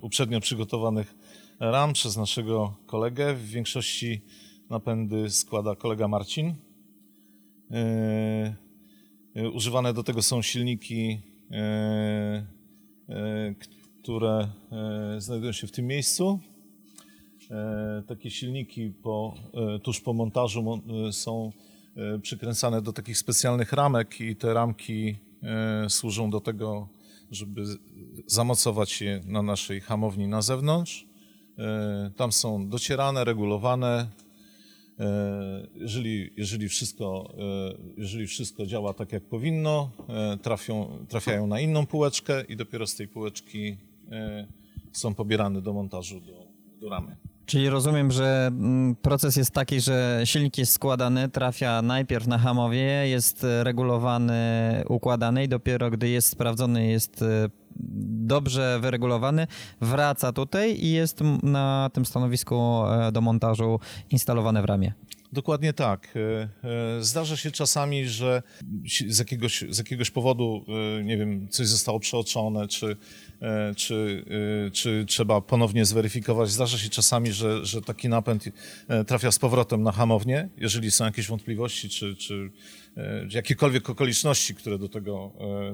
uprzednio 0.00 0.40
przygotowanych 0.40 1.14
ram 1.60 1.92
przez 1.92 2.16
naszego 2.16 2.76
kolegę. 2.86 3.34
W 3.34 3.48
większości 3.48 4.22
napędy 4.70 5.30
składa 5.30 5.76
kolega 5.76 6.08
Marcin. 6.08 6.54
Używane 9.52 9.92
do 9.92 10.02
tego 10.02 10.22
są 10.22 10.42
silniki, 10.42 11.20
które 14.02 14.48
znajdują 15.18 15.52
się 15.52 15.66
w 15.66 15.72
tym 15.72 15.86
miejscu. 15.86 16.40
E, 17.50 18.02
Takie 18.06 18.30
silniki 18.30 18.90
po, 19.02 19.34
e, 19.76 19.78
tuż 19.78 20.00
po 20.00 20.12
montażu 20.12 20.62
mon- 20.62 21.08
e, 21.08 21.12
są 21.12 21.52
przykręcane 22.22 22.82
do 22.82 22.92
takich 22.92 23.18
specjalnych 23.18 23.72
ramek 23.72 24.20
i 24.20 24.36
te 24.36 24.54
ramki 24.54 25.16
służą 25.88 26.30
do 26.30 26.40
tego, 26.40 26.88
żeby 27.30 27.62
zamocować 28.26 29.00
je 29.02 29.20
na 29.26 29.42
naszej 29.42 29.80
hamowni 29.80 30.28
na 30.28 30.42
zewnątrz. 30.42 31.06
Tam 32.16 32.32
są 32.32 32.68
docierane, 32.68 33.24
regulowane. 33.24 34.06
Jeżeli, 35.74 36.30
jeżeli, 36.36 36.68
wszystko, 36.68 37.34
jeżeli 37.96 38.26
wszystko 38.26 38.66
działa 38.66 38.94
tak, 38.94 39.12
jak 39.12 39.24
powinno, 39.24 39.90
trafią, 40.42 41.06
trafiają 41.08 41.46
na 41.46 41.60
inną 41.60 41.86
półeczkę 41.86 42.44
i 42.48 42.56
dopiero 42.56 42.86
z 42.86 42.94
tej 42.94 43.08
półeczki 43.08 43.76
są 44.92 45.14
pobierane 45.14 45.62
do 45.62 45.72
montażu 45.72 46.20
do, 46.20 46.46
do 46.80 46.88
ramy. 46.88 47.16
Czyli 47.48 47.68
rozumiem, 47.68 48.10
że 48.10 48.46
mm, 48.46 48.96
proces 48.96 49.36
jest 49.36 49.50
taki, 49.50 49.80
że 49.80 50.20
silnik 50.24 50.58
jest 50.58 50.72
składany, 50.72 51.28
trafia 51.28 51.82
najpierw 51.82 52.26
na 52.26 52.38
hamowie, 52.38 53.08
jest 53.08 53.46
regulowany, 53.62 54.34
układany 54.88 55.44
i 55.44 55.48
dopiero 55.48 55.90
gdy 55.90 56.08
jest 56.08 56.28
sprawdzony, 56.28 56.86
jest 56.86 57.22
e, 57.22 57.48
dobrze 58.28 58.78
wyregulowany, 58.80 59.46
wraca 59.80 60.32
tutaj 60.32 60.80
i 60.80 60.90
jest 60.90 61.20
na 61.42 61.90
tym 61.92 62.06
stanowisku 62.06 62.84
e, 62.84 63.12
do 63.12 63.20
montażu 63.20 63.80
instalowany 64.10 64.62
w 64.62 64.64
ramie. 64.64 64.92
Dokładnie 65.32 65.72
tak. 65.72 66.14
E, 66.16 66.48
e, 66.98 67.02
Zdarza 67.02 67.36
się 67.36 67.50
czasami, 67.50 68.06
że 68.06 68.42
z 69.08 69.18
jakiegoś, 69.18 69.64
z 69.68 69.78
jakiegoś 69.78 70.10
powodu, 70.10 70.64
nie 71.04 71.16
wiem, 71.16 71.48
coś 71.48 71.66
zostało 71.66 72.00
przeoczone, 72.00 72.68
czy, 72.68 72.96
czy, 73.76 74.24
czy 74.72 75.04
trzeba 75.08 75.40
ponownie 75.40 75.84
zweryfikować. 75.84 76.50
Zdarza 76.50 76.78
się 76.78 76.88
czasami, 76.88 77.32
że, 77.32 77.66
że 77.66 77.82
taki 77.82 78.08
napęd 78.08 78.44
trafia 79.06 79.32
z 79.32 79.38
powrotem 79.38 79.82
na 79.82 79.92
hamownię, 79.92 80.48
jeżeli 80.56 80.90
są 80.90 81.04
jakieś 81.04 81.28
wątpliwości, 81.28 81.88
czy, 81.88 82.16
czy 82.16 82.50
jakiekolwiek 83.30 83.90
okoliczności, 83.90 84.54
które 84.54 84.78
do 84.78 84.88
tego 84.88 85.30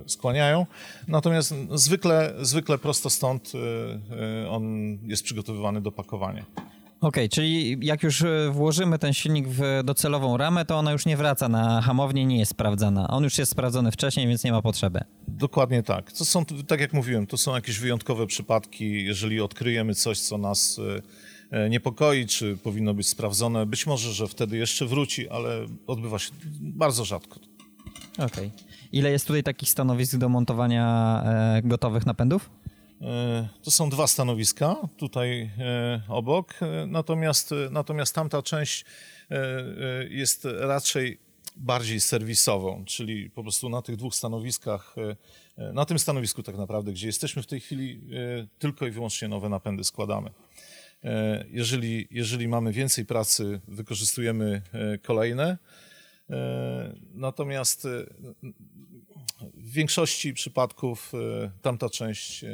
e, 0.07 0.09
skłaniają. 0.09 0.67
Natomiast 1.09 1.55
zwykle, 1.75 2.35
zwykle 2.41 2.79
prosto 2.79 3.11
stąd 3.11 3.53
e, 3.55 4.45
e, 4.45 4.51
on 4.51 4.63
jest 5.03 5.23
przygotowywany 5.23 5.81
do 5.81 5.93
pakowania. 5.93 6.45
Okej, 7.01 7.29
czyli 7.29 7.79
jak 7.87 8.03
już 8.03 8.25
włożymy 8.51 8.99
ten 8.99 9.13
silnik 9.13 9.49
w 9.49 9.61
docelową 9.85 10.37
ramę, 10.37 10.65
to 10.65 10.77
ona 10.77 10.93
już 10.93 11.07
nie 11.07 11.17
wraca 11.17 11.49
na 11.49 11.83
hamownię, 11.83 12.27
nie 12.27 12.39
jest 12.39 12.51
sprawdzana. 12.51 13.09
On 13.09 13.25
już 13.25 13.39
jest 13.39 13.53
sprawdzony 13.53 13.93
wcześniej, 13.93 14.29
więc 14.29 14.45
nie 14.45 14.53
ma 14.53 14.63
potrzeby. 14.63 15.01
Dokładnie 15.29 15.83
tak. 15.83 16.13
To 16.13 16.25
są, 16.25 16.45
tak 16.45 16.81
jak 16.81 16.93
mówiłem, 16.93 17.27
to 17.27 17.37
są 17.37 17.55
jakieś 17.55 17.79
wyjątkowe 17.79 18.27
przypadki. 18.27 19.05
Jeżeli 19.05 19.41
odkryjemy 19.41 19.95
coś, 19.95 20.21
co 20.21 20.39
nas 20.39 20.81
niepokoi, 21.71 22.27
czy 22.27 22.57
powinno 22.57 22.95
być 22.95 23.09
sprawdzone, 23.09 23.67
być 23.67 23.87
może, 23.87 24.13
że 24.13 24.29
wtedy 24.29 24.57
jeszcze 24.57 24.87
wróci, 24.87 25.29
ale 25.29 25.67
odbywa 25.87 26.19
się 26.19 26.31
bardzo 26.61 27.05
rzadko. 27.05 27.41
Okej. 28.19 28.51
Ile 28.93 29.11
jest 29.11 29.27
tutaj 29.27 29.43
takich 29.43 29.69
stanowisk 29.71 30.17
do 30.17 30.29
montowania 30.29 31.23
e, 31.27 31.63
gotowych 31.65 32.07
napędów? 32.07 32.51
E, 33.03 33.49
To 33.63 33.71
są 33.71 33.91
dwa 33.91 34.07
stanowiska 34.07 34.77
tutaj 34.97 35.51
e, 35.59 36.03
obok, 36.09 36.55
e, 36.63 36.87
natomiast, 36.87 37.53
e, 37.53 37.55
natomiast 37.71 38.15
tamta 38.15 38.43
część 38.43 38.85
e, 39.31 39.35
e, 39.37 39.65
jest 40.09 40.47
raczej 40.61 41.19
bardziej 41.57 42.01
serwisową, 42.01 42.85
czyli 42.85 43.31
po 43.31 43.43
prostu 43.43 43.69
na 43.69 43.83
tych 43.83 43.97
dwóch 43.97 44.15
stanowiskach, 44.15 44.95
e, 44.99 45.17
e, 45.69 45.73
na 45.73 45.85
tym 45.85 45.99
stanowisku 45.99 46.43
tak 46.43 46.57
naprawdę, 46.57 46.93
gdzie 46.93 47.07
jesteśmy 47.07 47.43
w 47.43 47.47
tej 47.47 47.61
chwili, 47.61 48.01
e, 48.43 48.47
tylko 48.59 48.87
i 48.87 48.91
wyłącznie 48.91 49.29
nowe 49.29 49.49
napędy 49.49 49.85
składamy. 49.85 50.31
E, 51.05 51.45
Jeżeli, 51.51 52.09
jeżeli 52.11 52.49
mamy 52.49 52.73
więcej 52.73 53.05
pracy, 53.07 53.61
wykorzystujemy 53.69 54.63
e, 54.73 54.99
kolejne. 54.99 55.59
E, 56.31 56.95
Natomiast 57.15 57.89
w 59.55 59.73
większości 59.73 60.35
przypadków 60.35 61.13
tamta 61.63 61.89
część 61.91 62.45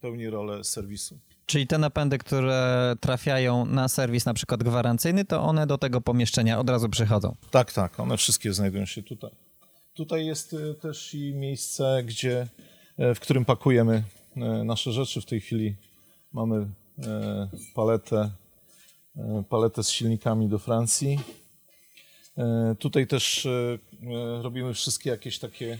pełni 0.00 0.30
rolę 0.30 0.64
serwisu. 0.64 1.18
Czyli 1.46 1.66
te 1.66 1.78
napędy, 1.78 2.18
które 2.18 2.94
trafiają 3.00 3.66
na 3.66 3.88
serwis 3.88 4.26
na 4.26 4.34
przykład 4.34 4.62
gwarancyjny, 4.62 5.24
to 5.24 5.42
one 5.42 5.66
do 5.66 5.78
tego 5.78 6.00
pomieszczenia 6.00 6.58
od 6.58 6.70
razu 6.70 6.88
przychodzą. 6.88 7.36
Tak, 7.50 7.72
tak, 7.72 8.00
one 8.00 8.16
wszystkie 8.16 8.52
znajdują 8.52 8.86
się 8.86 9.02
tutaj. 9.02 9.30
Tutaj 9.94 10.26
jest 10.26 10.56
też 10.80 11.14
i 11.14 11.34
miejsce, 11.34 12.02
gdzie, 12.06 12.46
w 12.98 13.20
którym 13.20 13.44
pakujemy 13.44 14.02
nasze 14.64 14.92
rzeczy. 14.92 15.20
W 15.20 15.26
tej 15.26 15.40
chwili 15.40 15.76
mamy 16.32 16.66
paletę, 17.74 18.30
e, 19.16 19.44
paletę 19.50 19.82
z 19.82 19.90
silnikami 19.90 20.48
do 20.48 20.58
Francji. 20.58 21.20
E, 22.38 22.74
Tutaj 22.78 23.06
też 23.06 23.46
e, 23.46 23.50
e, 24.38 24.42
robimy 24.42 24.74
wszystkie 24.74 25.10
jakieś 25.10 25.38
takie 25.38 25.78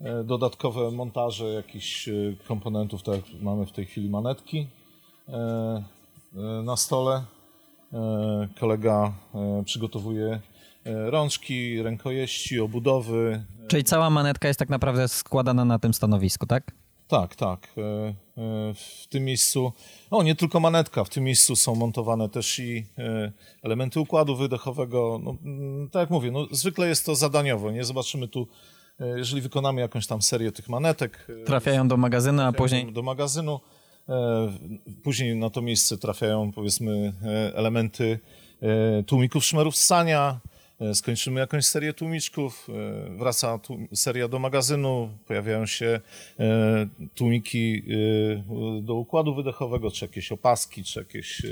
e, 0.00 0.24
dodatkowe 0.24 0.90
montaże 0.90 1.44
jakichś 1.44 2.08
e, 2.08 2.12
komponentów, 2.48 3.02
tak 3.02 3.14
jak 3.14 3.42
mamy 3.42 3.66
w 3.66 3.72
tej 3.72 3.86
chwili 3.86 4.10
manetki 4.10 4.66
e, 5.28 5.32
e, 6.36 6.62
na 6.62 6.76
stole. 6.76 7.24
E, 7.92 8.48
Kolega 8.60 9.12
e, 9.34 9.62
przygotowuje 9.64 10.40
e, 10.84 11.10
rączki, 11.10 11.82
rękojeści, 11.82 12.60
obudowy. 12.60 13.44
Czyli 13.68 13.84
cała 13.84 14.10
manetka 14.10 14.48
jest 14.48 14.58
tak 14.58 14.68
naprawdę 14.68 15.08
składana 15.08 15.64
na 15.64 15.78
tym 15.78 15.94
stanowisku, 15.94 16.46
tak? 16.46 16.72
Tak, 17.08 17.36
tak. 17.36 17.68
E, 17.78 17.80
e, 17.80 18.14
W 18.74 19.06
tym 19.08 19.24
miejscu, 19.24 19.72
no 20.10 20.22
nie 20.22 20.34
tylko 20.34 20.60
manetka, 20.60 21.04
w 21.04 21.08
tym 21.08 21.24
miejscu 21.24 21.56
są 21.56 21.74
montowane 21.74 22.28
też 22.28 22.58
i 22.58 22.86
e, 22.98 23.32
elementy 23.62 24.00
układu 24.00 24.36
wydechowego. 24.36 25.20
No, 25.22 25.36
mm, 25.44 25.90
tak 25.90 26.00
jak 26.00 26.10
mówię, 26.10 26.30
no, 26.30 26.46
zwykle 26.50 26.88
jest 26.88 27.06
to 27.06 27.14
zadaniowo. 27.14 27.70
Nie 27.70 27.84
zobaczymy 27.84 28.28
tu, 28.28 28.48
jeżeli 29.16 29.42
wykonamy 29.42 29.80
jakąś 29.80 30.06
tam 30.06 30.22
serię 30.22 30.52
tych 30.52 30.68
manetek. 30.68 31.26
Trafiają 31.46 31.88
do 31.88 31.96
magazynu, 31.96 32.42
a 32.42 32.52
później... 32.52 32.92
do 32.92 33.02
magazynu. 33.02 33.60
Później 35.02 35.36
na 35.36 35.50
to 35.50 35.62
miejsce 35.62 35.98
trafiają 35.98 36.52
powiedzmy 36.52 37.12
elementy 37.54 38.18
tłumików 39.06 39.44
szmerów 39.44 39.76
ssania. 39.76 40.40
E, 40.80 40.94
Skończymy 40.94 41.40
jakąś 41.40 41.66
serię 41.66 41.92
tłumiczków, 41.92 42.68
e, 42.68 43.16
wraca 43.16 43.60
seria 43.94 44.28
do 44.28 44.38
magazynu, 44.38 45.10
pojawiają 45.26 45.66
się 45.66 46.00
e, 46.38 46.86
tłumiki 47.14 47.82
do 48.82 48.94
układu 48.94 49.34
wydechowego, 49.34 49.90
czy 49.90 50.04
jakieś 50.04 50.32
opaski, 50.32 50.84
czy 50.84 50.98
jakieś 50.98 51.42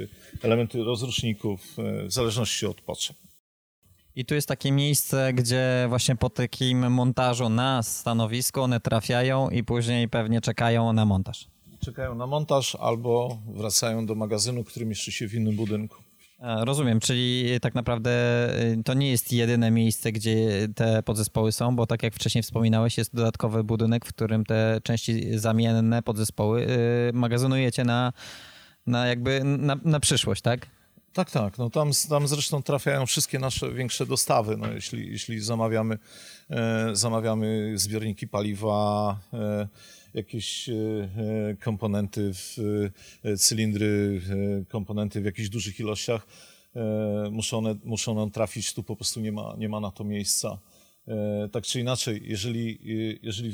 elementy 0.43 0.85
rozruszników, 0.85 1.77
w 2.07 2.12
zależności 2.12 2.66
od 2.66 2.81
potrzeb. 2.81 3.16
I 4.16 4.25
tu 4.25 4.35
jest 4.35 4.49
takie 4.49 4.73
miejsce, 4.73 5.33
gdzie 5.33 5.87
właśnie 5.89 6.16
po 6.16 6.31
takim 6.31 6.93
montażu 6.93 7.49
na 7.49 7.83
stanowisku 7.83 8.61
one 8.61 8.81
trafiają 8.81 9.51
i 9.51 9.64
później 9.64 10.09
pewnie 10.09 10.41
czekają 10.41 10.93
na 10.93 11.05
montaż. 11.05 11.49
Czekają 11.81 12.14
na 12.14 12.27
montaż 12.27 12.75
albo 12.75 13.39
wracają 13.47 14.07
do 14.07 14.14
magazynu, 14.14 14.64
który 14.64 14.87
mieści 14.87 15.12
się 15.12 15.29
w 15.29 15.35
innym 15.35 15.57
budynku. 15.57 15.97
E, 16.43 16.64
Rozumiem, 16.64 17.01
czyli 17.01 17.61
tak 17.61 17.74
naprawdę 17.74 18.11
y, 18.62 18.82
to 18.84 18.95
nie 18.95 19.11
jest 19.11 19.32
jedyne 19.32 19.70
miejsce, 19.70 20.12
gdzie 20.12 20.68
te 20.74 21.03
podzespoły 21.03 21.53
są, 21.53 21.76
bo 21.76 21.86
tak 21.86 22.03
jak 22.03 22.14
wcześniej 22.14 22.43
wspominałeś, 22.43 22.99
jest 22.99 23.14
dodatkowy 23.14 23.64
budynek, 23.64 24.07
w 24.07 24.09
którym 24.09 24.45
te 24.45 24.80
części 24.82 25.38
zamienne 25.38 26.03
podzespoły 26.03 26.66
magazynujecie 27.12 27.84
na, 27.84 28.12
na 28.86 29.07
jakby 29.07 29.40
na, 29.45 29.76
na 29.84 30.01
przyszłość, 30.01 30.43
tak? 30.43 30.66
Tak, 31.12 31.30
tak. 31.30 31.59
No 31.59 31.70
tam, 31.70 31.90
tam 32.09 32.28
zresztą 32.28 32.62
trafiają 32.62 33.07
wszystkie 33.07 33.38
nasze 33.38 33.72
większe 33.72 34.07
dostawy. 34.07 34.57
No 34.57 34.72
jeśli, 34.72 35.11
jeśli 35.12 35.40
zamawiamy, 35.40 35.99
e, 36.51 36.90
zamawiamy 36.93 37.72
zbiorniki 37.74 38.28
paliwa, 38.28 39.18
e, 39.32 39.68
jakieś 40.15 40.69
e, 40.69 40.75
e 40.75 41.57
komponenty, 41.57 42.35
w, 42.35 42.59
e, 43.25 43.37
cylindry, 43.37 44.21
komponenty 44.69 45.21
w 45.21 45.25
jakichś 45.25 45.49
dużych 45.49 45.81
ilościach, 45.81 46.27
muszą 47.31 47.59
one, 47.59 47.77
muszą 47.85 48.19
one 48.23 48.31
trafić, 48.31 48.75
tu 48.75 48.83
po 48.83 48.97
prostu 48.97 49.21
nie 49.21 49.33
ma, 49.33 49.55
nie 49.59 49.69
ma 49.69 49.81
na 49.81 49.91
to 49.91 50.05
miejsca. 50.05 50.59
Tak 51.53 51.65
czy 51.65 51.81
inaczej, 51.81 52.23
jeżeli, 52.25 52.79
jeżeli, 53.23 53.53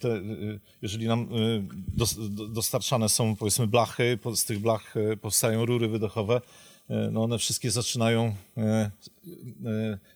te, 0.00 0.20
jeżeli 0.82 1.06
nam 1.06 1.28
dostarczane 2.48 3.08
są 3.08 3.36
powiedzmy 3.36 3.66
blachy, 3.66 4.18
z 4.34 4.44
tych 4.44 4.58
blach 4.58 4.94
powstają 5.20 5.66
rury 5.66 5.88
wydechowe, 5.88 6.40
no 7.12 7.22
one 7.22 7.38
wszystkie 7.38 7.70
zaczynają 7.70 8.34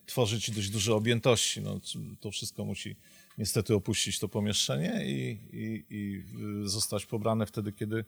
tworzyć 0.07 0.51
dość 0.51 0.71
duże 0.71 0.95
objętości. 0.95 1.61
No, 1.61 1.81
to 2.21 2.31
wszystko 2.31 2.65
musi 2.65 2.97
niestety 3.39 3.75
opuścić 3.75 4.19
to 4.19 4.29
pomieszczenie 4.29 5.03
i, 5.07 5.39
i, 5.53 5.85
i 5.91 6.25
zostać 6.69 7.07
pobrane 7.07 7.47
wtedy, 7.47 7.73
kiedy 7.73 8.05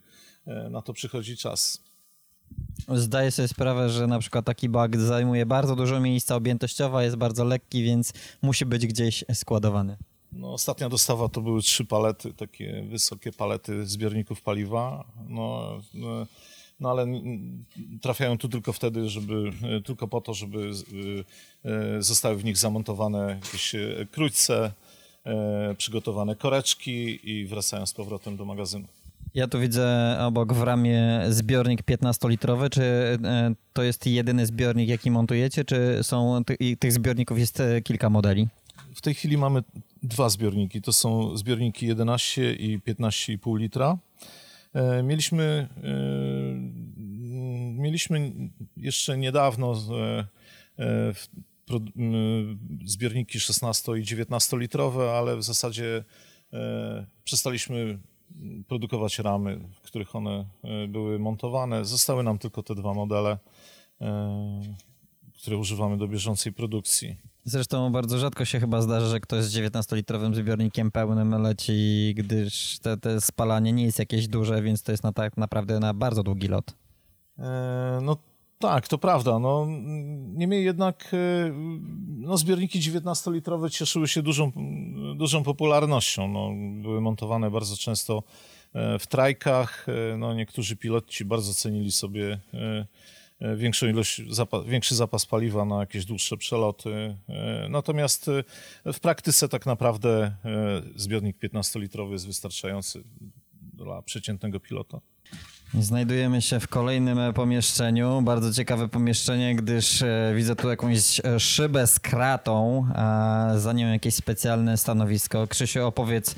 na 0.70 0.82
to 0.82 0.92
przychodzi 0.92 1.36
czas. 1.36 1.82
Zdaję 2.88 3.30
sobie 3.30 3.48
sprawę, 3.48 3.90
że 3.90 4.06
na 4.06 4.18
przykład 4.18 4.44
taki 4.44 4.68
bag 4.68 4.96
zajmuje 4.96 5.46
bardzo 5.46 5.76
dużo 5.76 6.00
miejsca, 6.00 6.36
objętościowa 6.36 7.04
jest 7.04 7.16
bardzo 7.16 7.44
lekki, 7.44 7.82
więc 7.82 8.12
musi 8.42 8.66
być 8.66 8.86
gdzieś 8.86 9.24
składowany. 9.34 9.96
No, 10.32 10.52
ostatnia 10.52 10.88
dostawa 10.88 11.28
to 11.28 11.40
były 11.40 11.62
trzy 11.62 11.84
palety, 11.84 12.34
takie 12.34 12.82
wysokie 12.90 13.32
palety 13.32 13.86
zbiorników 13.86 14.42
paliwa. 14.42 15.04
No, 15.28 15.80
no, 15.94 16.26
no 16.80 16.90
ale 16.90 17.06
trafiają 18.02 18.38
tu 18.38 18.48
tylko 18.48 18.72
wtedy, 18.72 19.08
żeby, 19.08 19.52
tylko 19.84 20.08
po 20.08 20.20
to, 20.20 20.34
żeby 20.34 20.70
e, 21.64 22.02
zostały 22.02 22.36
w 22.36 22.44
nich 22.44 22.56
zamontowane 22.56 23.40
jakieś 23.44 23.74
e, 23.74 24.06
króćce, 24.12 24.64
e, 24.64 24.72
przygotowane 25.78 26.36
koreczki 26.36 27.30
i 27.30 27.46
wracają 27.46 27.86
z 27.86 27.94
powrotem 27.94 28.36
do 28.36 28.44
magazynu. 28.44 28.88
Ja 29.34 29.48
tu 29.48 29.60
widzę 29.60 30.16
obok 30.20 30.52
w 30.52 30.62
ramie 30.62 31.20
zbiornik 31.28 31.82
15-litrowy. 31.82 32.70
Czy 32.70 32.82
e, 32.82 33.54
to 33.72 33.82
jest 33.82 34.06
jedyny 34.06 34.46
zbiornik, 34.46 34.88
jaki 34.88 35.10
montujecie, 35.10 35.64
czy 35.64 35.98
są 36.02 36.42
tych 36.78 36.92
zbiorników 36.92 37.38
jest 37.38 37.60
e, 37.60 37.82
kilka 37.82 38.10
modeli? 38.10 38.48
W 38.94 39.00
tej 39.00 39.14
chwili 39.14 39.38
mamy 39.38 39.62
dwa 40.02 40.28
zbiorniki. 40.28 40.82
To 40.82 40.92
są 40.92 41.36
zbiorniki 41.36 41.86
11 41.86 42.54
i 42.54 42.78
15,5 42.78 43.58
litra. 43.58 43.98
E, 44.74 45.02
mieliśmy, 45.02 45.68
mieliśmy 47.78 48.32
jeszcze 48.76 49.18
niedawno 49.18 49.74
zbiorniki 52.84 53.40
16 53.40 53.92
i 53.98 54.02
19 54.02 54.56
litrowe, 54.58 55.12
ale 55.12 55.36
w 55.36 55.42
zasadzie 55.42 56.04
przestaliśmy 57.24 57.98
produkować 58.68 59.18
ramy, 59.18 59.60
w 59.72 59.80
których 59.80 60.16
one 60.16 60.46
e, 60.64 60.88
były 60.88 61.18
montowane. 61.18 61.84
Zostały 61.84 62.22
nam 62.22 62.38
tylko 62.38 62.62
te 62.62 62.74
dwa 62.74 62.94
modele, 62.94 63.38
e, 64.00 64.62
które 65.34 65.56
używamy 65.56 65.98
do 65.98 66.08
bieżącej 66.08 66.52
produkcji. 66.52 67.16
Zresztą 67.44 67.92
bardzo 67.92 68.18
rzadko 68.18 68.44
się 68.44 68.60
chyba 68.60 68.82
zdarza, 68.82 69.06
że 69.06 69.20
ktoś 69.20 69.44
z 69.44 69.56
19-litrowym 69.56 70.34
zbiornikiem 70.34 70.90
pełnym 70.90 71.42
leci, 71.42 72.12
gdyż 72.16 72.78
te, 72.78 72.96
te 72.96 73.20
spalanie 73.20 73.72
nie 73.72 73.84
jest 73.84 73.98
jakieś 73.98 74.28
duże, 74.28 74.62
więc 74.62 74.82
to 74.82 74.92
jest 74.92 75.04
na 75.04 75.12
tak 75.12 75.36
naprawdę 75.36 75.80
na 75.80 75.94
bardzo 75.94 76.22
długi 76.22 76.48
lot. 76.48 76.74
E, 77.38 77.98
no 78.02 78.16
tak, 78.58 78.88
to 78.88 78.98
prawda. 78.98 79.38
No, 79.38 79.66
niemniej 80.34 80.64
jednak 80.64 81.10
no, 82.28 82.36
zbiorniki 82.36 82.80
19-litrowe 82.80 83.70
cieszyły 83.70 84.08
się 84.08 84.22
dużą, 84.22 84.52
dużą 85.16 85.42
popularnością. 85.42 86.28
No, 86.28 86.50
były 86.82 87.00
montowane 87.00 87.50
bardzo 87.50 87.76
często 87.76 88.22
e, 88.72 88.98
w 88.98 89.06
trajkach. 89.06 89.86
E, 89.88 90.16
no, 90.16 90.34
niektórzy 90.34 90.76
piloci 90.76 91.24
bardzo 91.24 91.54
cenili 91.54 91.92
sobie 91.92 92.40
e, 93.40 93.56
większą 93.56 93.86
ilość, 93.86 94.22
większy 94.66 94.94
zapas 94.94 95.26
paliwa 95.26 95.64
na 95.64 95.80
jakieś 95.80 96.04
dłuższe 96.04 96.36
przeloty. 96.36 97.16
Natomiast 97.68 98.30
w 98.84 99.00
praktyce 99.00 99.48
tak 99.48 99.66
naprawdę 99.66 100.36
zbiornik 100.96 101.38
15-litrowy 101.38 102.12
jest 102.12 102.26
wystarczający 102.26 103.04
dla 103.72 104.02
przeciętnego 104.02 104.60
pilota. 104.60 105.00
Znajdujemy 105.74 106.42
się 106.42 106.60
w 106.60 106.68
kolejnym 106.68 107.18
e, 107.18 107.32
pomieszczeniu. 107.32 108.22
Bardzo 108.22 108.52
ciekawe 108.52 108.88
pomieszczenie, 108.88 109.54
gdyż 109.54 110.02
e, 110.02 110.32
widzę 110.36 110.56
tu 110.56 110.70
jakąś 110.70 111.20
e, 111.20 111.40
szybę 111.40 111.86
z 111.86 112.00
kratą, 112.00 112.86
a 112.94 113.48
za 113.56 113.72
nią 113.72 113.92
jakieś 113.92 114.14
specjalne 114.14 114.76
stanowisko. 114.76 115.46
Krzysiu, 115.46 115.86
opowiedz. 115.86 116.34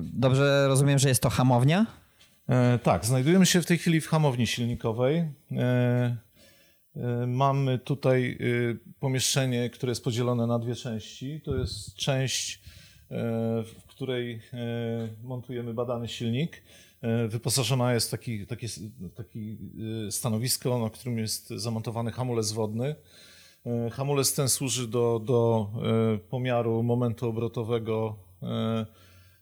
Dobrze 0.00 0.68
rozumiem, 0.68 0.98
że 0.98 1.08
jest 1.08 1.22
to 1.22 1.30
hamownia? 1.30 1.86
tak, 2.82 3.06
znajdujemy 3.06 3.46
się 3.46 3.62
w 3.62 3.66
tej 3.66 3.78
chwili 3.78 4.00
w 4.00 4.08
hamowni 4.08 4.46
silnikowej. 4.46 5.24
mamy 7.26 7.78
tutaj 7.78 8.38
pomieszczenie, 9.00 9.70
które 9.70 9.90
jest 9.90 10.04
podzielone 10.04 10.46
na 10.46 10.58
dwie 10.58 10.74
części. 10.74 11.40
To 11.44 11.56
jest 11.56 11.94
część, 11.94 12.60
w 13.64 13.86
której 13.88 14.42
montujemy 15.22 15.74
badany 15.74 16.08
silnik. 16.08 16.62
E, 17.02 17.28
wyposażona 17.28 17.94
jest 17.94 18.10
taki, 18.10 18.46
taki, 18.46 18.66
taki 19.14 19.58
e, 20.08 20.12
stanowisko, 20.12 20.78
na 20.78 20.90
którym 20.90 21.18
jest 21.18 21.48
zamontowany 21.48 22.12
hamulec 22.12 22.52
wodny. 22.52 22.94
E, 23.66 23.90
hamulec 23.90 24.34
ten 24.34 24.48
służy 24.48 24.88
do, 24.88 25.20
do 25.24 25.70
pomiaru 26.30 26.82
momentu 26.82 27.28
obrotowego 27.28 28.16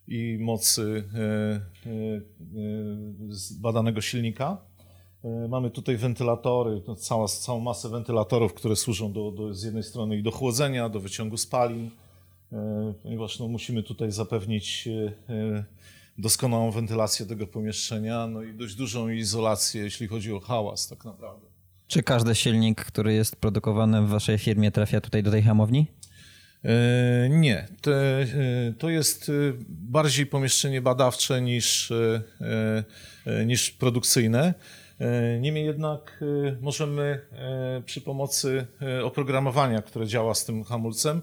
i 0.09 0.39
mocy 0.41 1.05
badanego 3.61 4.01
silnika. 4.01 4.59
Mamy 5.49 5.71
tutaj 5.71 5.97
wentylatory, 5.97 6.83
cała, 6.97 7.29
całą 7.29 7.61
masę 7.61 7.89
wentylatorów, 7.89 8.55
które 8.55 8.77
służą 8.77 9.13
do, 9.13 9.31
do, 9.31 9.55
z 9.55 9.63
jednej 9.63 9.83
strony 9.83 10.17
i 10.17 10.23
do 10.23 10.31
chłodzenia, 10.31 10.89
do 10.89 11.01
wyciągu 11.01 11.37
spalin, 11.37 11.91
ponieważ 13.03 13.39
no, 13.39 13.49
musimy 13.49 13.83
tutaj 13.83 14.13
zapewnić 14.13 14.89
doskonałą 16.19 16.71
wentylację 16.71 17.27
tego 17.27 17.47
pomieszczenia, 17.47 18.27
no 18.27 18.43
i 18.43 18.55
dość 18.55 18.75
dużą 18.75 19.09
izolację, 19.09 19.83
jeśli 19.83 20.07
chodzi 20.07 20.33
o 20.33 20.41
hałas 20.41 20.89
tak 20.89 21.05
naprawdę. 21.05 21.47
Czy 21.87 22.03
każdy 22.03 22.35
silnik, 22.35 22.85
który 22.85 23.15
jest 23.15 23.37
produkowany 23.37 24.03
w 24.03 24.09
waszej 24.09 24.39
firmie 24.39 24.71
trafia 24.71 25.01
tutaj 25.01 25.23
do 25.23 25.31
tej 25.31 25.43
hamowni? 25.43 25.87
E, 26.65 27.29
nie, 27.29 27.69
to, 27.81 27.91
e, 27.93 28.27
to 28.79 28.91
jest 28.91 29.29
e, 29.29 29.33
bardziej 29.69 30.27
pomieszczenie 30.27 30.83
badawcze 30.83 31.41
niż, 31.43 31.93
niż 33.47 33.71
produkcyjne. 33.71 34.55
Niemniej 35.41 35.67
jednak 35.67 36.25
możemy 36.61 37.21
przy 37.85 38.01
pomocy 38.01 38.67
oprogramowania, 39.05 39.83
które 39.83 40.07
działa 40.07 40.35
z 40.35 40.45
tym 40.45 40.65
hamulcem, 40.65 41.23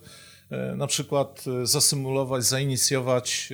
na 0.76 0.88
przykład 0.88 1.46
zasymulować, 1.64 2.43
zainicjować 2.43 3.54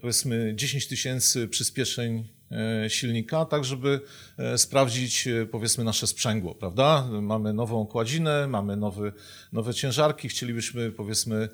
powiedzmy 0.00 0.52
10 0.56 0.86
tysięcy 0.86 1.48
przyspieszeń 1.48 2.28
e, 2.50 2.90
silnika, 2.90 3.44
tak 3.44 3.64
żeby 3.64 4.00
e, 4.38 4.58
sprawdzić 4.58 5.28
powiedzmy 5.50 5.84
nasze 5.84 6.06
sprzęgło, 6.06 6.54
prawda? 6.54 7.08
Mamy 7.22 7.52
nową 7.52 7.86
kładzinę, 7.86 8.46
mamy 8.46 8.76
nowy, 8.76 9.12
nowe 9.52 9.74
ciężarki, 9.74 10.28
chcielibyśmy 10.28 10.92
powiedzmy 10.92 11.48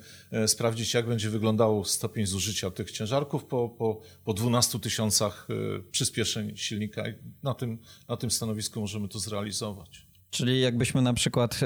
sprawdzić 0.47 0.93
jak 0.93 1.07
będzie 1.07 1.29
wyglądał 1.29 1.85
stopień 1.85 2.25
zużycia 2.25 2.71
tych 2.71 2.91
ciężarków 2.91 3.45
po, 3.45 3.69
po, 3.69 4.01
po 4.23 4.33
12 4.33 4.79
tysiącach 4.79 5.47
przyspieszeń 5.91 6.57
silnika 6.57 7.03
na 7.43 7.53
tym, 7.53 7.77
na 8.09 8.17
tym 8.17 8.31
stanowisku 8.31 8.81
możemy 8.81 9.07
to 9.07 9.19
zrealizować. 9.19 10.07
Czyli 10.29 10.61
jakbyśmy 10.61 11.01
na 11.01 11.13
przykład 11.13 11.59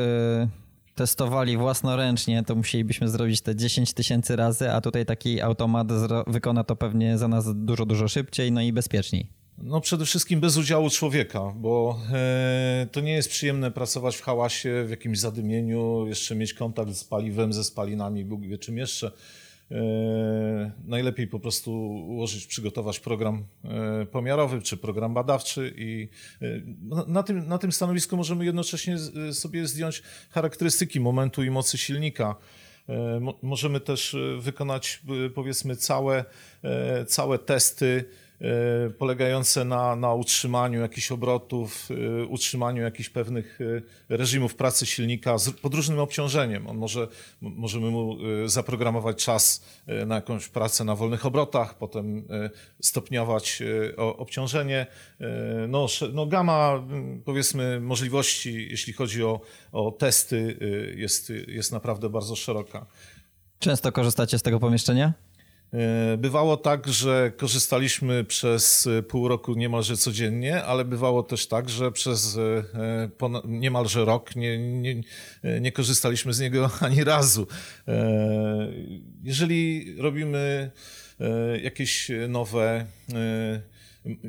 testowali 1.00 1.58
własnoręcznie, 1.58 2.43
to 2.43 2.56
musielibyśmy 2.56 3.10
zrobić 3.10 3.41
te 3.41 3.56
10 3.56 3.93
tysięcy 3.93 4.36
razy, 4.36 4.72
a 4.72 4.82
tutaj 4.82 5.06
taki 5.06 5.41
automat 5.41 5.88
wykona 6.28 6.64
to 6.64 6.76
pewnie 6.76 7.18
za 7.18 7.28
nas 7.28 7.45
dużo, 7.56 7.86
dużo 7.86 8.08
szybciej, 8.08 8.52
no 8.52 8.62
i 8.62 8.74
bezpieczniej. 8.74 9.28
No 9.58 9.82
przede 9.82 10.06
wszystkim 10.06 10.39
bez 10.39 10.58
udziału 10.58 10.89
człowieka, 10.89 11.54
bo 11.56 12.00
e, 12.14 12.88
to 12.91 13.02
nie 13.02 13.12
jest 13.12 13.30
przyjemne 13.30 13.72
pracować 13.72 14.18
w 14.18 14.22
hałasie, 14.22 14.84
w 14.88 14.89
jakimś 14.89 15.20
zadymieniu, 15.20 16.08
jeszcze 16.08 16.36
mieć 16.36 16.54
kontakt 16.54 16.93
z 16.93 17.04
paliwem, 17.04 17.54
ze 17.54 17.64
spalinami, 17.64 18.26
Bóg 18.26 18.41
wie 18.41 18.58
czym 18.58 18.78
jeszcze. 18.78 19.12
E, 19.72 20.72
najlepiej 20.86 21.28
po 21.28 21.39
prostu 21.39 21.72
ułożyć, 21.88 22.47
przygotować 22.47 22.99
program 22.99 23.45
e, 23.63 24.05
pomiarowy 24.05 24.61
czy 24.61 24.78
program 24.78 25.13
badawczy 25.13 25.74
i 25.78 26.09
e, 26.41 26.45
na 27.07 27.24
tym, 27.24 27.47
na 27.47 27.57
tym 27.57 27.72
stanowisku 27.72 28.17
możemy 28.17 28.45
jednocześnie 28.45 28.97
sobie 29.32 29.67
zdjąć 29.67 30.03
charakterystyki 30.30 30.99
momentu 30.99 31.43
i 31.43 31.49
mocy 31.49 31.78
silnika. 31.78 32.36
Możemy 33.41 33.80
też 33.80 34.15
wykonać 34.39 35.01
powiedzmy 35.36 35.76
całe, 35.76 36.26
całe 37.07 37.39
testy 37.39 38.05
polegające 38.98 39.66
na, 39.66 39.96
na 39.96 40.14
utrzymaniu 40.14 40.82
jakichś 40.82 41.12
obrotów, 41.12 41.90
e, 42.22 42.26
utrzymaniu 42.26 42.84
jakichś 42.84 43.10
pewnych 43.10 43.60
e, 44.10 44.18
reżimów 44.18 44.56
pracy 44.56 44.86
silnika 44.86 45.38
z 45.38 45.50
pod 45.50 45.74
różnym 45.74 46.00
obciążeniem. 46.00 46.68
On 46.68 46.78
może, 46.78 47.08
możemy 47.42 47.92
mu 47.92 48.18
zaprogramować 48.46 49.26
czas 49.26 49.66
na 50.06 50.16
jakąś 50.16 50.48
pracę 50.48 50.84
na 50.84 50.96
wolnych 50.96 51.26
obrotach, 51.26 51.78
potem 51.78 52.28
stopniować 52.82 53.64
obciążenie. 53.98 54.88
No, 55.68 55.88
no 56.14 56.26
gama 56.26 56.84
powiedzmy 57.26 57.80
możliwości, 57.80 58.68
jeśli 58.70 58.94
chodzi 58.94 59.24
o, 59.24 59.42
o 59.72 59.92
testy 59.92 60.58
jest, 60.96 61.30
jest 61.48 61.72
naprawdę 61.72 62.10
bardzo 62.10 62.36
szeroka. 62.36 62.86
Często 63.60 63.92
korzystacie 63.92 64.40
z 64.40 64.42
tego 64.42 64.60
pomieszczenia? 64.60 65.14
E, 65.74 66.17
bywało 66.17 66.57
tak, 66.57 66.88
że 66.88 67.32
korzystaliśmy 67.38 68.24
przez 68.24 68.88
e, 68.88 69.03
pół 69.03 69.28
roku 69.28 69.53
niemalże 69.53 69.97
codziennie, 69.97 70.63
ale 70.63 70.86
bywało 70.86 71.24
też 71.24 71.47
tak, 71.47 71.70
że 71.70 71.91
przez 71.91 72.38
e, 72.38 73.09
niemalże 73.45 74.05
rok 74.05 74.36
nie, 74.36 74.57
nie, 74.57 75.01
nie 75.61 75.72
korzystaliśmy 75.72 76.34
z 76.34 76.39
niego 76.39 76.70
ani 76.80 77.03
razu. 77.03 77.47
Jeżeli 79.24 79.95
robimy 79.97 80.72
jakieś 81.63 82.11
nowe 82.30 82.86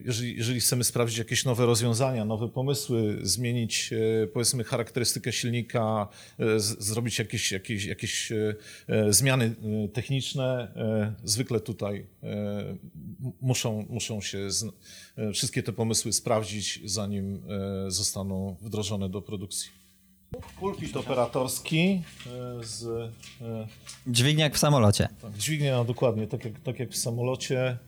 jeżeli, 0.04 0.36
jeżeli 0.36 0.60
chcemy 0.60 0.84
sprawdzić 0.84 1.18
jakieś 1.18 1.44
nowe 1.44 1.66
rozwiązania, 1.66 2.24
nowe 2.24 2.48
pomysły, 2.48 3.18
zmienić 3.22 3.92
e, 3.92 4.26
powiedzmy 4.26 4.64
charakterystykę 4.64 5.32
silnika, 5.32 6.08
e, 6.38 6.60
z, 6.60 6.84
zrobić 6.84 7.18
jakieś, 7.18 7.52
jakieś, 7.52 7.84
jakieś 7.84 8.32
e, 8.32 9.12
zmiany 9.12 9.54
techniczne, 9.92 10.68
zwykle 11.24 11.60
tutaj 11.60 12.06
muszą, 13.40 13.86
muszą 13.88 14.20
się 14.20 14.48
wszystkie 15.32 15.62
te 15.62 15.72
pomysły 15.72 16.12
sprawdzić, 16.12 16.80
zanim 16.84 17.42
zostaną 17.88 18.56
wdrożone 18.60 19.08
do 19.08 19.22
produkcji. 19.22 19.70
Pulpit 20.60 20.96
operatorski 20.96 22.02
z... 22.62 23.10
Dźwignia 24.06 24.44
jak 24.44 24.54
w 24.54 24.58
samolocie. 24.58 25.08
Tak, 25.22 25.36
dźwignia, 25.38 25.84
dokładnie, 25.84 26.26
tak 26.26 26.44
jak, 26.44 26.60
tak 26.60 26.78
jak 26.78 26.90
w 26.90 26.96
samolocie. 26.96 27.78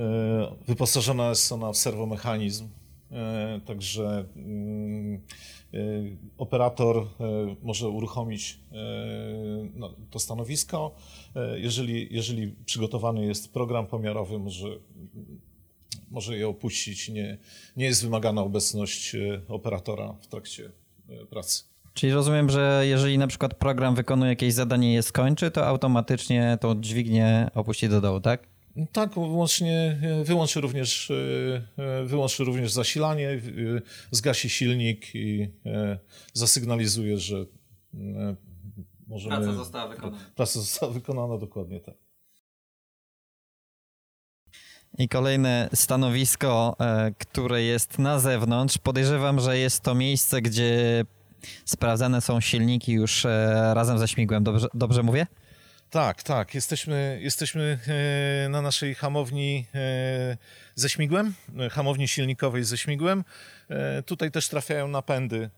E, 0.00 0.56
wyposażona 0.66 1.28
jest 1.28 1.52
ona 1.52 1.72
w 1.72 1.76
serwomechanizm, 1.76 2.68
e, 3.10 3.60
także 3.66 4.24
mm, 4.36 5.20
e, 5.74 5.78
operator 6.38 7.06
może 7.62 7.88
uruchomić 7.88 8.60
no, 9.74 9.94
to 10.10 10.18
stanowisko. 10.18 10.94
Jeżeli, 11.56 12.08
jeżeli 12.10 12.54
przygotowany 12.64 13.26
jest 13.26 13.52
program 13.52 13.86
pomiarowy, 13.86 14.38
może, 14.38 14.68
może 16.10 16.36
je 16.36 16.48
opuścić. 16.48 17.08
Nie, 17.08 17.38
nie 17.76 17.84
jest 17.84 18.02
wymagana 18.02 18.42
obecność 18.42 19.16
operatora 19.48 20.12
w 20.20 20.26
trakcie 20.26 20.70
pracy. 21.30 21.64
Czyli 21.94 22.12
rozumiem, 22.12 22.50
że 22.50 22.82
jeżeli 22.86 23.18
na 23.18 23.26
przykład 23.26 23.54
program 23.54 23.94
wykonuje 23.94 24.30
jakieś 24.30 24.54
zadanie 24.54 24.90
i 24.90 24.94
je 24.94 25.02
skończy, 25.02 25.50
to 25.50 25.66
automatycznie 25.66 26.58
to 26.60 26.74
dźwignię 26.74 27.50
opuści 27.54 27.88
do 27.88 28.00
dołu, 28.00 28.20
tak? 28.20 28.49
Tak, 28.92 29.14
wyłącznie, 29.14 30.00
wyłączy 30.24 30.60
również, 30.60 31.10
e, 31.76 32.04
wyłączy 32.04 32.44
również 32.44 32.72
zasilanie, 32.72 33.30
e, 33.30 33.40
zgasi 34.10 34.50
silnik 34.50 35.14
i 35.14 35.48
e, 35.66 35.98
zasygnalizuje, 36.32 37.18
że 37.18 37.46
możemy... 39.06 39.36
Praca 39.36 39.52
została 39.52 39.88
wykonana. 39.88 40.18
Praca 40.34 40.60
została 40.60 40.92
wykonana, 40.92 41.38
dokładnie 41.38 41.80
tak. 41.80 41.94
I 44.98 45.08
kolejne 45.08 45.68
stanowisko, 45.74 46.76
które 47.18 47.62
jest 47.62 47.98
na 47.98 48.18
zewnątrz. 48.18 48.78
Podejrzewam, 48.78 49.40
że 49.40 49.58
jest 49.58 49.82
to 49.82 49.94
miejsce, 49.94 50.42
gdzie 50.42 51.04
sprawdzane 51.64 52.20
są 52.20 52.40
silniki 52.40 52.92
już 52.92 53.26
razem 53.72 53.98
ze 53.98 54.08
śmigłem. 54.08 54.44
Dobrze, 54.44 54.66
dobrze 54.74 55.02
mówię? 55.02 55.26
Tak, 55.90 56.22
tak. 56.22 56.54
Jesteśmy, 56.54 57.18
jesteśmy 57.22 57.78
e, 58.44 58.48
na 58.48 58.62
naszej 58.62 58.94
hamowni 58.94 59.66
e, 59.74 60.36
ze 60.74 60.88
śmigłem, 60.88 61.34
e, 61.58 61.70
hamowni 61.70 62.08
silnikowej 62.08 62.64
ze 62.64 62.78
śmigłem. 62.78 63.24
Tutaj 64.06 64.30
też 64.30 64.48
trafiają 64.48 64.88
napędy, 64.88 65.50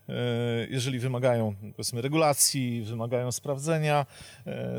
jeżeli 0.69 0.99
wymagają 0.99 1.55
powiedzmy 1.75 2.01
regulacji, 2.01 2.83
wymagają 2.83 3.31
sprawdzenia. 3.31 4.05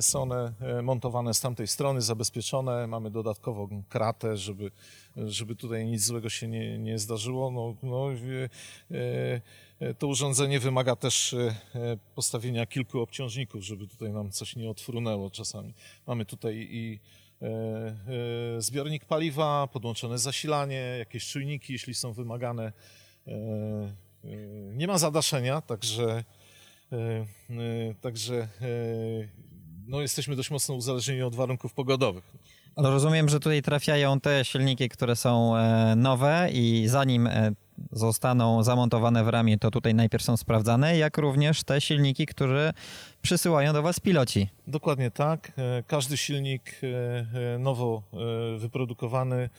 Są 0.01 0.23
one 0.23 0.53
montowane 0.83 1.35
z 1.35 1.41
tamtej 1.41 1.67
strony, 1.67 2.03
zabezpieczone. 2.03 2.87
Mamy 2.87 3.11
dodatkową 3.11 3.83
kratę, 3.89 4.37
żeby, 4.37 4.71
żeby 5.17 5.57
tutaj 5.57 5.87
nic 5.87 6.05
złego 6.05 6.29
się 6.29 6.49
nie, 6.49 6.79
nie 6.79 6.99
zdarzyło. 6.99 7.51
No, 7.51 7.75
no, 7.83 8.09
to 9.99 10.07
urządzenie 10.07 10.61
wymaga 10.61 10.97
też 10.97 11.35
e, 11.35 11.57
e, 11.75 11.97
postawienia 12.15 12.67
kilku 12.67 13.01
obciążników, 13.01 13.63
żeby 13.63 13.87
tutaj 13.87 14.13
nam 14.13 14.31
coś 14.31 14.57
nie 14.57 14.71
odfrunęło 14.71 15.31
czasami. 15.31 15.75
Mamy 16.07 16.25
tutaj 16.25 16.69
i 16.71 17.01
zbiornik 18.59 19.05
paliwa, 19.05 19.69
podłączone 19.73 20.19
zasilanie, 20.19 20.97
jakieś 20.99 21.27
czujniki, 21.27 21.73
jeśli 21.73 21.95
są 21.95 22.13
wymagane. 22.13 22.73
Nie 24.73 24.87
ma 24.87 24.99
zadaszenia, 24.99 25.61
także, 25.61 26.25
także 28.01 28.49
no 29.87 30.01
jesteśmy 30.01 30.37
dość 30.37 30.51
mocno 30.51 30.75
uzależnieni 30.75 31.23
od 31.23 31.35
warunków 31.35 31.73
pogodowych. 31.73 32.25
Ale 32.77 32.91
rozumiem, 32.91 33.29
że 33.29 33.41
tutaj 33.41 33.63
trafiają 33.63 34.21
te 34.21 34.45
silniki, 34.45 34.89
które 34.89 35.17
są 35.17 35.55
nowe 35.97 36.49
i 36.53 36.85
zanim 36.89 37.29
zostaną 37.93 38.63
zamontowane 38.63 39.25
w 39.25 39.29
ramię, 39.29 39.59
to 39.59 39.71
tutaj 39.71 39.95
najpierw 39.95 40.25
są 40.25 40.37
sprawdzane, 40.37 40.97
jak 40.97 41.19
również 41.19 41.65
te 41.65 41.81
silniki, 41.81 42.27
które 42.27 42.73
przysyłają 43.23 43.73
do 43.73 43.83
Was 43.83 44.01
piloci. 44.01 44.49
Dokładnie 44.67 45.11
tak. 45.11 45.53
E, 45.57 45.83
każdy 45.87 46.17
silnik 46.17 46.81
e, 46.83 47.55
e, 47.55 47.59
nowo 47.59 48.03
wyprodukowany 48.59 49.51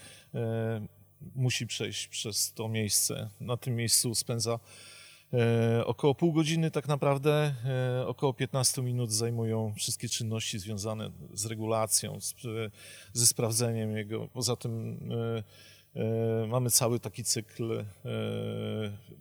musi 1.36 1.68
przejść 1.68 2.08
przez 2.08 2.54
to 2.54 2.68
miejsce. 2.68 3.30
Na 3.40 3.58
tym 3.58 3.76
miejscu 3.76 4.16
spędza 4.16 4.60
około 5.86 6.16
pół 6.16 6.34
godziny 6.34 6.72
tak 6.72 6.88
naprawdę, 6.88 7.56
około 8.08 8.34
15 8.34 8.82
minut 8.82 9.12
zajmują 9.12 9.74
wszystkie 9.78 10.10
czynności 10.10 10.60
związane 10.60 11.10
z 11.34 11.46
regulacją, 11.46 12.20
z, 12.22 12.34
ze 13.14 13.28
sprawdzeniem 13.28 13.98
jego. 13.98 14.28
Poza 14.28 14.56
tym 14.56 15.00
mamy 16.48 16.72
cały 16.72 17.00
taki 17.00 17.24
cykl 17.24 17.72
e, 17.72 17.86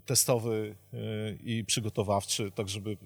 testowy 0.07 0.75
e, 0.93 0.97
i 1.33 1.65
przygotowawczy, 1.65 2.51
tak 2.51 2.69
żeby 2.69 2.97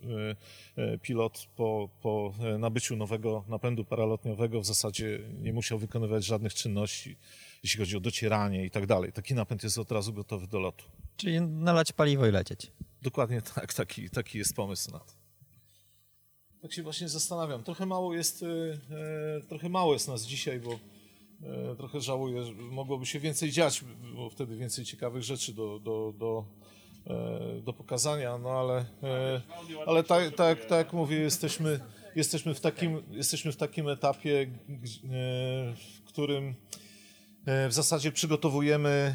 pilot 1.02 1.46
po, 1.56 1.88
po 2.02 2.34
nabyciu 2.58 2.96
nowego 2.96 3.44
napędu 3.48 3.84
paralotniowego 3.84 4.60
w 4.60 4.66
zasadzie 4.66 5.18
nie 5.42 5.52
musiał 5.52 5.78
wykonywać 5.78 6.24
żadnych 6.24 6.54
czynności, 6.54 7.16
jeśli 7.62 7.80
chodzi 7.80 7.96
o 7.96 8.00
docieranie 8.00 8.64
i 8.64 8.70
tak 8.70 8.86
dalej. 8.86 9.12
Taki 9.12 9.34
napęd 9.34 9.62
jest 9.62 9.78
od 9.78 9.92
razu 9.92 10.12
gotowy 10.12 10.46
do 10.46 10.58
lotu. 10.58 10.84
Czyli 11.16 11.40
nalać 11.40 11.92
paliwo 11.92 12.26
i 12.26 12.30
lecieć. 12.30 12.72
Dokładnie 13.02 13.42
tak, 13.42 13.74
taki, 13.74 14.10
taki 14.10 14.38
jest 14.38 14.56
pomysł 14.56 14.90
na 14.90 14.98
to. 14.98 15.12
Tak 16.62 16.72
się 16.72 16.82
właśnie 16.82 17.08
zastanawiam. 17.08 17.62
Trochę 17.62 17.86
mało 17.86 18.14
jest, 18.14 18.44
trochę 19.48 19.68
mało 19.68 19.92
jest 19.92 20.08
nas 20.08 20.22
dzisiaj, 20.22 20.60
bo 20.60 20.70
E, 20.72 20.97
trochę 21.78 22.00
żałuję, 22.00 22.42
mogłoby 22.56 23.06
się 23.06 23.20
więcej 23.20 23.50
dziać, 23.50 23.84
było 24.12 24.30
wtedy 24.30 24.56
więcej 24.56 24.84
ciekawych 24.84 25.22
rzeczy 25.22 25.54
do, 25.54 25.78
do, 25.78 26.14
do, 26.18 26.44
e, 27.06 27.60
do 27.60 27.72
pokazania, 27.72 28.38
no 28.38 28.50
ale, 28.50 28.86
e, 29.02 29.42
ale 29.86 30.04
tak, 30.04 30.34
tak, 30.34 30.60
tak 30.60 30.78
jak 30.78 30.92
mówię, 30.92 31.16
jesteśmy, 31.16 31.80
jesteśmy, 32.16 32.54
w 32.54 32.60
takim, 32.60 33.02
jesteśmy 33.10 33.52
w 33.52 33.56
takim 33.56 33.88
etapie, 33.88 34.50
w 35.76 36.02
którym 36.04 36.54
w 37.68 37.72
zasadzie 37.72 38.12
przygotowujemy 38.12 39.14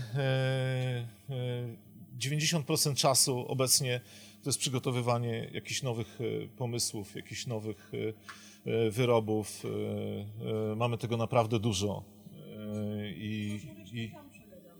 90% 2.19 2.95
czasu 2.95 3.45
obecnie 3.47 4.01
to 4.43 4.49
jest 4.49 4.59
przygotowywanie 4.59 5.49
jakichś 5.53 5.81
nowych 5.81 6.19
pomysłów, 6.57 7.15
jakichś 7.15 7.47
nowych 7.47 7.91
wyrobów. 8.91 9.63
Mamy 10.75 10.97
tego 10.97 11.17
naprawdę 11.17 11.59
dużo. 11.59 12.12
I, 13.15 13.59
i... 13.93 14.11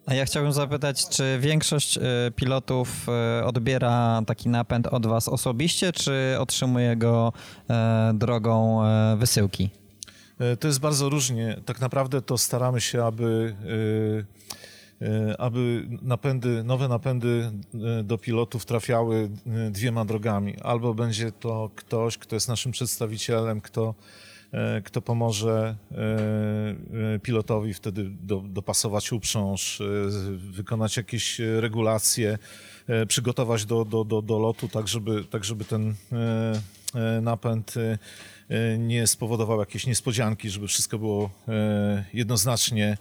A 0.06 0.14
ja 0.14 0.26
chciałbym 0.26 0.54
zapytać, 0.54 1.10
czy 1.10 1.40
większość 1.40 1.98
e, 1.98 2.02
pilotów 2.36 3.10
e, 3.10 3.46
odbiera 3.46 4.22
taki 4.28 4.50
napęd 4.50 4.88
od 4.88 5.06
Was 5.06 5.28
osobiście, 5.28 5.92
czy 5.92 6.36
otrzymuje 6.40 6.96
go 6.96 7.34
e, 7.70 8.12
drogą 8.16 8.82
wysyłki? 9.18 9.70
To 10.60 10.68
jest 10.68 10.80
bardzo 10.80 11.10
różnie. 11.10 11.58
Tak 11.66 11.82
naprawdę 11.82 12.22
to 12.22 12.38
staramy 12.38 12.82
się, 12.82 13.04
aby, 13.04 13.56
aby 15.38 15.88
napędy, 16.02 16.64
nowe 16.64 16.88
napędy 16.88 17.52
do 18.04 18.18
pilotów 18.18 18.66
trafiały 18.66 19.30
dwiema 19.72 20.06
drogami. 20.06 20.56
Albo 20.62 20.94
będzie 20.94 21.32
to 21.32 21.70
ktoś, 21.76 22.18
kto 22.18 22.36
jest 22.36 22.48
naszym 22.48 22.72
przedstawicielem, 22.72 23.62
kto 23.62 23.96
kto 24.84 25.02
pomoże 25.02 25.76
pilotowi 27.24 27.74
wtedy 27.74 28.10
do, 28.10 28.44
dopasować 28.48 29.12
uprząż, 29.12 29.82
wykonać 30.38 30.98
jakieś 30.98 31.40
regulacje, 31.40 32.38
przygotować 33.08 33.66
do, 33.66 33.86
do, 33.86 34.04
do, 34.04 34.22
do 34.22 34.40
lotu, 34.40 34.68
tak 34.68 34.88
żeby, 34.88 35.24
tak 35.24 35.44
żeby 35.44 35.66
ten 35.66 35.96
napęd 37.22 37.74
nie 38.78 39.08
spowodował 39.08 39.60
jakiejś 39.60 39.88
niespodzianki, 39.88 40.50
żeby 40.50 40.68
wszystko 40.68 41.00
było 41.00 41.30
jednoznacznie 42.14 42.98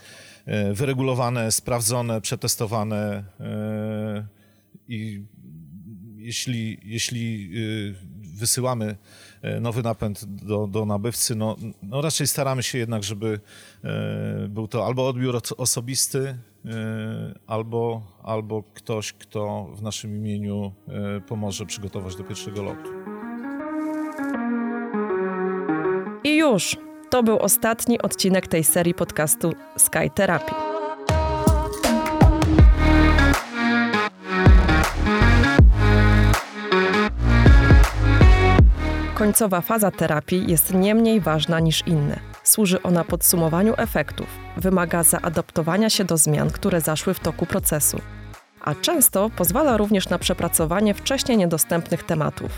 wyregulowane, 0.73 1.53
sprawdzone, 1.53 2.20
przetestowane 2.20 3.24
i 4.89 5.23
jeśli, 6.16 6.79
jeśli 6.85 7.51
wysyłamy 8.43 8.85
e, 8.87 8.97
nowy 9.60 9.82
napęd 9.82 10.24
do, 10.24 10.66
do 10.66 10.86
nabywcy, 10.86 11.35
no, 11.35 11.56
no 11.82 12.01
raczej 12.01 12.27
staramy 12.27 12.62
się 12.62 12.78
jednak, 12.78 13.05
żeby 13.05 13.40
e, 13.85 14.48
był 14.48 14.69
to 14.69 14.86
albo 14.86 15.09
odbiór 15.09 15.40
osobisty, 15.56 16.39
e, 16.64 17.35
albo, 17.47 18.02
albo 18.23 18.62
ktoś, 18.74 19.12
kto 19.12 19.69
w 19.77 19.82
naszym 19.82 20.16
imieniu 20.16 20.73
pomoże 21.28 21.66
przygotować 21.66 22.16
do 22.16 22.24
pierwszego 22.24 22.62
lotu. 22.62 22.90
I 26.24 26.36
już, 26.36 26.77
to 27.10 27.23
był 27.23 27.39
ostatni 27.39 28.02
odcinek 28.02 28.48
tej 28.48 28.64
serii 28.64 28.94
podcastu 28.94 29.52
Sky 29.77 30.10
Therapy. 30.14 30.72
Końcowa 39.23 39.61
faza 39.61 39.90
terapii 39.90 40.51
jest 40.51 40.74
nie 40.74 40.94
mniej 40.94 41.20
ważna 41.20 41.61
niż 41.61 41.82
inne. 41.86 42.19
Służy 42.44 42.82
ona 42.82 43.05
podsumowaniu 43.05 43.74
efektów, 43.77 44.27
wymaga 44.57 45.03
zaadaptowania 45.03 45.90
się 45.90 46.05
do 46.05 46.16
zmian, 46.16 46.51
które 46.51 46.81
zaszły 46.81 47.15
w 47.15 47.20
toku 47.20 47.47
procesu, 47.47 48.01
a 48.61 48.74
często 48.74 49.31
pozwala 49.31 49.77
również 49.77 50.09
na 50.09 50.19
przepracowanie 50.19 50.94
wcześniej 50.94 51.39
niedostępnych 51.39 52.03
tematów. 52.03 52.51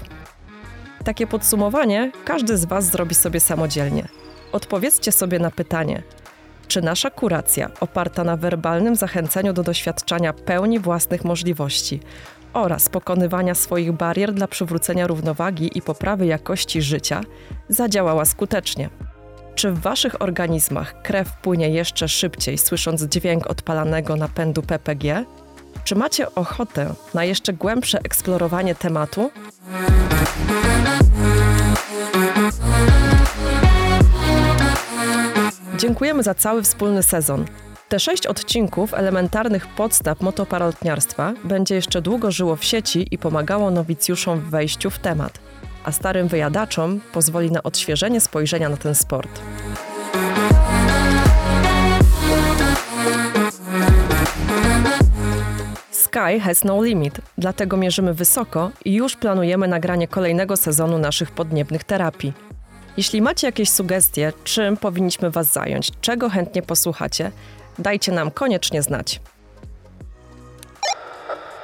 Takie 1.05 1.27
podsumowanie 1.27 2.13
każdy 2.25 2.57
z 2.57 2.65
Was 2.65 2.85
zrobi 2.85 3.15
sobie 3.15 3.41
samodzielnie. 3.41 4.09
Odpowiedzcie 4.53 5.13
sobie 5.13 5.39
na 5.39 5.51
pytanie, 5.51 6.03
czy 6.69 6.83
nasza 6.83 7.11
kuracja, 7.11 7.71
oparta 7.81 8.25
na 8.25 8.37
werbalnym 8.37 8.97
zachęceniu 8.97 9.53
do 9.53 9.63
doświadczania 9.63 10.33
pełni 10.33 10.79
własnych 10.79 11.25
możliwości 11.25 12.01
oraz 12.55 12.89
pokonywania 12.89 13.55
swoich 13.55 13.93
barier 13.93 14.33
dla 14.33 14.49
przywrócenia 14.49 15.07
równowagi 15.07 15.79
i 15.79 15.83
poprawy 15.83 16.27
jakości 16.27 16.83
życia, 16.83 17.21
zadziałała 17.69 18.25
skutecznie? 18.25 18.91
Czy 19.55 19.71
w 19.71 19.81
waszych 19.81 20.23
organizmach 20.23 21.03
krew 21.03 21.33
płynie 21.43 21.69
jeszcze 21.69 22.09
szybciej, 22.09 22.59
słysząc 22.59 23.03
dźwięk 23.03 23.47
odpalanego 23.47 24.17
napędu 24.17 24.63
PPG? 24.63 25.25
Czy 25.85 25.95
macie 25.95 26.35
ochotę 26.35 26.95
na 27.15 27.25
jeszcze 27.25 27.53
głębsze 27.53 27.99
eksplorowanie 27.99 28.75
tematu? 28.75 29.31
Dziękujemy 35.79 36.23
za 36.23 36.35
cały 36.35 36.63
wspólny 36.63 37.03
sezon. 37.03 37.45
Te 37.89 38.01
sześć 38.01 38.27
odcinków 38.27 38.95
elementarnych 38.95 39.67
podstaw 39.67 40.21
motoparolotniarstwa 40.21 41.33
będzie 41.45 41.75
jeszcze 41.75 42.03
długo 42.03 42.31
żyło 42.31 42.57
w 42.57 42.65
sieci 42.65 43.07
i 43.11 43.19
pomagało 43.19 43.71
nowicjuszom 43.71 44.41
w 44.41 44.51
wejściu 44.51 44.91
w 44.91 44.99
temat, 44.99 45.39
a 45.85 45.93
starym 45.93 46.29
wyjadaczom 46.29 47.01
pozwoli 47.13 47.51
na 47.51 47.63
odświeżenie 47.63 48.21
spojrzenia 48.21 48.69
na 48.69 48.77
ten 48.77 48.95
sport. 48.95 49.41
Sky 55.91 56.41
has 56.41 56.65
no 56.65 56.83
limit, 56.83 57.21
dlatego 57.39 57.77
mierzymy 57.77 58.15
wysoko 58.15 58.71
i 58.85 58.95
już 58.95 59.17
planujemy 59.17 59.69
nagranie 59.69 60.09
kolejnego 60.09 60.57
sezonu 60.57 60.99
naszych 60.99 61.31
podniebnych 61.31 61.85
terapii. 61.85 62.33
Jeśli 62.97 63.23
macie 63.23 63.47
jakieś 63.47 63.71
sugestie, 63.71 64.33
czym 64.45 64.77
powinniśmy 64.77 65.31
Was 65.31 65.53
zająć, 65.53 65.91
czego 66.01 66.29
chętnie 66.29 66.63
posłuchacie, 66.63 67.31
dajcie 67.79 68.13
nam 68.13 68.31
koniecznie 68.31 68.83
znać. 68.83 69.21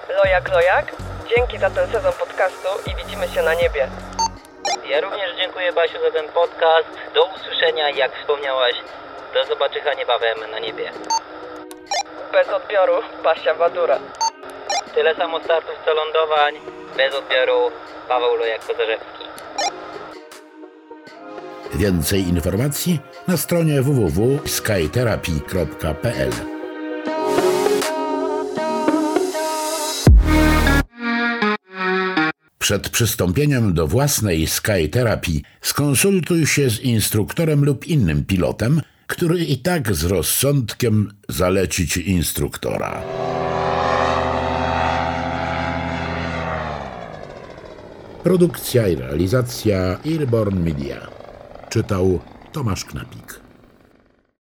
Lojak, 0.09 0.49
lojak, 0.53 0.93
dzięki 1.37 1.59
za 1.59 1.70
ten 1.70 1.91
sezon 1.93 2.12
podcastu 2.12 2.69
i 2.91 2.95
widzimy 3.05 3.28
się 3.28 3.43
na 3.43 3.55
niebie. 3.55 3.89
Ja 4.91 5.01
również 5.01 5.37
dziękuję 5.37 5.73
Basiu 5.73 5.99
za 6.05 6.11
ten 6.11 6.28
podcast. 6.28 6.89
Do 7.15 7.24
usłyszenia, 7.24 7.91
jak 7.91 8.16
wspomniałaś. 8.16 8.74
Do 9.35 9.45
zobaczenia 9.45 9.95
niebawem 9.95 10.51
na 10.51 10.59
niebie. 10.59 10.93
Bez 12.32 12.49
odbioru, 12.49 13.03
Basia 13.23 13.55
Wadura. 13.55 13.99
Tyle 14.95 15.15
samo 15.15 15.41
startów 15.41 15.74
co 15.85 15.95
lądowań. 15.95 16.55
Bez 16.97 17.15
odbioru, 17.15 17.70
Paweł 18.09 18.37
Lojak-Kozarzewski. 18.37 19.24
Więcej 21.74 22.28
informacji 22.28 22.98
na 23.28 23.36
stronie 23.36 23.82
www.skytherapy.pl. 23.82 26.30
Przed 32.59 32.88
przystąpieniem 32.88 33.74
do 33.74 33.86
własnej 33.86 34.47
Sky 34.47 34.88
Therapy 34.92 35.32
skonsultuj 35.60 36.47
się 36.47 36.70
z 36.70 36.80
instruktorem 36.80 37.64
lub 37.64 37.86
innym 37.86 38.24
pilotem, 38.24 38.80
który 39.06 39.38
i 39.38 39.59
tak 39.59 39.94
z 39.94 40.05
rozsądkiem 40.05 41.12
zaleci 41.28 41.88
ci 41.88 42.10
instruktora. 42.10 43.02
Produkcja 48.22 48.88
i 48.88 48.97
realizacja 48.97 49.98
Airborne 50.06 50.60
Media. 50.60 51.19
Czytał 51.70 52.20
Tomasz 52.52 52.84
Knapik. 52.84 53.40